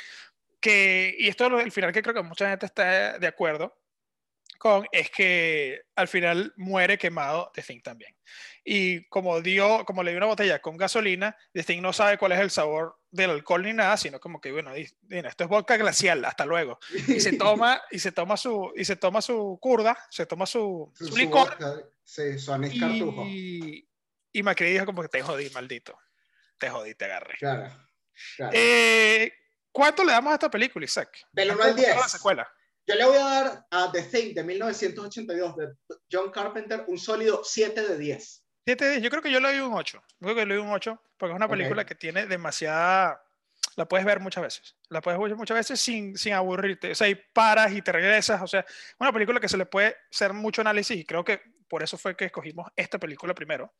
que. 0.60 1.14
Y 1.18 1.28
esto 1.28 1.58
es 1.58 1.64
el 1.64 1.72
final 1.72 1.92
que 1.92 2.02
creo 2.02 2.14
que 2.14 2.22
mucha 2.22 2.48
gente 2.48 2.66
está 2.66 3.18
de 3.18 3.26
acuerdo 3.26 3.78
con, 4.58 4.86
es 4.90 5.10
que 5.10 5.82
al 5.96 6.08
final 6.08 6.52
muere 6.56 6.96
quemado 6.96 7.50
The 7.54 7.62
Thing 7.62 7.82
también. 7.82 8.16
Y 8.64 9.04
como 9.08 9.40
dio, 9.42 9.84
como 9.84 10.02
le 10.02 10.10
dio 10.12 10.16
una 10.18 10.26
botella 10.26 10.60
con 10.60 10.76
gasolina, 10.78 11.36
The 11.52 11.62
Thing 11.62 11.82
no 11.82 11.92
sabe 11.92 12.16
cuál 12.18 12.32
es 12.32 12.40
el 12.40 12.50
sabor 12.50 12.98
del 13.10 13.30
alcohol 13.30 13.62
ni 13.62 13.72
nada, 13.74 13.96
sino 13.98 14.18
como 14.18 14.40
que, 14.40 14.50
bueno, 14.52 14.72
di- 14.72 14.88
esto 15.10 15.44
es 15.44 15.50
vodka 15.50 15.76
glacial, 15.76 16.24
hasta 16.24 16.46
luego. 16.46 16.78
Y 17.06 17.20
se 17.20 17.34
toma, 17.36 17.80
y 17.90 17.98
se 17.98 18.12
toma 18.12 18.36
su, 18.38 18.72
y 18.74 18.84
se 18.86 18.96
toma 18.96 19.20
su 19.22 19.58
curda, 19.60 19.96
se 20.10 20.24
toma 20.26 20.46
su, 20.46 20.90
Su- 20.96 21.06
su 21.08 21.16
licor, 21.16 21.50
vodka, 21.50 21.74
Sí, 22.02 22.38
su 22.38 22.52
anís 22.52 22.80
cartujo. 22.80 23.24
Y, 24.38 24.42
Macri 24.42 24.72
dijo 24.72 24.86
como 24.86 25.02
que 25.02 25.08
te 25.08 25.22
jodí, 25.22 25.50
maldito. 25.50 25.98
Te 26.58 26.70
jodí, 26.70 26.94
te 26.94 27.04
agarré. 27.04 27.36
Claro. 27.38 27.70
claro. 28.36 28.52
Eh, 28.54 29.32
¿Cuánto 29.72 30.04
le 30.04 30.12
damos 30.12 30.30
a 30.30 30.34
esta 30.34 30.50
película, 30.50 30.84
Isaac? 30.84 31.18
Del 31.32 31.50
uno 31.50 31.62
Antes 31.62 31.70
al 31.70 31.76
de 31.76 31.82
pasar 31.82 31.92
a 31.92 31.96
10. 31.96 32.04
La 32.04 32.08
secuela. 32.08 32.52
Yo 32.86 32.94
le 32.94 33.04
voy 33.04 33.16
a 33.16 33.24
dar 33.24 33.66
a 33.70 33.90
The 33.92 34.02
Thing 34.02 34.34
de 34.34 34.44
1982 34.44 35.56
de 35.56 35.74
John 36.10 36.30
Carpenter 36.30 36.84
un 36.86 36.98
sólido 36.98 37.42
7 37.44 37.88
de 37.88 37.98
10. 37.98 38.44
7 38.64 38.84
de 38.84 38.90
10. 38.92 39.02
Yo 39.02 39.10
creo 39.10 39.22
que 39.22 39.30
yo 39.30 39.40
le 39.40 39.48
doy 39.48 39.60
un 39.60 39.74
8. 39.74 40.02
Yo 40.20 40.24
creo 40.24 40.34
que 40.34 40.46
le 40.46 40.54
doy 40.54 40.64
un 40.64 40.72
8 40.72 41.02
porque 41.18 41.32
es 41.32 41.36
una 41.36 41.48
película 41.48 41.84
que 41.84 41.94
tiene 41.94 42.26
demasiada. 42.26 43.22
La 43.74 43.86
puedes 43.86 44.06
ver 44.06 44.20
muchas 44.20 44.44
veces. 44.44 44.76
La 44.88 45.00
puedes 45.00 45.20
ver 45.20 45.34
muchas 45.34 45.56
veces 45.56 45.80
sin, 45.80 46.16
sin 46.16 46.32
aburrirte. 46.32 46.92
O 46.92 46.94
sea, 46.94 47.08
y 47.08 47.16
paras 47.16 47.72
y 47.72 47.82
te 47.82 47.92
regresas. 47.92 48.40
O 48.40 48.46
sea, 48.46 48.64
una 48.98 49.12
película 49.12 49.40
que 49.40 49.48
se 49.48 49.56
le 49.56 49.66
puede 49.66 49.96
hacer 50.10 50.32
mucho 50.32 50.60
análisis 50.60 50.96
y 50.96 51.04
creo 51.04 51.24
que 51.24 51.42
por 51.68 51.82
eso 51.82 51.96
fue 51.98 52.16
que 52.16 52.26
escogimos 52.26 52.68
esta 52.76 52.98
película 52.98 53.34
primero. 53.34 53.74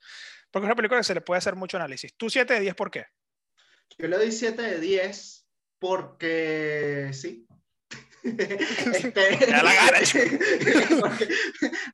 Porque 0.51 0.65
es 0.65 0.69
una 0.69 0.77
película 0.77 1.01
que 1.01 1.05
se 1.05 1.15
le 1.15 1.21
puede 1.21 1.39
hacer 1.39 1.55
mucho 1.57 1.77
análisis. 1.77 2.15
¿Tú 2.17 2.29
7 2.31 2.55
de 2.55 2.61
10 2.61 2.75
por 2.75 2.91
qué? 2.91 3.07
Yo 3.99 4.09
le 4.09 4.17
doy 4.17 4.33
7 4.33 4.61
de 4.63 4.81
10 4.81 5.47
porque 5.79 7.11
sí. 7.13 7.47
Este- 8.25 9.47
la 9.51 9.63
gana, 9.63 9.99
Porque- 11.01 11.29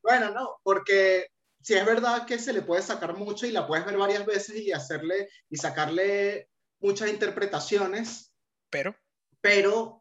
bueno, 0.03 0.30
no, 0.30 0.61
porque 0.62 1.26
si 1.61 1.74
es 1.74 1.84
verdad 1.84 2.26
que 2.26 2.38
se 2.38 2.53
le 2.53 2.62
puede 2.62 2.82
sacar 2.82 3.14
mucho 3.16 3.47
y 3.47 3.51
la 3.53 3.66
puedes 3.66 3.84
ver 3.84 3.97
varias 3.99 4.24
veces 4.24 4.57
y 4.57 4.72
hacerle 4.72 5.28
y 5.51 5.57
sacarle 5.59 6.49
muchas 6.80 7.11
interpretaciones, 7.11 8.32
Pero. 8.70 8.97
pero 9.40 10.01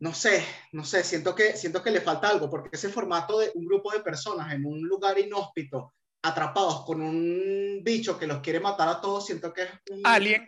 no 0.00 0.14
sé, 0.14 0.44
no 0.72 0.84
sé, 0.84 1.02
siento 1.02 1.34
que, 1.34 1.56
siento 1.56 1.82
que 1.82 1.90
le 1.90 2.00
falta 2.00 2.28
algo, 2.28 2.48
porque 2.48 2.70
ese 2.72 2.88
formato 2.88 3.38
de 3.40 3.50
un 3.54 3.66
grupo 3.66 3.92
de 3.92 4.00
personas 4.00 4.52
en 4.52 4.64
un 4.64 4.80
lugar 4.86 5.18
inhóspito 5.18 5.94
atrapados 6.22 6.84
con 6.84 7.00
un 7.00 7.80
bicho 7.82 8.18
que 8.18 8.26
los 8.26 8.40
quiere 8.40 8.60
matar 8.60 8.88
a 8.88 9.00
todos, 9.00 9.26
siento 9.26 9.52
que 9.52 9.62
es 9.62 9.70
un 9.90 10.00
Alien. 10.04 10.46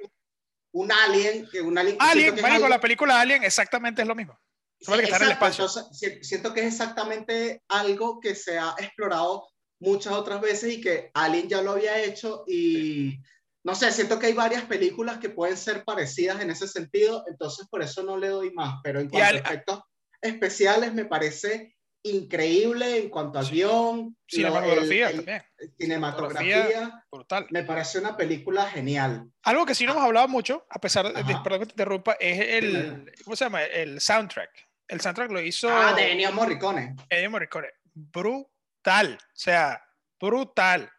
Un 0.73 0.93
alien, 0.93 1.49
que 1.51 1.61
un 1.61 1.77
alien. 1.77 1.97
Alien, 1.99 2.35
que 2.37 2.43
algo- 2.43 2.69
la 2.69 2.81
película 2.81 3.21
Alien 3.21 3.43
exactamente 3.43 4.03
es 4.03 4.09
lo 4.09 4.15
mismo. 4.15 4.39
Solo 4.81 5.03
que 5.03 5.09
en 5.09 5.23
el 5.23 5.31
espacio. 5.33 5.65
entonces, 5.67 6.19
siento 6.23 6.55
que 6.55 6.61
es 6.61 6.67
exactamente 6.67 7.63
algo 7.69 8.21
que 8.21 8.37
se 8.37 8.57
ha 8.57 8.75
explorado 8.79 9.49
muchas 9.81 10.13
otras 10.13 10.41
veces 10.41 10.75
y 10.75 10.81
que 10.81 11.11
Alien 11.13 11.49
ya 11.49 11.61
lo 11.61 11.73
había 11.73 12.01
hecho 12.01 12.45
y 12.47 13.19
no 13.65 13.75
sé, 13.75 13.93
siento 13.93 14.19
que 14.19 14.27
hay 14.27 14.33
varias 14.33 14.65
películas 14.65 15.19
que 15.19 15.29
pueden 15.31 15.57
ser 15.57 15.85
parecidas 15.85 16.41
en 16.41 16.51
ese 16.51 16.67
sentido, 16.69 17.25
entonces 17.29 17.67
por 17.69 17.83
eso 17.83 18.03
no 18.03 18.17
le 18.17 18.29
doy 18.29 18.51
más, 18.53 18.81
pero 18.83 19.01
en 19.01 19.09
cuanto 19.09 19.29
al- 19.29 19.37
a 19.37 19.39
efectos 19.41 19.83
especiales 20.23 20.93
me 20.95 21.05
parece 21.05 21.75
increíble 22.03 22.97
en 22.99 23.11
cuanto 23.11 23.39
a 23.39 23.43
guion, 23.43 23.99
lo- 24.07 24.15
Cinematografía 24.27 25.11
el- 25.11 25.19
el- 25.19 25.25
también. 25.27 25.43
cinematografía, 25.79 27.05
Brutal. 27.13 27.47
me 27.51 27.63
parece 27.65 27.99
una 27.99 28.17
película 28.17 28.67
genial. 28.71 29.31
Algo 29.43 29.67
que 29.67 29.75
sí 29.75 29.85
no 29.85 29.93
hemos 29.93 30.05
hablado 30.05 30.27
mucho, 30.29 30.67
a 30.71 30.79
pesar 30.81 31.13
de, 31.13 31.23
perdón 31.45 31.61
que 31.61 31.67
te 31.67 31.73
interrumpa, 31.73 32.13
es 32.19 32.41
el. 32.41 33.13
¿cómo 33.25 33.37
se 33.37 33.45
llama? 33.45 33.63
El 33.65 34.01
soundtrack. 34.01 34.51
El 34.89 35.01
soundtrack 35.01 35.31
lo 35.31 35.41
hizo 35.41 35.69
Ah, 35.71 35.93
de 35.95 36.13
Ennio 36.13 36.33
Morricone. 36.33 36.97
Ennio 37.11 37.31
Morricone. 37.31 37.69
Brutal. 37.95 39.19
O 39.21 39.27
sea, 39.35 39.83
brutal. 40.19 40.91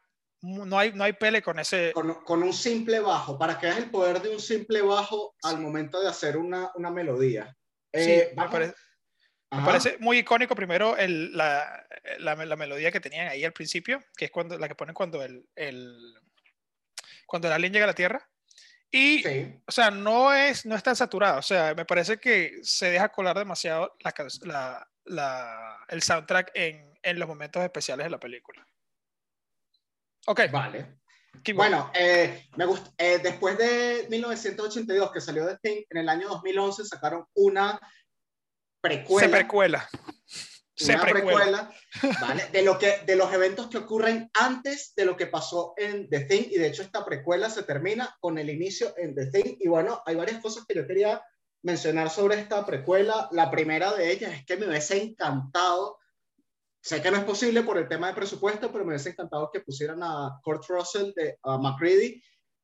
No 0.42 0.80
hay, 0.80 0.92
no 0.94 1.04
hay 1.04 1.14
pele 1.14 1.42
con 1.42 1.60
ese. 1.60 1.92
con, 1.94 2.14
con 2.24 2.42
un 2.42 2.54
simple 2.54 3.00
bajo, 3.00 3.38
para 3.38 3.60
que 3.60 3.68
veas 3.68 3.78
el 3.78 3.92
poder 3.92 4.22
de 4.22 4.30
un 4.30 4.39
simple 4.39 4.82
bajo 4.82 5.36
al 5.44 5.60
momento 5.60 6.02
de 6.02 6.10
hacer 6.10 6.36
una, 6.38 6.72
una 6.76 6.89
melodía. 6.89 7.56
Sí, 7.94 8.12
Eh, 8.12 8.34
me, 8.36 8.48
parece, 8.50 8.74
me 9.52 9.62
parece 9.64 9.98
muy 10.00 10.18
icónico 10.20 10.56
primero 10.56 10.98
el, 10.98 11.36
la, 11.38 11.86
la, 12.20 12.36
la 12.46 12.56
melodía 12.56 12.92
que 12.92 13.00
tenían 13.00 13.28
ahí 13.28 13.44
al 13.46 13.54
principio, 13.54 14.04
que 14.18 14.26
es 14.26 14.32
cuando, 14.32 14.58
la 14.58 14.68
que 14.68 14.74
ponen 14.76 14.96
cuando 14.96 15.22
el, 15.22 15.46
el, 15.56 15.96
cuando 17.28 17.48
el 17.48 17.54
alien 17.54 17.72
llega 17.74 17.86
a 17.86 17.88
la 17.88 17.94
Tierra. 17.94 18.28
Y, 18.89 19.22
Sí, 19.24 19.62
o 19.68 19.72
sea, 19.72 19.92
no 19.92 20.34
es, 20.34 20.66
no 20.66 20.76
es 20.76 20.84
tan 20.84 20.96
saturado. 20.96 21.38
O 21.39 21.44
sea, 21.44 21.74
me 21.76 21.86
parece 21.86 22.18
que 22.18 22.60
se 22.64 22.89
deja 22.89 23.10
colar 23.10 23.38
demasiado 23.38 23.96
la- 24.44 24.88
la- 25.06 25.78
el 25.88 26.02
soundtrack 26.02 26.52
en, 26.56 26.98
en 27.04 27.20
los 27.20 27.28
momentos 27.28 27.64
especiales 27.64 28.06
de 28.06 28.10
la 28.10 28.20
película. 28.20 28.66
Ok, 30.28 30.41
vale. 30.51 30.99
keep. 31.43 31.55
Bueno, 31.55 31.91
eh, 31.93 32.47
me 32.57 32.65
gust- 32.65 32.93
eh, 32.97 33.19
después 33.24 33.57
de 33.57 34.07
1982 34.09 35.11
que 35.11 35.22
salió 35.22 35.47
The 35.47 35.57
Thing, 35.61 35.84
en 35.89 35.97
el 35.97 36.09
año 36.09 36.28
2011 36.30 36.86
sacaron 36.86 37.26
una 37.36 37.80
precuela. 38.82 39.28
se 39.28 39.30
precuela. 39.32 39.89
Se 40.76 40.93
una 40.95 41.01
precuela. 41.03 41.72
precuela, 41.99 42.17
¿vale? 42.22 42.45
De, 42.51 42.63
lo 42.63 42.80
que, 42.80 43.01
de 43.05 43.15
los 43.15 43.32
eventos 43.34 43.67
que 43.67 43.78
ocurren 43.78 44.32
antes 44.34 44.93
de 44.95 45.05
lo 45.05 45.15
que 45.15 45.28
pasó 45.28 45.74
en 45.78 46.09
The 46.09 46.22
Thing, 46.22 46.43
y 46.49 46.57
de 46.57 46.67
hecho 46.67 46.82
esta 46.82 47.05
precuela 47.05 47.49
se 47.49 47.63
termina 47.63 48.15
con 48.19 48.38
el 48.39 48.49
inicio 48.49 48.93
en 48.97 49.13
The 49.13 49.28
Thing, 49.28 49.55
y 49.59 49.67
bueno, 49.67 50.01
hay 50.05 50.15
varias 50.15 50.41
cosas 50.41 50.65
que 50.65 50.74
yo 50.76 50.88
quería 50.88 51.22
mencionar 51.63 52.09
sobre 52.09 52.39
esta 52.39 52.65
precuela. 52.65 53.28
La 53.32 53.51
primera 53.51 53.93
de 53.93 54.11
ellas 54.11 54.34
es 54.34 54.45
que 54.45 54.57
me 54.57 54.67
hubiese 54.67 55.01
encantado, 55.03 55.99
sé 56.82 57.02
que 57.02 57.12
no 57.12 57.18
es 57.18 57.24
posible 57.24 57.62
por 57.64 57.78
el 57.78 57.88
tema 57.88 58.08
de 58.08 58.14
presupuesto, 58.16 58.72
pero 58.72 58.84
me 58.84 58.90
hubiese 58.92 59.10
encantado 59.10 59.50
que 59.52 59.62
pusieran 59.62 60.02
a 60.04 60.40
Kurt 60.44 60.66
Russell 60.68 61.12
de 61.16 61.38
a 61.44 61.58
McCready 61.58 62.22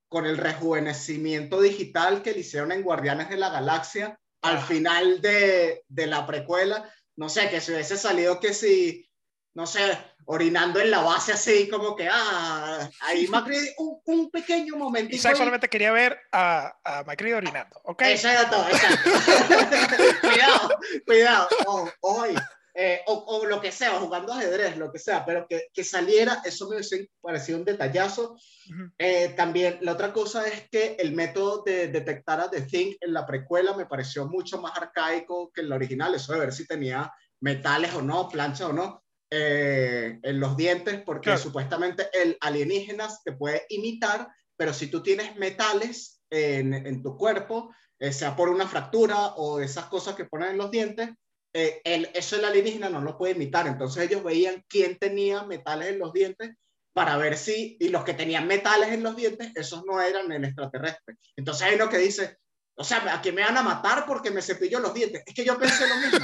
con 0.09 0.26
el 0.26 0.38
rejuvenecimiento 0.38 1.61
digital 1.61 2.22
que 2.22 2.32
le 2.34 2.39
hicieron 2.39 2.72
en 2.72 2.82
Guardianes 2.84 3.30
de 3.30 3.38
la 3.38 3.49
Galaxia 3.49 4.18
al 4.41 4.57
Ah. 4.57 4.61
final 4.61 5.22
de, 5.22 5.84
de 5.88 6.07
la 6.07 6.26
precuela 6.26 6.89
no 7.18 7.30
sé, 7.30 7.49
que 7.49 7.59
se 7.59 7.74
hubiese 7.74 7.97
salido 7.97 8.39
que 8.39 8.53
si, 8.53 9.09
no 9.55 9.65
sé, 9.65 9.97
orinando 10.26 10.80
en 10.80 10.91
la 10.91 10.99
base 11.01 11.34
así, 11.34 11.68
como 11.68 11.95
que, 11.95 12.07
ah, 12.11 12.88
ahí 13.01 13.28
Macri, 13.30 13.57
un, 13.80 13.99
un 14.05 14.30
pequeño 14.30 14.76
momentito. 14.76 15.15
Isaac 15.15 15.36
solamente 15.36 15.68
quería 15.68 15.91
ver 15.91 16.20
a, 16.32 16.78
a 16.84 17.03
McCready 17.05 17.34
orinando. 17.34 17.82
Ok, 17.86 18.03
Eso 18.03 18.30
era 18.30 18.47
todo, 18.49 18.68
exacto. 18.70 19.09
cuidado, 20.22 20.70
cuidado, 21.07 21.47
o, 21.65 21.89
o, 22.01 22.22
ahí, 22.22 22.36
eh, 22.80 23.01
o, 23.07 23.13
o 23.13 23.45
lo 23.47 23.59
que 23.59 23.71
sea, 23.71 23.99
jugando 23.99 24.32
ajedrez, 24.32 24.78
lo 24.78 24.91
que 24.91 24.99
sea, 24.99 25.25
pero 25.25 25.47
que, 25.47 25.65
que 25.73 25.84
saliera, 25.84 26.43
eso 26.45 26.69
me 26.69 26.78
parecido 27.19 27.57
un 27.57 27.65
detallazo. 27.65 28.34
Ujú. 28.69 28.91
Eh, 28.99 29.34
también 29.36 29.80
la 29.82 29.93
otra 29.93 30.13
cosa 30.13 30.47
es 30.47 30.69
que 30.69 30.95
el 30.99 31.13
método 31.13 31.63
de 31.63 31.88
detectar 31.88 32.39
a 32.39 32.51
The 32.51 32.61
Thing 32.61 32.93
en 33.01 33.13
la 33.13 33.25
precuela 33.25 33.75
me 33.75 33.88
pareció 33.88 34.28
mucho 34.28 34.61
más 34.61 34.78
arcaico 34.78 35.51
que 35.51 35.61
en 35.61 35.69
la 35.69 35.75
original, 35.75 36.13
eso 36.13 36.34
de 36.34 36.39
ver 36.39 36.53
si 36.53 36.67
tenía 36.67 37.11
metales 37.41 37.95
o 37.95 38.03
no, 38.03 38.30
plancha 38.30 38.67
o 38.67 38.73
no, 38.73 39.03
eh, 39.32 40.19
en 40.21 40.39
los 40.39 40.55
dientes, 40.55 41.01
porque 41.03 41.32
Claro. 41.32 41.41
supuestamente 41.41 42.09
el 42.13 42.38
alienígena 42.41 43.07
te 43.25 43.32
puede 43.32 43.65
imitar, 43.69 44.28
pero 44.55 44.71
si 44.71 44.86
tú 44.86 45.01
tienes 45.01 45.36
metales 45.36 46.21
en, 46.30 46.75
en 46.75 47.01
tu 47.01 47.17
cuerpo, 47.17 47.73
eh, 47.97 48.13
sea 48.13 48.36
por 48.36 48.49
una 48.49 48.67
fractura 48.67 49.34
o 49.36 49.59
esas 49.59 49.86
cosas 49.86 50.13
que 50.13 50.25
ponen 50.25 50.51
en 50.51 50.57
los 50.59 50.69
dientes, 50.69 51.09
eh, 51.57 51.81
el, 51.85 52.11
eso 52.13 52.35
el 52.35 52.45
alienígena 52.45 52.87
no 52.87 53.01
lo 53.01 53.17
puede 53.17 53.33
imitar. 53.33 53.65
Entonces 53.65 54.03
ellos 54.03 54.23
veían 54.23 54.63
quién 54.69 54.99
tenía 54.99 55.41
metales 55.43 55.89
en 55.89 55.97
los 55.97 56.13
dientes 56.13 56.51
para 56.93 57.17
ver 57.17 57.35
si, 57.35 57.77
y 57.79 57.89
los 57.89 58.03
que 58.03 58.13
tenían 58.13 58.45
metales 58.45 58.89
en 58.89 59.01
los 59.01 59.15
dientes, 59.15 59.51
esos 59.55 59.83
no 59.83 59.99
eran 59.99 60.31
el 60.31 60.45
extraterrestre. 60.45 61.15
Entonces 61.35 61.67
hay 61.67 61.75
uno 61.75 61.89
que 61.89 61.97
dice, 61.97 62.37
o 62.75 62.83
sea, 62.83 63.11
¿a 63.11 63.21
quién 63.23 63.33
me 63.33 63.41
van 63.41 63.57
a 63.57 63.63
matar 63.63 64.05
porque 64.05 64.29
me 64.29 64.43
cepillo 64.43 64.79
los 64.79 64.93
dientes? 64.93 65.23
Es 65.25 65.33
que 65.33 65.43
yo 65.43 65.57
pensé 65.57 65.87
lo 65.87 65.95
mismo. 65.95 66.19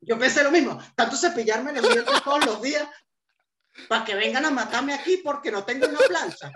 Yo 0.00 0.18
pensé 0.18 0.42
lo 0.42 0.50
mismo. 0.50 0.82
Tanto 0.96 1.16
cepillarme 1.16 1.72
los 1.72 1.88
dientes 1.88 2.22
todos 2.24 2.44
los 2.44 2.60
días 2.60 2.88
para 3.88 4.04
que 4.04 4.16
vengan 4.16 4.44
a 4.46 4.50
matarme 4.50 4.94
aquí 4.94 5.18
porque 5.18 5.52
no 5.52 5.64
tengo 5.64 5.86
una 5.86 5.98
plancha. 6.08 6.50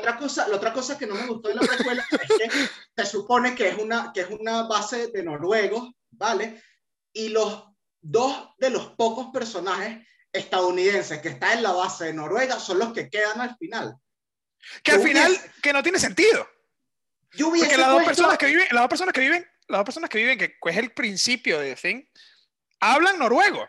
Otra, 0.00 0.16
cosa, 0.18 0.48
la 0.48 0.56
otra 0.56 0.72
cosa 0.72 0.98
que 0.98 1.06
no 1.06 1.14
me 1.14 1.26
gustó 1.26 1.48
de 1.48 1.54
la 1.54 1.60
precuela 1.62 2.04
es 2.10 2.28
que 2.52 2.68
se 2.96 3.06
supone 3.06 3.54
que 3.54 3.68
es 3.68 3.78
una, 3.78 4.10
que 4.12 4.20
es 4.22 4.28
una 4.30 4.64
base 4.64 5.06
de 5.08 5.22
noruegos, 5.22 5.90
¿vale? 6.10 6.62
Y 7.12 7.28
los 7.28 7.64
dos 8.00 8.50
de 8.58 8.70
los 8.70 8.88
pocos 8.96 9.28
personajes 9.32 10.06
estadounidenses 10.32 11.20
que 11.20 11.28
están 11.28 11.58
en 11.58 11.62
la 11.64 11.72
base 11.72 12.06
de 12.06 12.12
Noruega 12.14 12.58
son 12.60 12.78
los 12.78 12.92
que 12.92 13.08
quedan 13.10 13.40
al 13.40 13.56
final. 13.56 13.96
que 14.82 14.92
al 14.92 15.02
final, 15.02 15.32
hubiese- 15.32 15.50
que 15.62 15.72
no 15.72 15.82
tiene 15.82 15.98
sentido. 15.98 16.46
Yo 17.32 17.48
Porque 17.50 17.76
las 17.76 17.86
dos, 17.88 17.94
puesto- 18.02 18.06
personas 18.06 18.38
que 18.38 18.46
viven, 18.46 18.66
las 18.70 18.82
dos 18.82 18.88
personas 18.88 19.12
que 19.14 19.20
viven, 19.20 19.50
las 19.68 19.78
dos 19.78 19.84
personas 19.84 20.10
que 20.10 20.18
viven, 20.18 20.38
que 20.38 20.56
es 20.66 20.76
el 20.76 20.92
principio 20.92 21.58
de 21.58 21.74
The 21.74 21.80
Thing, 21.88 22.04
hablan 22.80 23.18
noruego. 23.18 23.66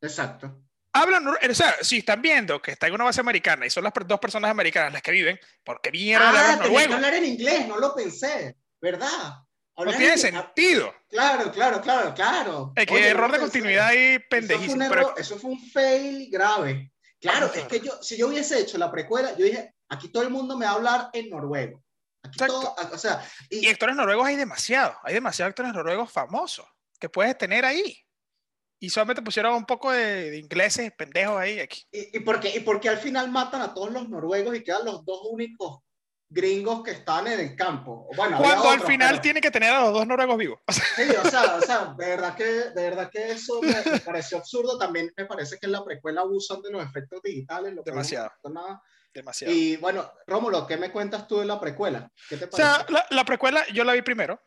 Exacto. 0.00 0.63
Hablan, 0.96 1.26
o 1.26 1.54
sea, 1.54 1.74
si 1.82 1.98
están 1.98 2.22
viendo 2.22 2.62
que 2.62 2.70
está 2.70 2.86
en 2.86 2.94
una 2.94 3.04
base 3.04 3.20
americana 3.20 3.66
y 3.66 3.70
son 3.70 3.82
las 3.84 3.92
dos 4.06 4.20
personas 4.20 4.50
americanas 4.50 4.92
las 4.92 5.02
que 5.02 5.10
viven, 5.10 5.38
¿por 5.64 5.80
qué 5.80 5.90
mierda 5.90 6.54
Ah, 6.54 6.58
tenía 6.62 6.86
que 6.86 6.94
hablar 6.94 7.14
en 7.14 7.24
inglés, 7.24 7.66
no 7.66 7.78
lo 7.78 7.94
pensé, 7.94 8.56
¿verdad? 8.80 9.08
No 9.76 9.90
tiene 9.90 10.12
en- 10.12 10.18
sentido. 10.18 10.94
Claro, 11.08 11.50
claro, 11.50 11.80
claro, 11.80 12.14
claro. 12.14 12.72
Es 12.76 12.86
que 12.86 12.94
Oye, 12.94 13.08
error 13.08 13.32
de 13.32 13.38
continuidad 13.40 13.88
ahí 13.88 13.98
Eso 13.98 14.06
fue, 14.18 14.22
un 14.22 14.28
pendejísimo. 14.28 14.84
error- 14.84 14.96
pero- 15.14 15.16
eso 15.18 15.36
fue 15.38 15.50
un 15.50 15.70
fail 15.70 16.28
grave. 16.30 16.92
Claro, 17.20 17.50
es 17.52 17.64
que 17.64 17.80
yo, 17.80 18.00
si 18.00 18.16
yo 18.16 18.28
hubiese 18.28 18.60
hecho 18.60 18.78
la 18.78 18.92
precuela, 18.92 19.34
yo 19.36 19.44
dije, 19.46 19.74
aquí 19.88 20.08
todo 20.12 20.22
el 20.22 20.30
mundo 20.30 20.56
me 20.56 20.64
va 20.66 20.72
a 20.72 20.74
hablar 20.74 21.08
en 21.12 21.28
noruego. 21.30 21.82
Aquí 22.22 22.38
todo, 22.38 22.74
o 22.92 22.98
sea, 22.98 23.20
y, 23.50 23.66
Y 23.66 23.68
actores 23.70 23.96
noruegos 23.96 24.26
hay 24.26 24.36
demasiado. 24.36 24.96
Hay 25.02 25.14
demasiados 25.14 25.50
actores 25.50 25.72
noruegos 25.72 26.12
famosos 26.12 26.66
que 27.00 27.08
puedes 27.08 27.36
tener 27.36 27.64
ahí. 27.64 27.98
Y 28.80 28.90
solamente 28.90 29.22
pusieron 29.22 29.54
un 29.54 29.64
poco 29.64 29.90
de, 29.92 30.30
de 30.30 30.38
ingleses 30.38 30.92
pendejos 30.92 31.38
ahí. 31.40 31.58
Aquí. 31.60 31.82
y, 31.92 32.16
y 32.18 32.20
porque, 32.20 32.50
y 32.54 32.60
porque 32.60 32.88
al 32.88 32.98
final 32.98 33.30
matan 33.30 33.62
a 33.62 33.72
todos 33.72 33.90
los 33.90 34.08
noruegos 34.08 34.54
y 34.56 34.62
quedan 34.62 34.84
los 34.84 35.04
dos 35.04 35.20
únicos 35.30 35.78
gringos 36.28 36.82
que 36.82 36.90
están 36.90 37.26
en 37.28 37.38
el 37.38 37.54
campo. 37.56 38.08
Bueno, 38.16 38.38
Cuando 38.38 38.68
al 38.68 38.74
otros, 38.78 38.90
final 38.90 39.10
pero- 39.10 39.22
tiene 39.22 39.40
que 39.40 39.50
tener 39.52 39.70
a 39.72 39.82
los 39.82 39.92
dos 39.92 40.06
noruegos 40.06 40.36
vivos. 40.36 40.58
O 40.66 40.72
Sí, 40.72 41.02
o 41.24 41.30
sea, 41.30 41.54
o 41.56 41.60
sea, 41.62 41.94
de 41.96 42.06
verdad 42.06 42.34
que, 42.36 42.44
de 42.44 42.72
verdad 42.74 43.08
que 43.10 43.30
eso 43.30 43.62
me, 43.62 43.90
me 43.92 44.00
pareció 44.00 44.38
absurdo. 44.38 44.76
También 44.76 45.12
me 45.16 45.26
parece 45.26 45.58
que 45.58 45.66
en 45.66 45.72
la 45.72 45.84
precuela 45.84 46.22
abusan 46.22 46.60
de 46.60 46.70
los 46.72 46.84
efectos 46.84 47.22
digitales. 47.22 47.72
Lo 47.74 47.84
que 47.84 47.90
no 47.90 47.96
Demasiado. 47.96 48.32
nada. 48.52 48.82
demasiado. 49.14 49.54
Y 49.54 49.76
bueno, 49.76 50.10
Rómulo, 50.26 50.66
¿qué 50.66 50.76
me 50.76 50.90
cuentas 50.90 51.28
tú 51.28 51.38
de 51.38 51.46
la 51.46 51.60
precuela? 51.60 52.10
¿Qué 52.28 52.36
te 52.36 52.46
O 52.46 52.50
parece? 52.50 52.68
sea, 52.68 52.86
la, 52.88 53.06
la 53.10 53.24
precuela 53.24 53.64
yo 53.72 53.84
la 53.84 53.92
vi 53.92 54.02
primero, 54.02 54.42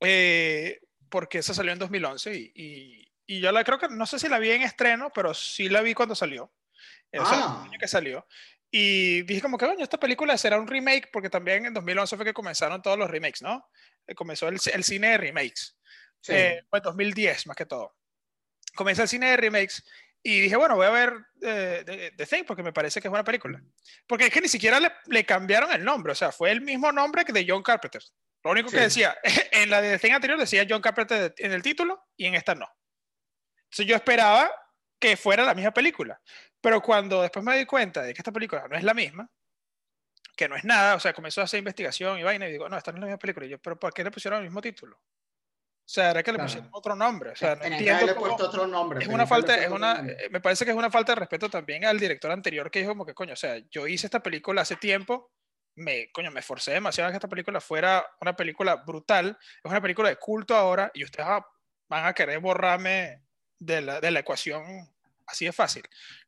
eh, 0.00 0.80
porque 1.10 1.38
esa 1.38 1.54
salió 1.54 1.72
en 1.72 1.78
2011 1.78 2.34
y, 2.34 2.52
y, 2.54 3.07
y 3.28 3.40
yo 3.40 3.52
la 3.52 3.62
creo 3.62 3.78
que, 3.78 3.86
no 3.88 4.06
sé 4.06 4.18
si 4.18 4.28
la 4.28 4.38
vi 4.40 4.50
en 4.50 4.62
estreno, 4.62 5.12
pero 5.14 5.32
sí 5.34 5.68
la 5.68 5.82
vi 5.82 5.94
cuando 5.94 6.16
salió, 6.16 6.44
o 6.44 7.26
sea, 7.26 7.38
Ah. 7.38 7.58
el 7.64 7.68
año 7.70 7.78
que 7.78 7.86
salió. 7.88 8.26
Y 8.70 9.22
dije 9.22 9.40
como 9.40 9.56
que, 9.56 9.66
coño, 9.66 9.82
esta 9.84 9.98
película 9.98 10.36
será 10.36 10.58
un 10.58 10.66
remake, 10.66 11.08
porque 11.12 11.30
también 11.30 11.64
en 11.66 11.72
2011 11.74 12.16
fue 12.16 12.24
que 12.24 12.34
comenzaron 12.34 12.82
todos 12.82 12.98
los 12.98 13.10
remakes, 13.10 13.40
¿no? 13.42 13.66
Eh, 14.06 14.14
comenzó 14.14 14.48
el, 14.48 14.58
el 14.74 14.84
cine 14.84 15.08
de 15.10 15.18
remakes. 15.18 15.78
Sí. 16.20 16.32
Eh, 16.34 16.64
pues 16.68 16.82
2010 16.82 17.46
más 17.46 17.56
que 17.56 17.64
todo. 17.64 17.96
Comencé 18.74 19.02
el 19.02 19.08
cine 19.08 19.30
de 19.30 19.36
remakes 19.38 19.82
y 20.22 20.40
dije, 20.40 20.56
bueno, 20.56 20.76
voy 20.76 20.86
a 20.86 20.90
ver 20.90 21.14
eh, 21.42 21.82
The, 21.86 22.10
The 22.16 22.26
Thing 22.26 22.44
porque 22.44 22.62
me 22.62 22.72
parece 22.72 23.00
que 23.00 23.08
es 23.08 23.10
buena 23.10 23.24
película. 23.24 23.62
Porque 24.06 24.26
es 24.26 24.30
que 24.32 24.40
ni 24.42 24.48
siquiera 24.48 24.78
le, 24.80 24.92
le 25.06 25.24
cambiaron 25.24 25.72
el 25.72 25.82
nombre, 25.84 26.12
o 26.12 26.16
sea, 26.16 26.30
fue 26.32 26.50
el 26.50 26.60
mismo 26.60 26.92
nombre 26.92 27.24
que 27.24 27.32
de 27.32 27.46
John 27.48 27.62
Carpenter. 27.62 28.02
Lo 28.44 28.50
único 28.50 28.68
que 28.70 28.76
Sí. 28.78 28.82
decía, 28.82 29.16
en 29.52 29.70
la 29.70 29.80
de 29.80 29.92
The 29.92 29.98
Thing 29.98 30.12
anterior 30.14 30.38
decía 30.38 30.66
John 30.68 30.82
Carpenter 30.82 31.34
en 31.38 31.52
el 31.52 31.62
título 31.62 32.04
y 32.16 32.26
en 32.26 32.34
esta 32.34 32.54
no. 32.54 32.68
Entonces 33.70 33.86
yo 33.86 33.96
esperaba 33.96 34.50
que 34.98 35.16
fuera 35.16 35.44
la 35.44 35.54
misma 35.54 35.72
película. 35.72 36.20
Pero 36.60 36.80
cuando 36.80 37.22
después 37.22 37.44
me 37.44 37.56
di 37.56 37.66
cuenta 37.66 38.02
de 38.02 38.12
que 38.12 38.20
esta 38.20 38.32
película 38.32 38.66
no 38.68 38.76
es 38.76 38.82
la 38.82 38.94
misma, 38.94 39.30
que 40.36 40.48
no 40.48 40.56
es 40.56 40.64
nada, 40.64 40.94
o 40.94 41.00
sea, 41.00 41.12
comenzó 41.12 41.40
a 41.40 41.44
hacer 41.44 41.58
investigación 41.58 42.18
y 42.18 42.22
vaina 42.22 42.48
y 42.48 42.52
digo, 42.52 42.68
no, 42.68 42.76
esta 42.76 42.92
no 42.92 42.98
es 42.98 43.00
la 43.00 43.06
misma 43.06 43.18
película. 43.18 43.46
Y 43.46 43.50
yo, 43.50 43.58
pero 43.58 43.78
¿por 43.78 43.92
qué 43.92 44.04
le 44.04 44.10
pusieron 44.10 44.38
el 44.38 44.44
mismo 44.44 44.60
título? 44.60 44.96
O 44.96 45.90
sea, 45.90 46.10
era 46.10 46.22
que 46.22 46.32
le 46.32 46.38
pusieron 46.38 46.68
otro 46.72 46.94
nombre. 46.94 47.30
O 47.30 47.36
sea, 47.36 47.56
no 47.56 47.64
entiendo. 47.64 48.06
Le 48.06 48.14
puesto 48.14 48.46
otro 48.46 48.66
nombre. 48.66 49.02
Es 49.02 49.08
una 49.08 49.26
falta, 49.26 49.56
es 49.56 49.70
una, 49.70 50.04
me 50.30 50.40
parece 50.40 50.64
que 50.64 50.70
es 50.70 50.76
una 50.76 50.90
falta 50.90 51.12
de 51.12 51.20
respeto 51.20 51.48
también 51.48 51.84
al 51.84 51.98
director 51.98 52.30
anterior 52.30 52.70
que 52.70 52.80
dijo 52.80 52.90
como 52.90 53.06
que, 53.06 53.14
coño, 53.14 53.32
o 53.32 53.36
sea, 53.36 53.58
yo 53.70 53.86
hice 53.86 54.06
esta 54.06 54.22
película 54.22 54.62
hace 54.62 54.76
tiempo, 54.76 55.32
me, 55.76 56.10
coño, 56.12 56.30
me 56.30 56.40
esforcé 56.40 56.72
demasiado 56.72 57.08
a 57.08 57.12
que 57.12 57.16
esta 57.16 57.28
película 57.28 57.60
fuera 57.60 58.06
una 58.20 58.36
película 58.36 58.76
brutal, 58.76 59.38
es 59.40 59.70
una 59.70 59.80
película 59.80 60.08
de 60.08 60.16
culto 60.16 60.54
ahora 60.54 60.90
y 60.92 61.04
ustedes 61.04 61.26
van 61.88 62.06
a 62.06 62.12
querer 62.12 62.40
borrarme 62.40 63.27
de 63.58 63.80
la, 63.80 64.00
de 64.00 64.10
la 64.10 64.20
ecuación 64.20 64.90
así 65.28 65.44
de 65.44 65.52
fácil. 65.52 65.82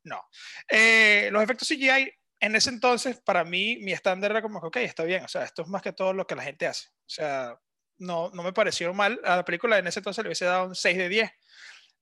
No. 0.04 0.22
Eh, 0.68 1.28
los 1.32 1.42
efectos 1.42 1.68
CGI, 1.68 2.12
en 2.40 2.56
ese 2.56 2.70
entonces, 2.70 3.20
para 3.20 3.44
mí, 3.44 3.78
mi 3.80 3.92
estándar 3.92 4.30
era 4.30 4.42
como 4.42 4.60
que, 4.60 4.66
ok, 4.66 4.76
está 4.78 5.04
bien, 5.04 5.24
o 5.24 5.28
sea, 5.28 5.44
esto 5.44 5.62
es 5.62 5.68
más 5.68 5.82
que 5.82 5.92
todo 5.92 6.12
lo 6.12 6.26
que 6.26 6.34
la 6.34 6.42
gente 6.42 6.66
hace. 6.66 6.88
O 6.88 7.08
sea, 7.08 7.58
no, 7.98 8.30
no 8.30 8.42
me 8.42 8.52
pareció 8.52 8.92
mal. 8.94 9.20
A 9.24 9.36
la 9.36 9.44
película 9.44 9.78
en 9.78 9.86
ese 9.86 10.00
entonces 10.00 10.22
le 10.22 10.28
hubiese 10.28 10.46
dado 10.46 10.66
un 10.66 10.74
6 10.74 10.96
de 10.96 11.08
10. 11.08 11.30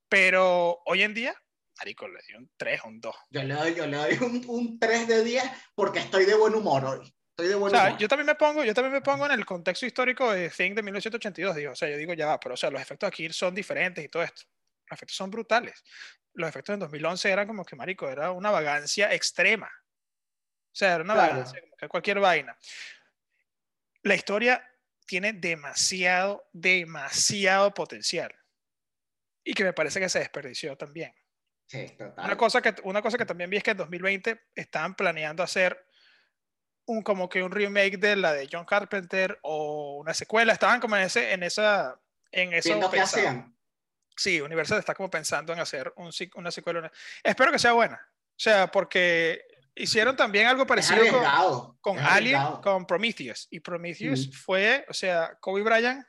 Pero 0.08 0.80
hoy 0.86 1.02
en 1.02 1.14
día, 1.14 1.34
Marico, 1.78 2.08
le 2.08 2.20
di 2.26 2.34
un 2.34 2.50
3 2.56 2.80
o 2.84 2.88
un 2.88 3.00
2. 3.00 3.16
Yo 3.30 3.42
le 3.42 3.54
doy, 3.54 3.74
yo 3.74 3.86
le 3.86 3.96
doy 3.96 4.18
un, 4.20 4.44
un, 4.48 4.78
3 4.78 5.08
de 5.08 5.24
10 5.24 5.44
porque 5.74 5.98
estoy 5.98 6.24
de 6.24 6.34
buen 6.34 6.54
humor 6.54 6.84
hoy. 6.84 7.14
Estoy 7.30 7.48
de 7.48 7.54
buen 7.56 7.74
o 7.74 7.76
sea, 7.76 7.88
humor. 7.88 7.98
Yo 7.98 8.08
también, 8.08 8.26
me 8.26 8.34
pongo, 8.36 8.64
yo 8.64 8.74
también 8.74 8.92
me 8.92 9.00
pongo 9.00 9.26
en 9.26 9.32
el 9.32 9.44
contexto 9.44 9.86
histórico 9.86 10.32
de 10.32 10.50
Thing 10.50 10.74
de 10.74 10.82
1982. 10.82 11.56
Digo, 11.56 11.72
o 11.72 11.76
sea, 11.76 11.90
yo 11.90 11.96
digo, 11.96 12.14
ya, 12.14 12.38
pero 12.40 12.54
o 12.54 12.56
sea, 12.56 12.70
los 12.70 12.80
efectos 12.80 13.08
aquí 13.08 13.28
son 13.30 13.54
diferentes 13.54 14.04
y 14.04 14.08
todo 14.08 14.22
esto. 14.22 14.42
Los 14.88 14.98
efectos 14.98 15.16
son 15.16 15.30
brutales. 15.30 15.82
Los 16.34 16.48
efectos 16.48 16.74
en 16.74 16.80
2011 16.80 17.30
eran 17.30 17.46
como 17.46 17.64
que, 17.64 17.76
Marico, 17.76 18.08
era 18.08 18.30
una 18.32 18.50
vagancia 18.50 19.12
extrema. 19.12 19.66
O 19.66 20.76
sea, 20.78 20.94
era 20.94 21.04
una 21.04 21.14
claro. 21.14 21.32
vagancia, 21.32 21.60
como 21.60 21.76
que 21.76 21.88
cualquier 21.88 22.20
vaina. 22.20 22.56
La 24.02 24.14
historia 24.14 24.64
tiene 25.06 25.32
demasiado, 25.32 26.48
demasiado 26.52 27.72
potencial. 27.74 28.34
Y 29.42 29.54
que 29.54 29.64
me 29.64 29.72
parece 29.72 29.98
que 29.98 30.08
se 30.08 30.20
desperdició 30.20 30.76
también. 30.76 31.14
Sí, 31.66 31.86
total. 31.98 32.24
Una 32.24 32.36
cosa 32.36 32.62
que, 32.62 32.74
una 32.84 33.02
cosa 33.02 33.18
que 33.18 33.26
también 33.26 33.50
vi 33.50 33.56
es 33.56 33.62
que 33.62 33.72
en 33.72 33.78
2020 33.78 34.40
estaban 34.54 34.94
planeando 34.94 35.42
hacer 35.42 35.86
un 36.86 37.02
como 37.02 37.28
que 37.28 37.42
un 37.42 37.50
remake 37.50 37.98
de 37.98 38.16
la 38.16 38.32
de 38.32 38.48
John 38.50 38.64
Carpenter 38.64 39.38
o 39.42 39.98
una 39.98 40.14
secuela. 40.14 40.52
Estaban 40.52 40.80
como 40.80 40.96
en, 40.96 41.02
ese, 41.02 41.32
en 41.32 41.42
esa... 41.42 42.00
En 42.30 42.52
eso 42.52 42.78
hacían. 43.00 43.57
Sí, 44.18 44.40
Universal 44.40 44.80
está 44.80 44.94
como 44.94 45.08
pensando 45.08 45.52
en 45.52 45.60
hacer 45.60 45.92
un, 45.96 46.10
una 46.34 46.50
secuela. 46.50 46.90
Espero 47.22 47.52
que 47.52 47.58
sea 47.58 47.72
buena. 47.72 48.00
O 48.04 48.40
sea, 48.40 48.68
porque 48.68 49.44
hicieron 49.76 50.16
también 50.16 50.46
algo 50.46 50.66
parecido 50.66 51.00
con, 51.08 51.76
con 51.80 51.98
Alien, 51.98 52.40
con 52.62 52.84
Prometheus. 52.84 53.46
Y 53.50 53.60
Prometheus 53.60 54.28
mm. 54.28 54.32
fue, 54.32 54.84
o 54.88 54.92
sea, 54.92 55.36
Kobe 55.40 55.62
Bryant, 55.62 56.04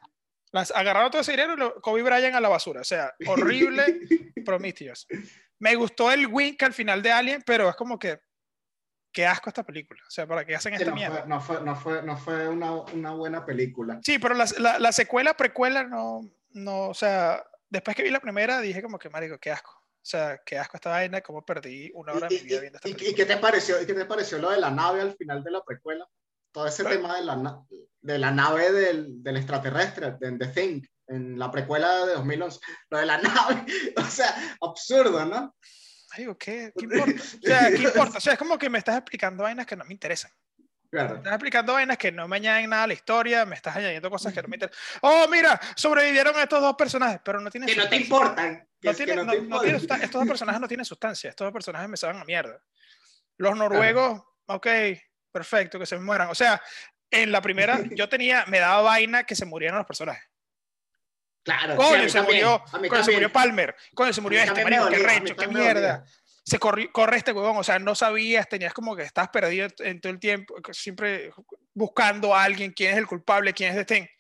las, 0.51 0.72
agarraron 0.72 1.12
todo 1.12 1.22
ese 1.22 1.32
dinero 1.32 1.53
y 1.53 1.82
Kobe 1.82 2.01
Bryant 2.01 2.36
a 2.36 2.41
la 2.41 2.49
basura. 2.49 2.82
O 2.82 2.86
sea, 2.86 3.14
horrible 3.28 3.99
Prometheus. 4.45 5.07
Me 5.60 5.76
gustó 5.76 6.12
el 6.12 6.26
wink 6.26 6.64
al 6.64 6.74
final 6.74 7.03
de 7.03 7.12
Alien, 7.12 7.43
pero 7.45 7.70
es 7.70 7.76
como 7.76 7.99
que, 7.99 8.20
qué 9.12 9.28
asco 9.28 9.49
esta 9.49 9.64
película. 9.64 10.01
O 10.07 10.12
sea, 10.12 10.26
¿para 10.26 10.45
qué 10.45 10.55
hacen 10.55 10.74
sí, 10.74 10.82
esta 10.82 10.89
no 10.89 10.95
mierda? 10.95 11.20
Fue, 11.20 11.28
no, 11.28 11.41
fue, 11.41 11.62
no, 11.62 11.76
fue, 11.76 12.01
no 12.01 12.18
fue 12.18 12.47
una, 12.47 12.72
una 12.72 13.12
buena 13.12 13.45
película. 13.45 13.99
Sí, 14.03 14.18
pero 14.18 14.34
la, 14.34 14.47
la, 14.57 14.80
la, 14.80 14.91
secuela, 14.91 15.36
precuela, 15.36 15.84
no, 15.84 16.22
no, 16.51 16.88
o 16.89 16.93
sea, 16.93 17.43
después 17.70 17.95
que 17.95 18.03
vi 18.03 18.09
la 18.09 18.20
primera 18.20 18.59
dije 18.61 18.82
como 18.82 18.99
que, 18.99 19.09
marico, 19.09 19.38
qué 19.39 19.51
asco. 19.51 19.72
O 19.72 20.05
sea, 20.09 20.41
qué 20.45 20.57
asco 20.57 20.78
esta 20.78 20.91
vaina, 20.91 21.22
cómo 21.22 21.45
perdí 21.45 21.91
una 21.93 22.13
hora 22.13 22.28
¿Y, 22.30 22.36
de 22.36 22.41
mi 22.41 22.47
vida 22.47 22.61
viendo 22.61 22.78
esta 22.78 22.88
película. 22.88 23.09
¿Y 23.09 23.15
qué 23.15 23.26
te 23.26 23.38
pareció? 23.38 23.82
¿Y 23.82 23.86
qué 23.86 23.93
te 23.93 24.05
pareció 24.05 24.38
lo 24.39 24.49
de 24.49 24.59
la 24.59 24.72
nave 24.72 25.01
al 25.01 25.15
final 25.15 25.43
de 25.43 25.51
la 25.51 25.63
precuela? 25.63 26.07
Todo 26.51 26.67
ese 26.67 26.84
Pero, 26.84 26.95
tema 26.95 27.17
de 27.17 27.26
la, 27.26 27.63
de 28.01 28.17
la 28.17 28.32
nave 28.32 28.72
del, 28.72 29.22
del 29.22 29.38
extraterrestre, 29.38 30.15
de 30.20 30.38
The 30.38 30.47
Thing, 30.47 30.82
en 31.07 31.38
la 31.38 31.51
precuela 31.51 32.05
de 32.05 32.13
2011. 32.13 32.59
Lo 32.89 32.97
de 32.97 33.05
la 33.05 33.17
nave, 33.22 33.65
o 33.97 34.03
sea, 34.03 34.34
absurdo, 34.61 35.26
¿no? 35.26 35.55
Digo, 36.17 36.38
¿qué, 36.38 36.72
¿qué 36.76 36.86
importa? 36.86 37.22
O 37.22 37.47
sea, 37.47 37.70
¿qué 37.70 37.78
importa? 37.84 38.17
O 38.17 38.22
sea, 38.22 38.34
es 38.34 38.39
como 38.39 38.57
que 38.57 38.70
me 38.70 38.78
estás 38.78 38.97
explicando 38.97 39.43
vainas 39.43 39.65
que 39.65 39.76
no 39.76 39.86
me 39.86 39.93
interesan. 39.93 40.32
Claro. 40.91 41.17
Estás 41.17 41.33
explicando 41.33 41.73
vainas 41.73 41.97
que 41.97 42.11
no 42.11 42.27
me 42.27 42.37
añaden 42.37 42.69
nada 42.69 42.83
a 42.83 42.87
la 42.87 42.93
historia, 42.93 43.45
me 43.45 43.55
estás 43.55 43.75
añadiendo 43.75 44.09
cosas 44.09 44.33
que 44.33 44.41
no 44.41 44.47
me 44.47 44.55
interesan. 44.55 44.79
Oh, 45.01 45.27
mira, 45.29 45.59
sobrevivieron 45.75 46.37
estos 46.39 46.61
dos 46.61 46.75
personajes, 46.75 47.21
pero 47.23 47.39
no 47.39 47.51
tienen 47.51 47.69
Que 47.69 47.75
no 47.75 47.87
te 47.87 47.95
importan. 47.97 48.67
no 48.81 48.93
tiene, 48.95 49.11
que 49.11 49.15
no 49.15 49.23
no- 49.23 49.31
te 49.33 49.41
no 49.41 49.59
tiene 49.61 49.77
estos 49.77 50.11
dos 50.11 50.27
personajes 50.27 50.59
no 50.59 50.67
tienen 50.67 50.85
sustancia, 50.85 51.29
estos 51.29 51.45
dos 51.45 51.53
personajes 51.53 51.87
me 51.87 51.95
saben 51.97 52.17
a 52.17 52.25
mierda. 52.25 52.59
Los 53.37 53.55
noruegos, 53.55 54.21
ok, 54.47 54.67
perfecto, 55.31 55.77
que 55.77 55.85
se 55.85 55.95
me 55.97 56.03
mueran. 56.03 56.29
O 56.29 56.35
sea, 56.35 56.59
en 57.11 57.31
la 57.31 57.41
primera 57.41 57.79
yo 57.91 58.09
tenía, 58.09 58.45
me 58.47 58.59
daba 58.59 58.81
vaina 58.81 59.25
que 59.25 59.35
se 59.35 59.45
murieran 59.45 59.77
los 59.77 59.85
personajes. 59.87 60.23
Claro, 61.43 61.75
sí, 61.75 61.81
a 61.81 61.89
Coño, 61.89 62.03
mí 62.03 62.09
se 62.09 62.17
también, 62.17 62.45
murió, 62.45 62.55
a 62.55 62.89
coño, 62.89 63.03
se 63.03 63.11
murió 63.11 63.31
Palmer, 63.31 63.75
coño, 63.93 64.13
se 64.13 64.21
murió 64.21 64.41
A 64.41 64.43
este, 64.45 64.63
marico, 64.63 64.89
qué 64.89 64.95
a 64.95 65.07
recho, 65.07 65.35
qué 65.35 65.47
mierda. 65.47 66.03
Se 66.50 66.60
corri- 66.60 66.91
corre 66.91 67.18
este 67.18 67.32
huevón, 67.32 67.58
o 67.58 67.64
sea, 67.64 67.78
no 67.80 67.93
sabías, 67.95 68.47
tenías 68.50 68.74
como 68.74 68.95
que 68.95 69.04
estás 69.04 69.30
perdido 69.30 69.68
en 69.80 70.02
todo 70.02 70.12
el 70.12 70.20
tiempo, 70.20 70.56
siempre 70.72 71.32
buscando 71.74 72.34
a 72.36 72.43
alguien, 72.43 72.72
quién 72.74 72.91
es 72.93 72.97
el 72.97 73.08
culpable, 73.08 73.54
quién 73.54 73.70
es 73.70 73.76
de 73.76 73.82
este. 73.82 74.12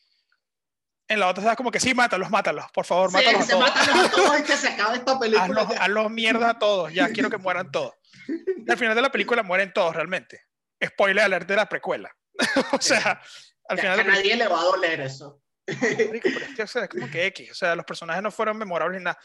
En 1.07 1.19
la 1.19 1.27
otra 1.27 1.41
estás 1.41 1.55
como 1.57 1.71
que 1.71 1.79
sí, 1.79 1.95
mátalos, 1.95 2.29
mátalos, 2.29 2.65
por 2.71 2.85
favor, 2.85 3.09
Sí, 3.09 3.15
mátalos 3.17 3.41
a 3.41 3.43
se 3.45 3.51
todos. 3.53 3.63
matan 3.69 3.99
a 4.05 4.11
todos 4.11 4.39
y 4.39 4.43
que 4.43 4.55
se 4.57 4.67
acabe 4.67 4.97
esta 4.97 5.17
película. 5.19 5.43
Hazlos, 5.45 5.67
hazlos 5.79 6.11
mierda 6.11 6.49
a 6.51 6.59
todos, 6.59 6.93
ya 6.93 7.09
quiero 7.09 7.29
que 7.31 7.37
mueran 7.37 7.71
todos. 7.71 7.95
Y 8.27 8.69
al 8.71 8.77
final 8.77 8.93
de 8.95 9.01
la 9.01 9.11
película 9.11 9.41
mueren 9.41 9.73
todos 9.73 9.95
realmente. 9.95 10.43
Spoiler 10.85 11.23
alert 11.25 11.47
de 11.47 11.55
la 11.55 11.67
precuela. 11.67 12.15
o 12.73 12.79
sea, 12.79 13.19
al 13.67 13.77
Ya 13.77 13.81
final 13.81 13.95
que 13.95 14.01
a 14.01 14.13
nadie 14.13 14.35
le 14.35 14.47
va 14.47 14.61
a 14.61 14.63
doler 14.65 15.01
eso. 15.01 15.41
Pero 15.65 16.13
es 16.13 16.21
que, 16.55 16.63
o 16.63 16.67
sea, 16.67 16.83
es 16.83 16.89
como 16.89 17.07
que 17.11 17.25
X. 17.27 17.51
O 17.51 17.55
sea, 17.55 17.75
los 17.75 17.85
personajes 17.85 18.21
no 18.21 18.29
fueron 18.31 18.55
memorables 18.57 18.99
ni 18.99 19.05
nada. 19.05 19.17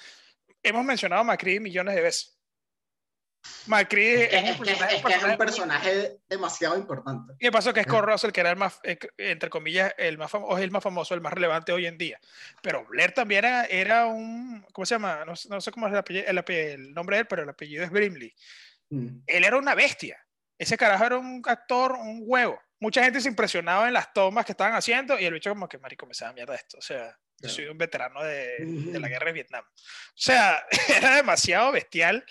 Hemos 0.63 0.85
mencionado 0.87 1.21
a 1.21 1.25
Macri 1.25 1.61
millones 1.61 1.95
de 1.95 2.01
veces. 2.01 2.34
Macri 3.67 4.07
Es 4.07 4.33
es, 4.33 4.43
un 4.43 4.49
es 4.49 4.57
que- 4.59 4.65
personaje, 4.65 4.97
es 5.17 5.25
un 5.25 5.37
personaje 5.37 6.17
demasiado 6.29 6.77
importante. 6.77 7.35
Y 7.39 7.47
me 7.47 7.53
pasó 7.53 7.73
que 7.73 7.81
es. 7.81 7.87
Kurt 7.87 8.05
Russell, 8.07 8.31
que 8.31 8.41
era 8.41 8.51
el 8.51 8.57
más, 8.57 8.79
eh, 8.83 8.99
entre 9.19 9.51
comillas, 9.51 9.95
el 9.99 10.19
más, 10.19 10.31
famoso, 10.31 10.59
el 10.59 10.71
más 10.71 10.83
famoso, 10.83 11.15
el 11.15 11.21
más 11.21 11.33
relevante 11.33 11.73
hoy 11.73 11.87
en 11.87 11.99
día. 11.99 12.19
Pero 12.63 12.85
Blair 12.87 13.13
también 13.13 13.45
era, 13.45 13.65
era 13.67 14.07
un, 14.07 14.65
¿cómo 14.73 14.85
se 14.87 14.95
llama? 14.95 15.25
No, 15.25 15.35
sé- 15.37 15.49
no 15.49 15.61
sé 15.61 15.71
cómo 15.71 15.87
es 15.87 15.93
el, 15.93 15.99
apellido- 15.99 16.25
el, 16.27 16.39
ape- 16.39 16.73
el 16.75 16.93
nombre 16.95 17.17
de 17.17 17.21
él, 17.23 17.27
pero 17.27 17.43
el 17.43 17.49
apellido 17.49 17.85
es 17.85 17.91
Brimley. 17.91 18.35
Mm. 18.91 19.09
Él 19.27 19.45
era 19.45 19.57
una 19.57 19.75
bestia. 19.75 20.19
Ese 20.59 20.77
carajo 20.77 21.05
era 21.05 21.19
un 21.19 21.43
actor, 21.47 21.93
un 21.93 22.21
huevo. 22.25 22.61
Mucha 22.81 23.03
gente 23.03 23.21
se 23.21 23.29
impresionaba 23.29 23.87
en 23.89 23.95
las 23.95 24.13
tomas 24.13 24.45
que 24.45 24.53
estaban 24.53 24.75
haciendo 24.75 25.19
y 25.19 25.25
el 25.25 25.33
bicho 25.33 25.51
como 25.51 25.69
que, 25.69 25.79
marico, 25.79 26.07
me 26.07 26.15
sabe 26.15 26.35
mierda 26.35 26.55
esto. 26.55 26.79
O 26.79 26.83
sea, 26.83 27.19
yo 27.45 27.49
soy 27.55 27.67
un 27.67 27.79
veterano 27.79 28.23
de, 28.23 28.57
de 28.59 28.99
la 29.01 29.09
guerra 29.09 29.27
de 29.27 29.33
Vietnam. 29.33 29.65
O 29.65 29.73
sea, 30.15 30.65
era 30.89 31.17
demasiado 31.17 31.73
bestial 31.73 32.25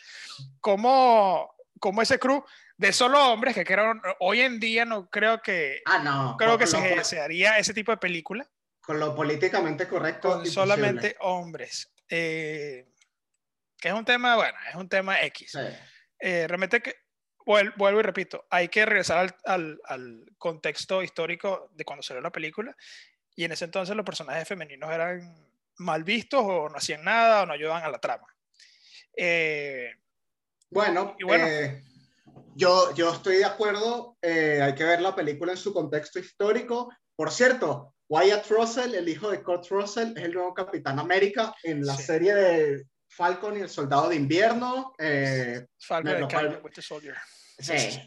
como, 0.59 1.53
como 1.79 2.01
ese 2.01 2.19
crew 2.19 2.43
de 2.77 2.91
solo 2.93 3.31
hombres 3.31 3.53
que 3.55 3.63
creo, 3.63 3.93
hoy 4.19 4.41
en 4.41 4.59
día 4.59 4.85
no 4.85 5.09
creo 5.09 5.41
que, 5.41 5.81
Ah, 5.85 5.99
no. 5.99 6.35
creo 6.37 6.57
que 6.57 6.67
se, 6.67 7.03
se 7.03 7.19
haría 7.19 7.57
ese 7.57 7.73
tipo 7.73 7.91
de 7.91 7.97
película 7.97 8.49
con 8.81 8.99
lo 8.99 9.15
políticamente 9.15 9.87
correcto. 9.87 10.29
con 10.33 10.45
solamente 10.45 11.15
hombres. 11.21 11.89
Eh, 12.09 12.85
que 13.77 13.87
es 13.87 13.93
un 13.93 14.03
tema, 14.05 14.35
bueno, 14.35 14.57
es 14.69 14.75
un 14.75 14.89
tema 14.89 15.21
X. 15.23 15.51
Sí. 15.51 15.59
Eh, 16.19 16.47
realmente 16.47 16.81
que, 16.81 16.95
vuel- 17.45 17.73
vuelvo 17.77 17.99
y 17.99 18.03
repito, 18.03 18.45
hay 18.49 18.67
que 18.67 18.85
regresar 18.85 19.19
al, 19.19 19.35
al- 19.45 19.81
al 19.85 20.25
contexto 20.37 21.01
histórico 21.03 21.69
de 21.73 21.85
cuando 21.85 22.03
salió 22.03 22.21
la 22.21 22.31
película 22.31 22.75
y 23.35 23.43
en 23.45 23.51
ese 23.51 23.65
entonces 23.65 23.95
los 23.95 24.05
personajes 24.05 24.47
femeninos 24.47 24.91
eran 24.91 25.21
mal 25.77 26.03
vistos 26.03 26.41
o 26.43 26.69
no 26.69 26.77
hacían 26.77 27.03
nada 27.03 27.43
o 27.43 27.45
no 27.45 27.53
ayudaban 27.53 27.83
a 27.83 27.89
la 27.89 27.99
trama. 27.99 28.27
Eh, 29.15 29.91
Bueno, 30.69 31.15
Y 31.19 31.23
bueno. 31.23 31.45
eh, 31.47 31.83
yo, 32.55 32.93
yo 32.95 33.13
estoy 33.13 33.37
de 33.37 33.45
acuerdo. 33.45 34.17
eh, 34.21 34.59
hay 34.61 34.73
que 34.75 34.83
ver 34.83 35.01
la 35.01 35.15
película 35.15 35.51
en 35.51 35.57
su 35.57 35.73
contexto 35.73 36.19
histórico. 36.19 36.91
Por 37.15 37.29
cierto, 37.31 37.93
Wyatt 38.09 38.47
Russell, 38.49 38.95
el 38.95 39.07
hijo 39.09 39.29
de 39.31 39.43
Kurt 39.43 39.67
Russell, 39.69 40.13
es 40.17 40.23
el 40.23 40.33
nuevo 40.33 40.53
Capitán 40.53 40.99
América 40.99 41.53
en 41.63 41.85
la 41.85 41.95
Sí. 41.95 42.03
serie 42.03 42.33
de 42.33 42.83
Falcon 43.07 43.57
y 43.57 43.61
el 43.61 43.69
Soldado 43.69 44.09
de 44.09 44.15
Invierno. 44.15 44.93
Falcon 45.79 46.11
Captain 46.21 46.27
cual- 46.29 46.61
Winter 46.63 46.83
Soldier. 46.83 47.15
sí, 47.59 47.99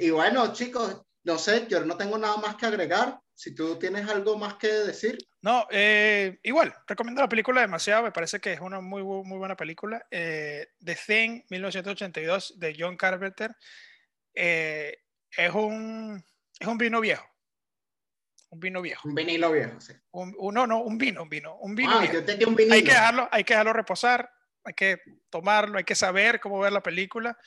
y 0.00 0.10
bueno, 0.10 0.52
chicos, 0.52 1.02
no 1.24 1.38
sé, 1.38 1.66
yo 1.68 1.84
no 1.84 1.96
tengo 1.96 2.18
nada 2.18 2.36
más 2.38 2.56
que 2.56 2.66
agregar. 2.66 3.18
Si 3.40 3.54
tú 3.54 3.78
tienes 3.78 4.06
algo 4.06 4.36
más 4.36 4.56
que 4.56 4.66
decir. 4.68 5.16
No, 5.40 5.66
eh, 5.70 6.38
igual, 6.42 6.74
recomiendo 6.86 7.22
la 7.22 7.28
película 7.28 7.62
demasiado, 7.62 8.02
me 8.02 8.12
parece 8.12 8.38
que 8.38 8.52
es 8.52 8.60
una 8.60 8.82
muy, 8.82 9.02
muy 9.02 9.38
buena 9.38 9.56
película. 9.56 10.06
Eh, 10.10 10.68
The 10.84 10.94
Thing, 11.06 11.42
1982, 11.48 12.58
de 12.60 12.76
John 12.78 12.98
Carpenter, 12.98 13.56
eh, 14.34 14.94
es, 15.34 15.54
un, 15.54 16.22
es 16.58 16.66
un 16.68 16.76
vino 16.76 17.00
viejo. 17.00 17.26
Un 18.50 18.60
vino 18.60 18.82
viejo. 18.82 19.08
Un 19.08 19.14
vinilo 19.14 19.50
viejo, 19.52 19.80
sí. 19.80 19.94
Un, 20.10 20.34
un- 20.36 20.52
no, 20.54 20.66
no, 20.66 20.82
un 20.82 20.98
vino, 20.98 21.22
un 21.22 21.30
vino, 21.30 21.56
un 21.60 21.74
vino 21.74 21.92
Ah, 21.96 22.00
viejo. 22.00 22.14
yo 22.16 22.24
tenía 22.26 22.46
un 22.46 22.54
vinilo. 22.56 22.74
Hay 22.74 22.84
que, 22.84 22.90
dejarlo, 22.90 23.26
hay 23.32 23.44
que 23.44 23.54
dejarlo 23.54 23.72
reposar. 23.72 24.30
hay 24.64 24.74
que 24.74 24.98
tomarlo, 25.30 25.78
hay 25.78 25.84
que 25.84 25.94
saber 25.94 26.40
cómo 26.40 26.58
ver 26.58 26.72
la 26.72 26.82
película 26.82 27.38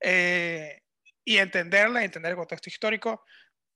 eh, 0.00 0.82
y 1.24 1.36
entenderla, 1.36 2.02
entender 2.02 2.30
el 2.32 2.36
contexto 2.36 2.68
histórico. 2.68 3.24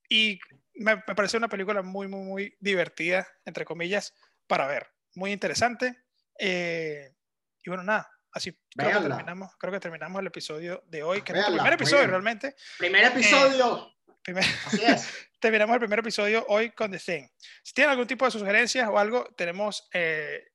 Y 0.09 0.41
me, 0.75 0.97
me 0.97 1.15
parece 1.15 1.37
una 1.37 1.49
película 1.49 1.83
muy, 1.83 2.09
muy, 2.09 2.25
muy 2.25 2.57
divertida, 2.61 3.27
entre 3.45 3.65
comillas, 3.65 4.15
para 4.47 4.67
ver. 4.67 4.89
Muy 5.15 5.33
interesante. 5.33 5.97
Eh, 6.39 7.15
y 7.63 7.71
bueno, 7.71 7.83
nada, 7.83 8.11
así 8.33 8.59
creo 8.77 9.03
que, 9.03 9.09
terminamos, 9.09 9.57
creo 9.59 9.73
que 9.73 9.81
terminamos 9.81 10.21
el 10.21 10.27
episodio 10.27 10.83
de 10.87 11.03
hoy, 11.03 11.23
que 11.23 11.33
es 11.33 11.39
el 11.39 11.55
primer 11.55 11.73
episodio 11.73 12.07
realmente. 12.07 12.57
Primer 12.79 13.05
episodio. 13.05 13.95
primer, 14.23 14.45
así 14.67 14.83
es. 14.85 15.09
terminamos 15.41 15.75
el 15.75 15.81
primer 15.81 15.99
episodio 15.99 16.45
hoy 16.49 16.71
con 16.71 16.91
The 16.91 16.99
Thing. 16.99 17.29
Si 17.63 17.75
tienen 17.75 17.91
algún 17.91 18.07
tipo 18.07 18.25
de 18.25 18.31
sugerencias 18.31 18.89
o 18.89 18.99
algo, 18.99 19.25
tenemos 19.37 19.89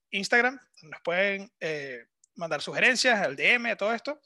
Instagram, 0.09 0.59
nos 0.83 1.01
pueden 1.01 1.51
mandar 2.35 2.61
sugerencias, 2.61 3.21
al 3.21 3.35
DM, 3.35 3.75
todo 3.77 3.93
esto. 3.93 4.19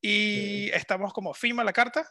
Y 0.00 0.70
estamos 0.70 1.12
como 1.12 1.34
Fima 1.34 1.62
la 1.62 1.72
carta. 1.72 2.08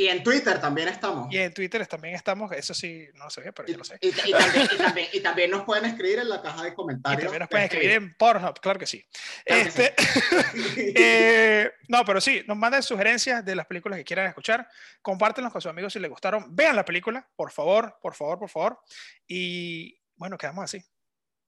Y 0.00 0.08
en 0.08 0.22
Twitter 0.22 0.58
también 0.58 0.88
estamos. 0.88 1.30
Y 1.30 1.36
en 1.36 1.52
Twitter 1.52 1.86
también 1.86 2.14
estamos, 2.14 2.50
eso 2.52 2.72
sí, 2.72 3.06
no 3.16 3.24
lo 3.24 3.30
sé, 3.30 3.52
pero 3.52 3.68
yo 3.68 3.76
lo 3.76 3.84
sé. 3.84 3.98
Y, 4.00 5.20
también, 5.20 5.50
nos 5.50 5.64
pueden 5.64 5.84
escribir 5.84 6.20
en 6.20 6.30
la 6.30 6.40
caja 6.40 6.62
de 6.62 6.72
comentarios. 6.72 7.20
Y 7.20 7.24
también 7.24 7.40
nos 7.40 7.48
pueden 7.50 7.66
escribir 7.66 7.90
en 7.90 8.14
Pornhub, 8.16 8.58
claro 8.60 8.78
que 8.78 8.86
sí. 8.86 9.04
este, 9.44 9.94
eh, 10.96 11.70
no, 11.88 12.02
pero 12.06 12.18
sí, 12.18 12.42
nos 12.48 12.56
manden 12.56 12.82
sugerencias 12.82 13.44
de 13.44 13.54
las 13.54 13.66
películas 13.66 13.98
que 13.98 14.04
quieran 14.04 14.26
escuchar. 14.26 14.66
Compártenlos 15.02 15.52
con 15.52 15.60
sus 15.60 15.68
amigos 15.68 15.92
si 15.92 15.98
les 15.98 16.10
gustaron. 16.10 16.46
Vean 16.56 16.76
la 16.76 16.84
película, 16.86 17.28
por 17.36 17.50
favor, 17.50 17.98
por 18.00 18.14
favor, 18.14 18.38
por 18.38 18.48
favor. 18.48 18.80
Y 19.26 20.00
bueno, 20.16 20.38
quedamos 20.38 20.64
así. 20.64 20.82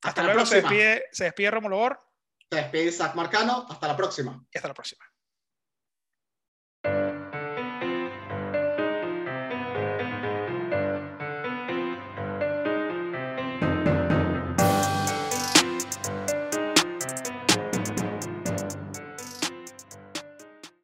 Hasta, 0.03 0.25
luego, 0.25 0.45
se 0.45 0.57
despide, 0.57 1.05
se 1.11 1.25
despide 1.25 1.51
Romulo 1.53 1.79
Bor. 1.79 2.07
Se 2.51 2.57
despide 2.57 2.85
Isaac 2.85 3.15
Marcano. 3.15 3.67
Hasta 3.71 3.89
la 3.89 3.97
próxima. 3.97 4.45
Y 4.53 4.59
hasta 4.59 4.69
la 4.69 4.75
próxima. 4.75 5.12